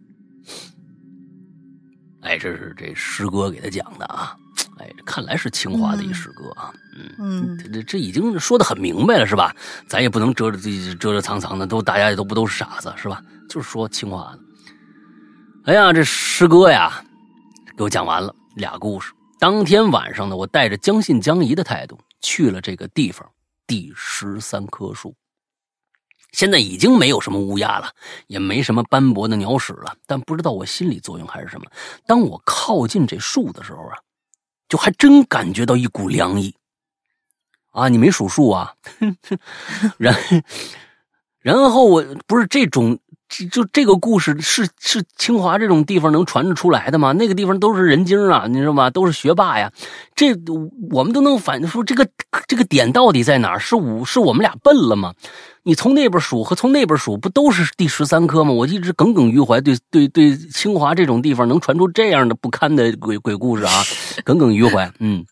[2.22, 4.36] 哎，这是这师哥给他讲的啊！
[4.78, 6.70] 哎，看来是清华的一师哥啊。
[7.18, 9.56] 嗯，这这已经说的很明白了，是吧？
[9.88, 13.24] 咱也不能遮着自己遮遮藏藏的，都大家也都不都是傻子，是吧？
[13.50, 14.40] 就是说清华的。
[15.66, 17.04] 哎呀，这师哥呀，
[17.78, 19.14] 给我讲完了俩故事。
[19.38, 23.30] 当天晚上呢，我带着将信将疑的态度去了这个地方，
[23.68, 25.14] 第十三棵树。
[26.32, 27.92] 现在已经没有什么乌鸦了，
[28.28, 31.66] 也没什么斑驳的鸟屎了，但不知道我心理作用还是什么。
[32.08, 33.98] 当我靠近这树的时候啊，
[34.70, 36.56] 就还真感觉到一股凉意。
[37.72, 38.74] 啊，你没数数啊？
[40.00, 40.16] 然
[41.42, 42.98] 然后我不是这种，
[43.52, 47.12] 就这个故事是是清华这种地方能传得出来的吗？
[47.14, 48.90] 那个地方都是人精啊，你知道吗？
[48.90, 49.72] 都是学霸呀。
[50.16, 50.34] 这
[50.92, 52.08] 我们都能反说这个
[52.48, 53.60] 这个点到底在哪儿？
[53.60, 55.14] 是我是我们俩笨了吗？
[55.64, 58.52] 你从那边数和从那边数不都是第十三颗吗？
[58.52, 63.72] 我一直耿耿于怀，对对对，清华这种地方能传出这样的不堪的鬼鬼故事啊，
[64.24, 64.92] 耿耿于怀。
[65.00, 65.24] 嗯。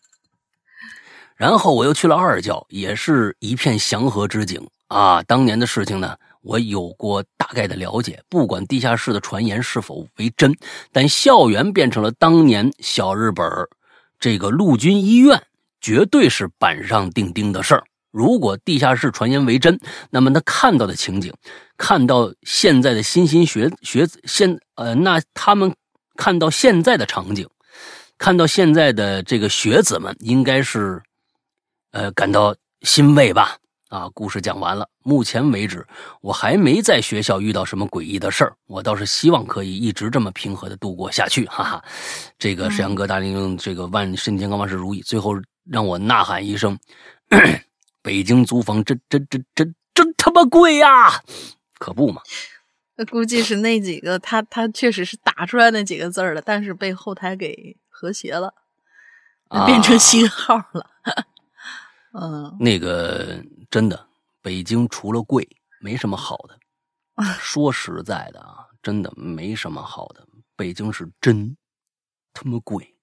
[1.36, 5.22] 然后我又去了二教，也是一片祥和之景啊。
[5.22, 8.22] 当年的事情呢，我有过大概的了解。
[8.28, 10.54] 不管地下室的传言是否为真，
[10.92, 13.46] 但校园变成了当年小日本
[14.18, 15.42] 这个陆军医院，
[15.80, 17.84] 绝对是板上钉钉的事儿。
[18.10, 19.78] 如果地下室传言为真，
[20.10, 21.32] 那么他看到的情景，
[21.76, 25.74] 看到现在的新兴学学子现呃，那他们
[26.16, 27.48] 看到现在的场景，
[28.16, 31.02] 看到现在的这个学子们，应该是。
[31.90, 33.56] 呃，感到欣慰吧？
[33.88, 34.88] 啊，故事讲完了。
[35.02, 35.86] 目前为止，
[36.20, 38.54] 我还没在学校遇到什么诡异的事儿。
[38.66, 41.82] 我倒是希望可以一直这么平和的度过下去，哈哈。
[42.38, 45.00] 这个沈阳哥大玲，这个万身体健康，万事如意。
[45.00, 45.32] 最后
[45.64, 46.78] 让我呐喊一声：
[48.02, 51.22] 北京租房真真真真真他妈贵呀！
[51.78, 52.20] 可不嘛？
[52.96, 58.52] 那估计是那几个，他他确实是打出来那几个字了，但是被后台给和谐了，
[59.64, 60.90] 变成新号了。
[62.20, 64.06] 嗯，那个真的，
[64.40, 65.46] 北京除了贵，
[65.80, 66.58] 没什么好的。
[67.38, 70.26] 说实在的啊，真的没什么好的。
[70.56, 71.56] 北京是真
[72.32, 72.94] 他妈贵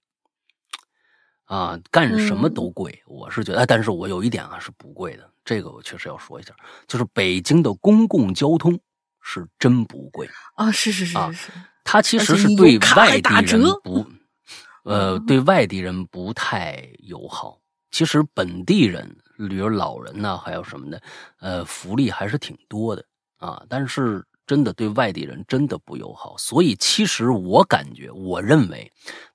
[1.46, 3.04] 啊，干什么都贵。
[3.06, 6.56] 我是觉得，但是我有一点啊是不贵的，这个我确实要说一下，
[6.88, 8.80] 就是北京的公共交通
[9.22, 10.72] 是真不贵啊。
[10.72, 11.52] 是是是是，
[11.84, 14.06] 它其实是对外地人不，
[14.84, 17.62] 呃，对外地人不太友好。
[17.92, 21.02] 其实本地人，比如老人呢，还有什么的，
[21.40, 23.04] 呃，福利还是挺多的
[23.38, 23.64] 啊。
[23.68, 26.38] 但是真的对外地人真的不友好。
[26.38, 28.92] 所以其实我感觉，我认为，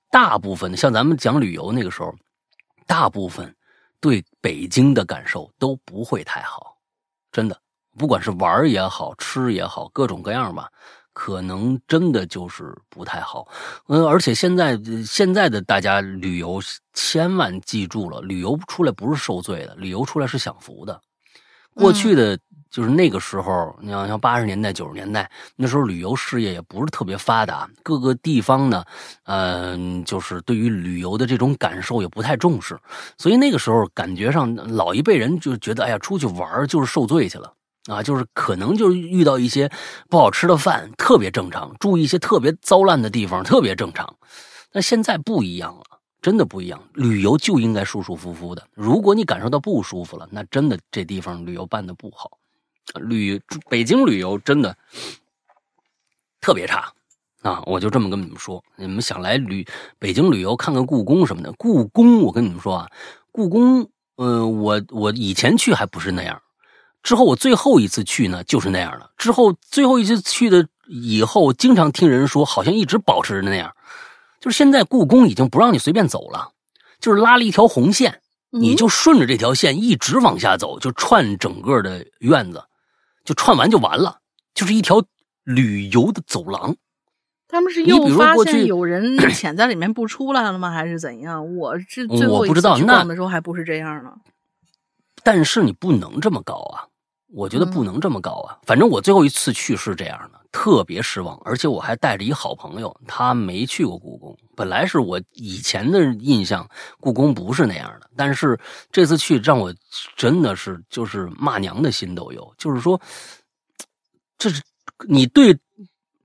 [0.09, 2.13] 大部分像咱们讲旅游那个时候，
[2.85, 3.55] 大部分
[3.99, 6.77] 对北京的感受都不会太好。
[7.31, 7.57] 真的，
[7.97, 10.69] 不管是玩也好吃也好，各种各样吧。
[11.13, 13.47] 可能真的就是不太好，
[13.87, 16.61] 嗯，而且现在现在的大家旅游
[16.93, 20.99] 千万记住了，旅游出来不是受罪的，旅游出来是享福的。
[21.73, 22.37] 过去的
[22.69, 28.83] 就是那个时候，你像像八十年代、九十年代那时候，旅游事业也不是特别发达，各个地方呢，
[29.23, 32.77] 嗯，就是对于旅游的这种感受也不太重视，
[33.17, 37.53] 所以那个时候感觉上老一辈人就觉得，哎呀，出去玩就是受罪去了。
[37.85, 39.71] 啊，就是可能就是遇到一些
[40.09, 44.15] 不好吃的饭，特别正常；住一些特别糟烂的地方，特别正常。
[44.71, 45.83] 但现在不一样了，
[46.21, 46.81] 真的不一样。
[46.93, 48.67] 旅游就应该舒舒服服的。
[48.73, 52.37] 如果你感受到不舒服了，那真的这地方旅游办的不好。
[52.95, 54.75] 旅北京旅游真的
[56.39, 56.91] 特别差
[57.41, 57.63] 啊！
[57.65, 59.65] 我就这么跟你们说，你们想来旅
[59.97, 62.89] 北京旅游看看故宫什么的，故宫我跟你们说啊，
[63.31, 66.41] 故宫，嗯，我我以前去还不是那样。
[67.03, 69.09] 之后我最后一次去呢，就是那样的。
[69.17, 73.73] 之后最后一次去的以后，经常听人说，好像一直保持着那样。
[74.39, 76.51] 就是现在故宫已经不让你随便走了，
[76.99, 82.63] 就是拉了一条红线，你就顺着这条线一直往下走，就串整个的院子，
[83.23, 84.17] 就串完就完了，
[84.53, 85.03] 就是一条
[85.43, 86.75] 旅游的走廊。
[87.47, 90.71] 他们是又发现有人 潜在里面不出来了吗？
[90.71, 91.55] 还是怎样？
[91.57, 94.13] 我是最后一次去逛的时候还不是这样呢。
[95.23, 96.87] 但是你不能这么搞啊！
[97.33, 98.59] 我觉得不能这么搞啊！
[98.65, 101.39] 反正我最后一次去是这样的，特别失望。
[101.45, 104.37] 而且我还带着一好朋友，他没去过故宫。
[104.55, 108.09] 本来是我以前的印象，故宫不是那样的。
[108.17, 108.59] 但是
[108.91, 109.73] 这次去让我
[110.15, 112.53] 真的是就是骂娘的心都有。
[112.57, 112.99] 就是说，
[114.37, 114.61] 这是
[115.07, 115.57] 你对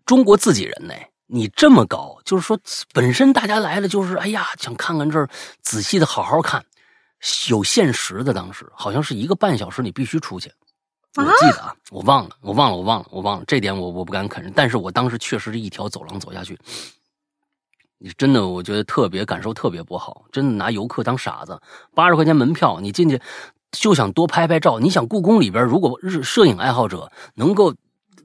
[0.04, 0.94] 中国自己人呢？
[1.28, 2.58] 你这么搞，就是说
[2.92, 5.28] 本身大家来了就是哎呀，想看看这儿，
[5.62, 6.64] 仔细的好好看，
[7.48, 8.32] 有限时的。
[8.34, 10.52] 当时好像是一个半小时，你必须出去。
[11.16, 14.52] 我记得啊，我忘了，我忘了，我忘了，我忘了这点，我我不敢肯认。
[14.54, 16.58] 但是我当时确实是一条走廊走下去，
[17.98, 21.60] 你真的，我觉得特别感受特别不好，真的拿游客当傻子。
[21.94, 23.20] 八十块钱门票，你进去
[23.72, 24.78] 就想多拍拍照。
[24.78, 27.74] 你想故宫里边，如果日摄影爱好者能够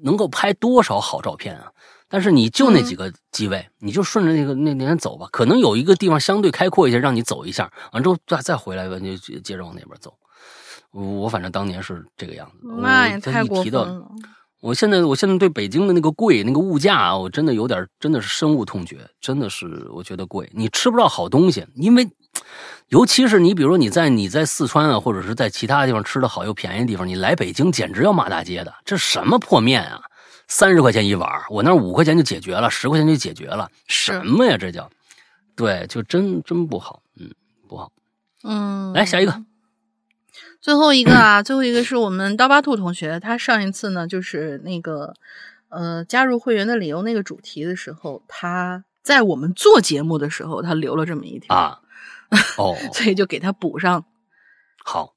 [0.01, 1.71] 能够拍多少好照片啊？
[2.09, 5.29] 但是你就那几个机位，你就顺着那个那那边走吧。
[5.31, 10.13] 可能有一个地方相对开阔一些，让你走一下，完之后再再回来吧，就接着往那边走。
[10.91, 14.05] 我反正当年是这个样子，那也太过分了。
[14.59, 18.99] 我现在，我现在对北京的那个贵，那个物价啊，我真的有点，真的是深恶痛绝。
[19.19, 22.07] 真的是，我觉得贵，你吃不到好东西，因为
[22.89, 28.71] 尤其是你，比如说你在你在四川啊，或者是在其他地方吃的好又便宜的地方，你来北京简直要骂大街的。
[28.85, 29.99] 这什么破面啊，
[30.47, 34.57] 三十块钱一碗，我那五块钱就解决了，十块钱就解决了，什么呀？
[34.59, 34.87] 这叫，
[35.55, 37.31] 对，就真真不好，嗯，
[37.67, 37.91] 不好。
[38.43, 39.41] 嗯，来下一个，
[40.61, 45.15] 最后一个啊，最后一个是我们刀疤兔同学，他上一次呢就是那个
[45.69, 51.79] 呃加入会员的理由那个主题的时候，他在我们做节目的时候，他留了这么一条啊，
[52.59, 54.05] 哦，所以就给他补上。
[54.85, 55.15] 好，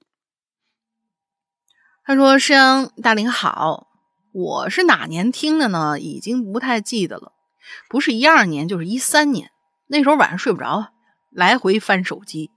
[2.04, 3.88] 他说：“师阳大林好，
[4.32, 6.00] 我是哪年听的呢？
[6.00, 7.32] 已经不太记得了，
[7.90, 9.50] 不是一二年就是一三年。
[9.88, 10.92] 那时候晚上睡不着，
[11.30, 12.50] 来回翻手机。”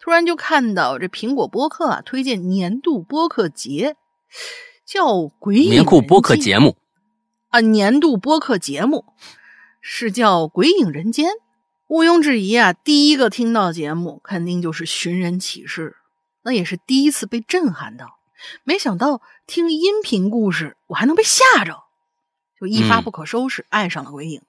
[0.00, 3.96] 突然就看到这苹果播客啊，推荐年度播客节，
[4.86, 5.06] 叫
[5.38, 6.76] 《鬼影年度播客节目
[7.48, 9.04] 啊，年度播客节目
[9.80, 11.30] 是叫《鬼影人间》。
[11.88, 15.90] 毋庸置疑啊，第一个听到节目肯定就是《寻人启事》，
[16.42, 18.18] 那也是第一次被震撼到。
[18.64, 21.82] 没想到听音频故事，我还能被吓着，
[22.58, 24.42] 就一发不可收拾，爱上了鬼影。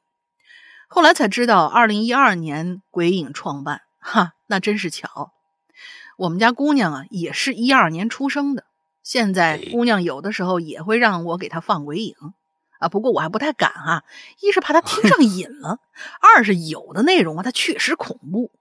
[0.87, 3.81] 后来才知道，二零一二年鬼影创办。
[3.99, 5.31] 哈，那真是巧。
[6.15, 8.65] 我们家姑娘啊，也是一二年出生的。
[9.01, 12.15] 现在姑娘有的时候也会让我给她放鬼影
[12.79, 14.03] 啊，不过我还不太敢啊。
[14.41, 15.79] 一是怕她听 上瘾了，
[16.21, 18.51] 二是有的内容啊，它确实恐怖。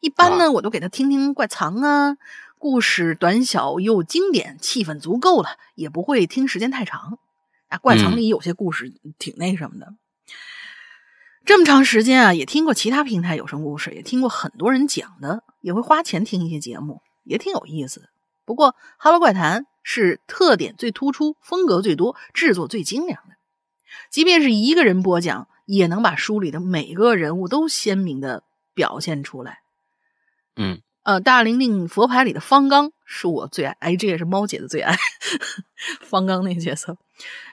[0.00, 2.16] 一般呢，我都给她听听怪藏啊，
[2.58, 7.20] 故事短小又经典，气氛足够了，也不会听时间太长。
[7.68, 9.94] 啊，怪藏里有些故事挺那什么的。
[11.44, 18.08] 这么长时间啊，也听过其他平台有声故事，也听过很多人讲的，也会花钱听一些节目，也挺有意思。
[18.44, 23.34] 不过《哈喽怪谈》是特点最突出、风格最多、制作最精良的，
[24.10, 28.44] 即便是一个人播讲，也能把书里的每个人物都鲜明的
[28.74, 29.58] 表现出来。
[30.56, 30.80] 嗯。
[31.04, 34.96] 呃，大玲玲佛牌里的方刚是我最爱，哎，这也是猫姐的最爱。
[36.00, 36.96] 方刚那个角色，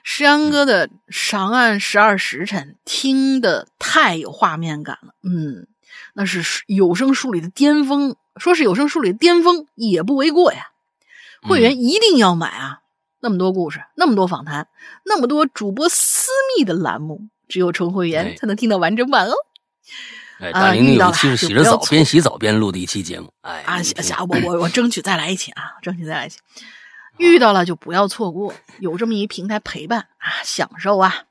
[0.04, 5.66] 石阳哥的《上岸十二时辰》听的太有画面感了，嗯，
[6.14, 10.68] 那是有声书里的巅峰，说是有声书里的巅峰也不为过呀。
[11.42, 12.80] 会员一定要买啊！
[13.20, 14.68] 那么多故事，那么多访谈，
[15.04, 19.32] 那么多主播私密的栏目，只有充会员才能听到完整版哦。
[19.32, 19.49] 哎，
[20.52, 23.30] 大玲玲有一期是洗着澡，边洗澡边录的一期节目。
[23.42, 26.38] 哎，啊，下我我我争取再来一期啊，争取再来一期。
[27.18, 31.24] 遇到了就不要错过，有这么一平台陪伴啊，享受啊。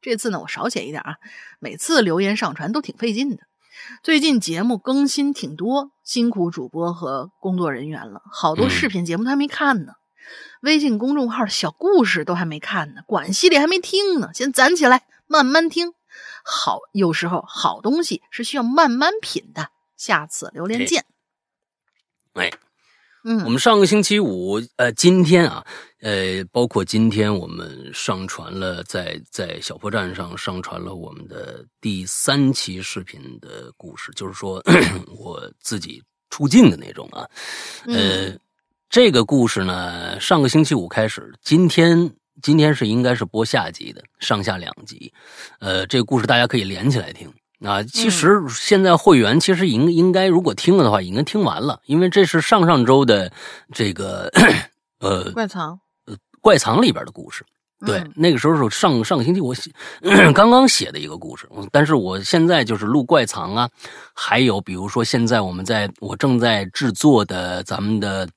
[0.00, 1.16] 这次呢，我少写一点啊，
[1.58, 3.38] 每次留言上传都挺费劲的。
[4.02, 8.22] 最近节目更新挺多，辛苦主播和工作人员了。
[8.32, 9.92] 好多视频节目都还没看呢，
[10.62, 15.92] 微信公众号小故事都还没看呢，管系列还没听呢，先攒起来慢慢听。
[16.46, 19.70] 好，有时候好东西是需要慢慢品的。
[19.96, 21.04] 下次榴莲见。
[22.34, 22.52] 哎，
[23.24, 25.64] 嗯，我们上个星期五，呃，今天啊，
[26.02, 34.62] 呃，包括今天我们上传了，在在小破站上上传了我们的第三期视频的故事，就是说
[35.16, 37.26] 我自己出镜的那种啊。
[37.86, 38.36] 呃，
[38.90, 42.14] 这个故事呢，上个星期五开始，今天。
[42.42, 45.12] 今天是应该是播下集的，上下两集，
[45.60, 47.82] 呃，这个故事大家可以连起来听啊。
[47.82, 53.32] 其实现在会员其实应应该如果听了的话，应该听完了，因为这是上上周的
[53.72, 54.30] 这个
[54.98, 57.44] 呃怪藏呃怪藏里边的故事。
[57.86, 59.70] 对，那个时候是上上个星期我写
[60.34, 63.70] 刚刚写的一个故事，但是我现在就是录怪藏啊，
[64.12, 68.26] 还有比如说现在我们在我正在制作的咱们的《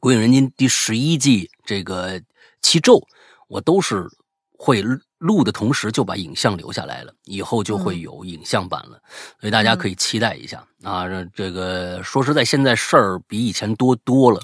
[0.00, 2.20] 鬼影人间》第十一季这个
[2.60, 3.00] 七咒。
[3.50, 4.06] 我都是
[4.56, 4.82] 会
[5.18, 9.00] 录的同时就把影像留下来了，以后就会有影像版了，
[9.40, 11.04] 所以大家可以期待一下啊！
[11.34, 14.40] 这个说实在，现在事儿比以前多多了。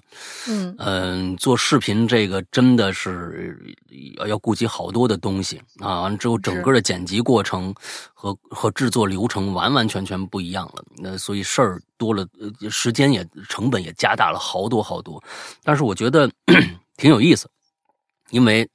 [0.48, 3.76] 嗯嗯，做视频这个真的是
[4.18, 6.00] 要要顾及好多的东西啊！
[6.02, 7.72] 完了之后，整个的剪辑过程
[8.12, 10.84] 和和制作流程完完全全不一样了。
[10.96, 12.26] 那所以事儿多了，
[12.68, 15.22] 时间也成本也加大了好多好多。
[15.62, 16.28] 但是我觉得
[16.98, 17.48] 挺有意思。
[18.30, 18.68] 因为，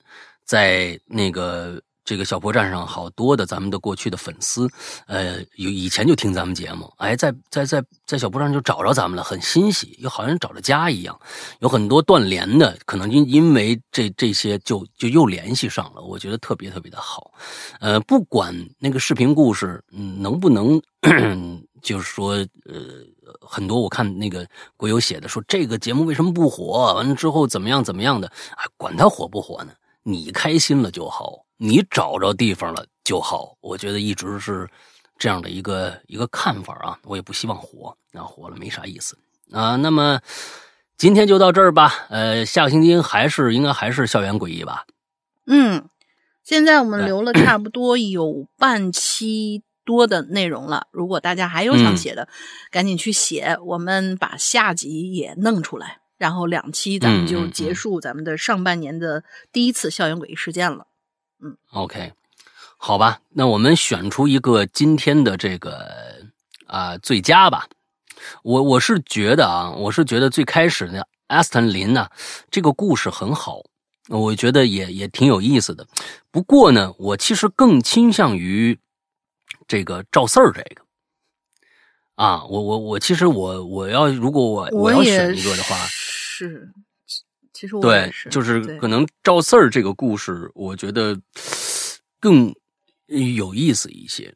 [0.46, 4.68] 在那个这个小破站上，好多的咱们的过去的粉丝，
[5.08, 11.18] 呃，有以前就听咱们节目，哎，在在在在小破站就找着咱们了，很欣喜，又好像找着家一样。
[11.60, 17.32] 有很多断联的，可能因因为这这些就就又联系上了，我觉得特别特别的好。
[17.80, 20.82] 呃，不管那个视频故事，能不能，
[21.82, 22.34] 就是说，
[22.66, 23.06] 呃。
[23.40, 24.46] 很多我看那个
[24.76, 26.94] 国友写的说这个节目为什么不火？
[26.96, 28.28] 完了之后怎么样怎么样的？
[28.28, 29.72] 啊，管他火不火呢？
[30.04, 33.56] 你开心了就好，你找着地方了就好。
[33.62, 34.70] 我觉得一直是
[35.18, 39.18] 这样的一个一个看法啊，我也不希望活，啊，活了没啥意思
[39.52, 39.76] 啊。
[39.76, 40.20] 那么
[40.98, 44.86] 今天就到这儿吧，呃，下个星期还是应该还是校园诡异吧？
[45.46, 45.88] 嗯，
[46.44, 52.28] 现在我们留了 差不多有半期多的内容了，如果大家还有想写的，
[52.70, 60.86] 赶紧去写，我们把下集也弄出来，然后两期咱们就结束咱们的上半年的第一次校园诡异事件了。
[61.44, 62.14] 嗯，OK。
[62.78, 65.90] 好吧，那我们选出一个今天的这个
[66.68, 67.68] 啊最佳吧。
[68.44, 72.08] 我我是觉得啊，我是觉得最开始呢阿斯顿林呢，
[72.52, 73.64] 这个故事很好，
[74.10, 75.88] 我觉得也也挺有意思的。
[76.30, 78.78] 不过呢，我其实更倾向于
[79.68, 80.84] 这个赵四儿这个
[82.16, 86.70] 啊，我我我其实我我要如果我我要选一个的话，是
[87.54, 91.20] 其实我对，就是可能赵四儿这个故事，我觉得
[92.20, 92.54] 更。
[93.36, 94.34] 有意思一些，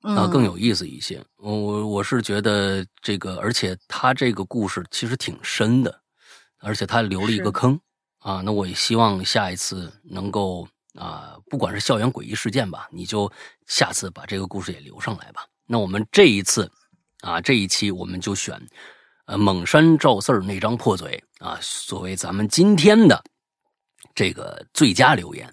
[0.00, 1.24] 啊，更有意思一些。
[1.36, 6.00] 我我我是觉得这个，而且他这个故事其实挺深的，
[6.58, 7.78] 而且他留了一个坑
[8.18, 8.42] 啊。
[8.44, 13.30] 那我也希望下一次能够啊，不管是校园诡异事件吧，你就
[13.68, 15.46] 下次把这个故事也留上来吧。
[15.64, 16.68] 那我们这一次
[17.26, 18.56] 啊，这一期我们就选
[19.26, 23.20] 呃蒙山赵四儿那张破嘴啊，作为咱们今天的
[24.14, 25.52] 这个最佳留言。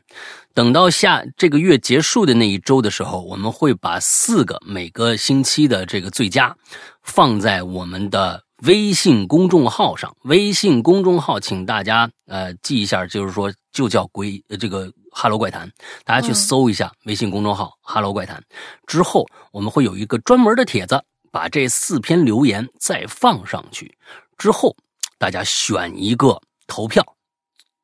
[0.53, 6.55] 等到下这个月结束的那一周的时候，我们会把四个每个星期的这个最佳
[7.01, 10.15] 放在我们的微信公众号上。
[10.25, 15.67] 微信公众号，请大家呃记一下，就是说就叫“鬼”这个“哈喽怪谈”，
[16.05, 18.39] 大家去搜一下微信公众号“哈喽怪谈”。
[18.85, 21.03] 之后我们会有一个专门的帖子，
[21.34, 23.97] 把这四篇留言再放上去。
[24.38, 24.77] 之后
[25.18, 27.03] 大家选一个投票。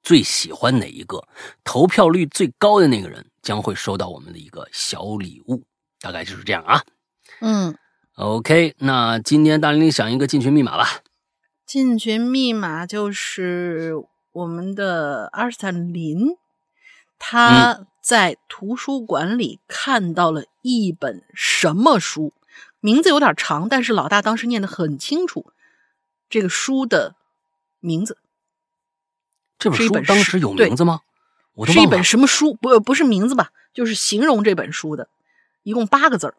[0.04, 1.28] 最喜欢哪一个？
[1.64, 5.64] 投票率最高的那个人将会收到我们的一个小礼物，
[6.00, 6.84] 大概就是这样啊。
[7.42, 7.76] 嗯
[8.16, 11.02] ，OK，那今天大林想一个进群密码吧。
[11.66, 13.94] 进群密码就是
[14.32, 16.38] 我们的阿尔斯坦林，
[17.20, 22.32] 他在图书馆里看到了一本什么书？
[22.80, 25.52] 名字有点长，但是老大当时念的很清楚，
[26.30, 27.16] 这个书的
[27.80, 28.18] 名字。
[29.58, 31.02] 这本书当时有名字吗？
[31.68, 32.54] 是一本什么书？
[32.54, 33.52] 不，不是名字吧？
[33.74, 35.10] 就是形容这本书的，
[35.64, 36.36] 一共八个字儿。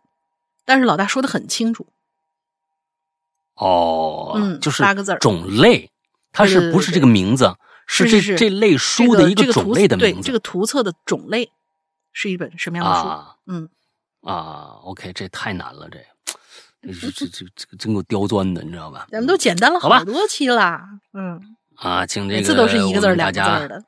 [0.64, 1.86] 但是老大说的很清楚。
[3.54, 5.18] 哦，嗯，就是八个字儿。
[5.18, 5.90] 种类，
[6.32, 7.56] 它是不是这个名字？
[7.86, 10.20] 是这这类书的一个种类的名字。
[10.20, 11.50] 对，这个图册的种类
[12.12, 13.08] 是一本什么样的书？
[13.46, 13.68] 嗯
[14.22, 15.98] 啊，OK，这太难了，这
[16.82, 19.06] 这这这这真够刁钻的，你知道吧？
[19.10, 20.80] 咱们都简单了好多期了，
[21.12, 21.40] 嗯。
[21.76, 23.82] 啊，请这个每次都是一个字两个字的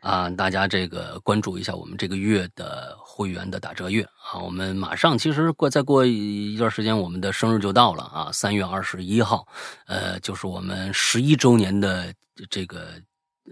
[0.00, 0.28] 啊！
[0.30, 4.38] 大家这个关注一下我们这个月的会员的打折月啊！
[4.40, 8.30] 我们马上其实过再过一段时间，我们的生日就到了啊！
[8.32, 9.46] 三月二十一号，
[9.86, 12.12] 呃，就是我们十一周年的
[12.50, 12.88] 这个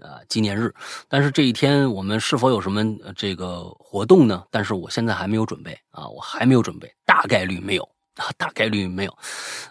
[0.01, 0.73] 啊纪念日。
[1.07, 2.83] 但是这一天我们是否有什么
[3.15, 4.43] 这个活动呢？
[4.51, 7.96] 但是我现在还没有准备啊，我还没有准备，大概率没有啊，
[8.37, 9.17] 大概率没有。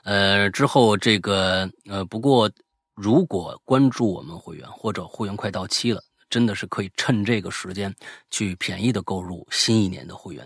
[0.04, 2.50] 呃，之后这个呃，不过。
[2.98, 7.94] 如果关注我们会员或者会员快到期了，真的是可以趁这个时间
[8.30, 10.42] 去便宜的购入新一年的会员，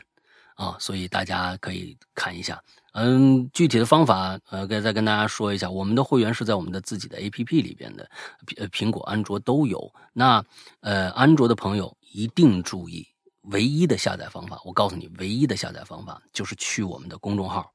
[0.57, 2.61] 啊，所以大家可以看一下。
[2.95, 8.11] 嗯，具体的方法，呃，再再跟大家说一下，我们的会员是在我们的自己的 APP 里边的，
[8.57, 9.89] 呃，苹果、安卓都有。
[10.13, 10.45] 那
[10.81, 13.07] 呃，安卓的朋友一定注意，
[13.43, 17.71] 唯一的下载方法，我告诉你，唯一的下载方法就是去我们的公众号，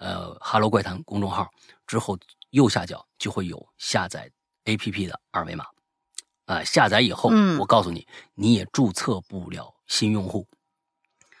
[0.00, 1.48] 呃，哈喽怪谈公众号
[1.86, 2.18] 之后。
[2.50, 4.28] 右下角就会有下载
[4.64, 5.64] APP 的二维码，
[6.46, 8.04] 啊，下载以后，我告诉你，
[8.34, 10.44] 你也注册不了新用户。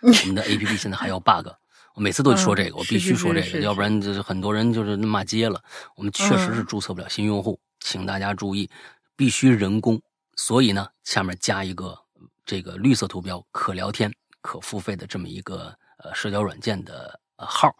[0.00, 1.48] 我们的 APP 现在还有 bug，
[1.96, 5.60] 我每次都说这个，我必须说这个，要不然就是很多人就是骂街了。
[5.96, 8.70] 我们确实是注册不了新用户，请大家注意，
[9.16, 10.00] 必须人工。
[10.36, 11.98] 所以呢，下面加一个
[12.46, 17.74] 这个绿色图标，可聊天、可付费的这么一个呃社交软件的号。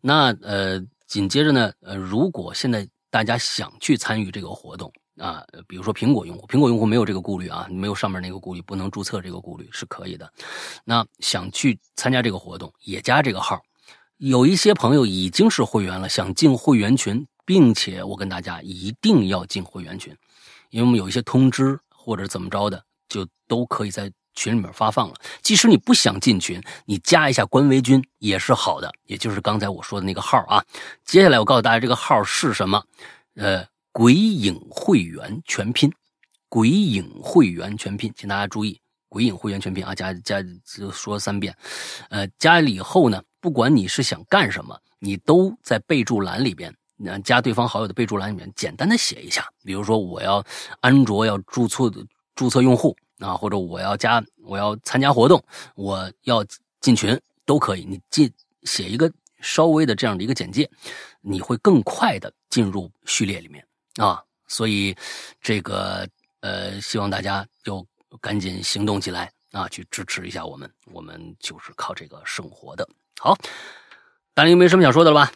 [0.00, 0.80] 那呃。
[1.08, 10.30] 紧接着呢，呃，如果现在大家想去参与这个活动啊，比如说苹果用户，苹果用户没有这个顾虑啊，没有上面那个顾虑，不能注册这个顾虑是可以的。
[10.84, 13.58] 那想去参加这个活动，也加这个号。
[14.18, 20.14] 有一些朋友已经是会员了，想进会员群，并且我跟大家一定要进会员群，
[20.68, 24.12] 因为我们有一些通知或者怎么着的，就都可以在。
[24.38, 30.64] 群里面发放了，即使你不想进群，你加一下官微军也是好的，也就是刚才我说的那个号啊。
[31.04, 32.80] 接下来我告诉大家这个号是什么，
[33.34, 35.92] 呃，鬼影会员全拼，
[36.48, 41.52] 鬼影会员全拼，请大家注意，鬼影会员全拼啊，加加就说三遍，
[42.08, 50.44] 呃，加了以后呢，不管你是想干什么，你都在备注栏里边，那加对方好友的备注栏里面简单的写一下，比如说我要
[50.80, 52.04] 安卓要注册的
[52.36, 55.42] 注册用户啊，或者我要加我要参加活动，
[55.74, 56.44] 我要
[56.80, 58.32] 进群都可以，你进
[58.62, 60.68] 写一个稍微的这样的一个简介，
[61.20, 63.64] 你会更快的进入序列里面
[63.96, 64.22] 啊。
[64.46, 64.96] 所以
[65.42, 66.08] 这个
[66.40, 67.86] 呃，希望大家就
[68.20, 72.88] 赶紧行动起来啊，去支持一下我们，我们就是靠这个生活的。
[73.18, 73.36] 好，
[74.32, 75.32] 大林没什么想说的了吧？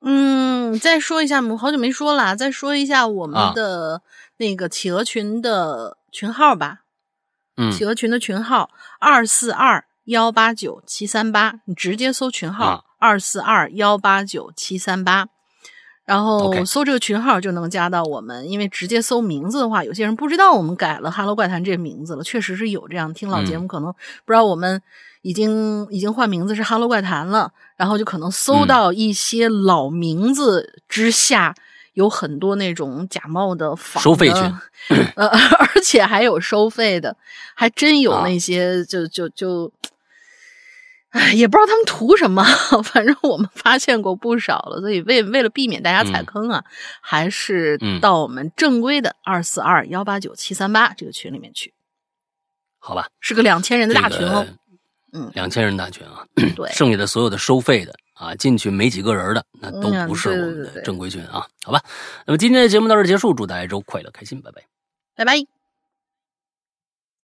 [0.00, 4.02] 嗯，再说一下，我好久没说了，再说一下我们的
[4.36, 6.84] 那个企鹅群的群号吧。
[7.56, 15.28] 嗯，企鹅群的群号二四二幺八九七三八，你直接搜群号二四二幺八九七三八。
[16.04, 22.24] 然后搜这个群号就能加到我们，因为直接搜名字的话，有些人不知道我们改了《哈喽怪谈》这个名字了。
[22.24, 24.82] 确实是有这样听老节目，可能不知道我们
[25.22, 31.54] 已经已经换名字是《哈喽怪谈》了，然后就可能搜到一些老名字之下
[31.94, 34.42] 有很多那种假冒的收费群，
[35.16, 37.16] 呃，而且还有收费的，
[37.54, 39.72] 还真有那些就就就。
[41.10, 42.42] 哎，也不知道他们图什么，
[42.84, 46.64] 反正我们发现过不少了，所以为为了避免大家踩坑啊，
[47.02, 51.74] 还是到我们正规的二四二幺八九七三八这个群里面去，
[52.78, 53.08] 好吧？
[53.20, 54.46] 是个两千人的大群哦，
[55.12, 56.24] 嗯，两千人大群啊，
[56.56, 61.82] 对， 剩下的所有的收费的啊，进去没几个人的，那都不是我们的正规群啊，好吧？
[62.24, 64.62] 那么今天的节目到这结束，祝大家周快乐开心，拜拜，
[65.16, 65.61] 拜拜。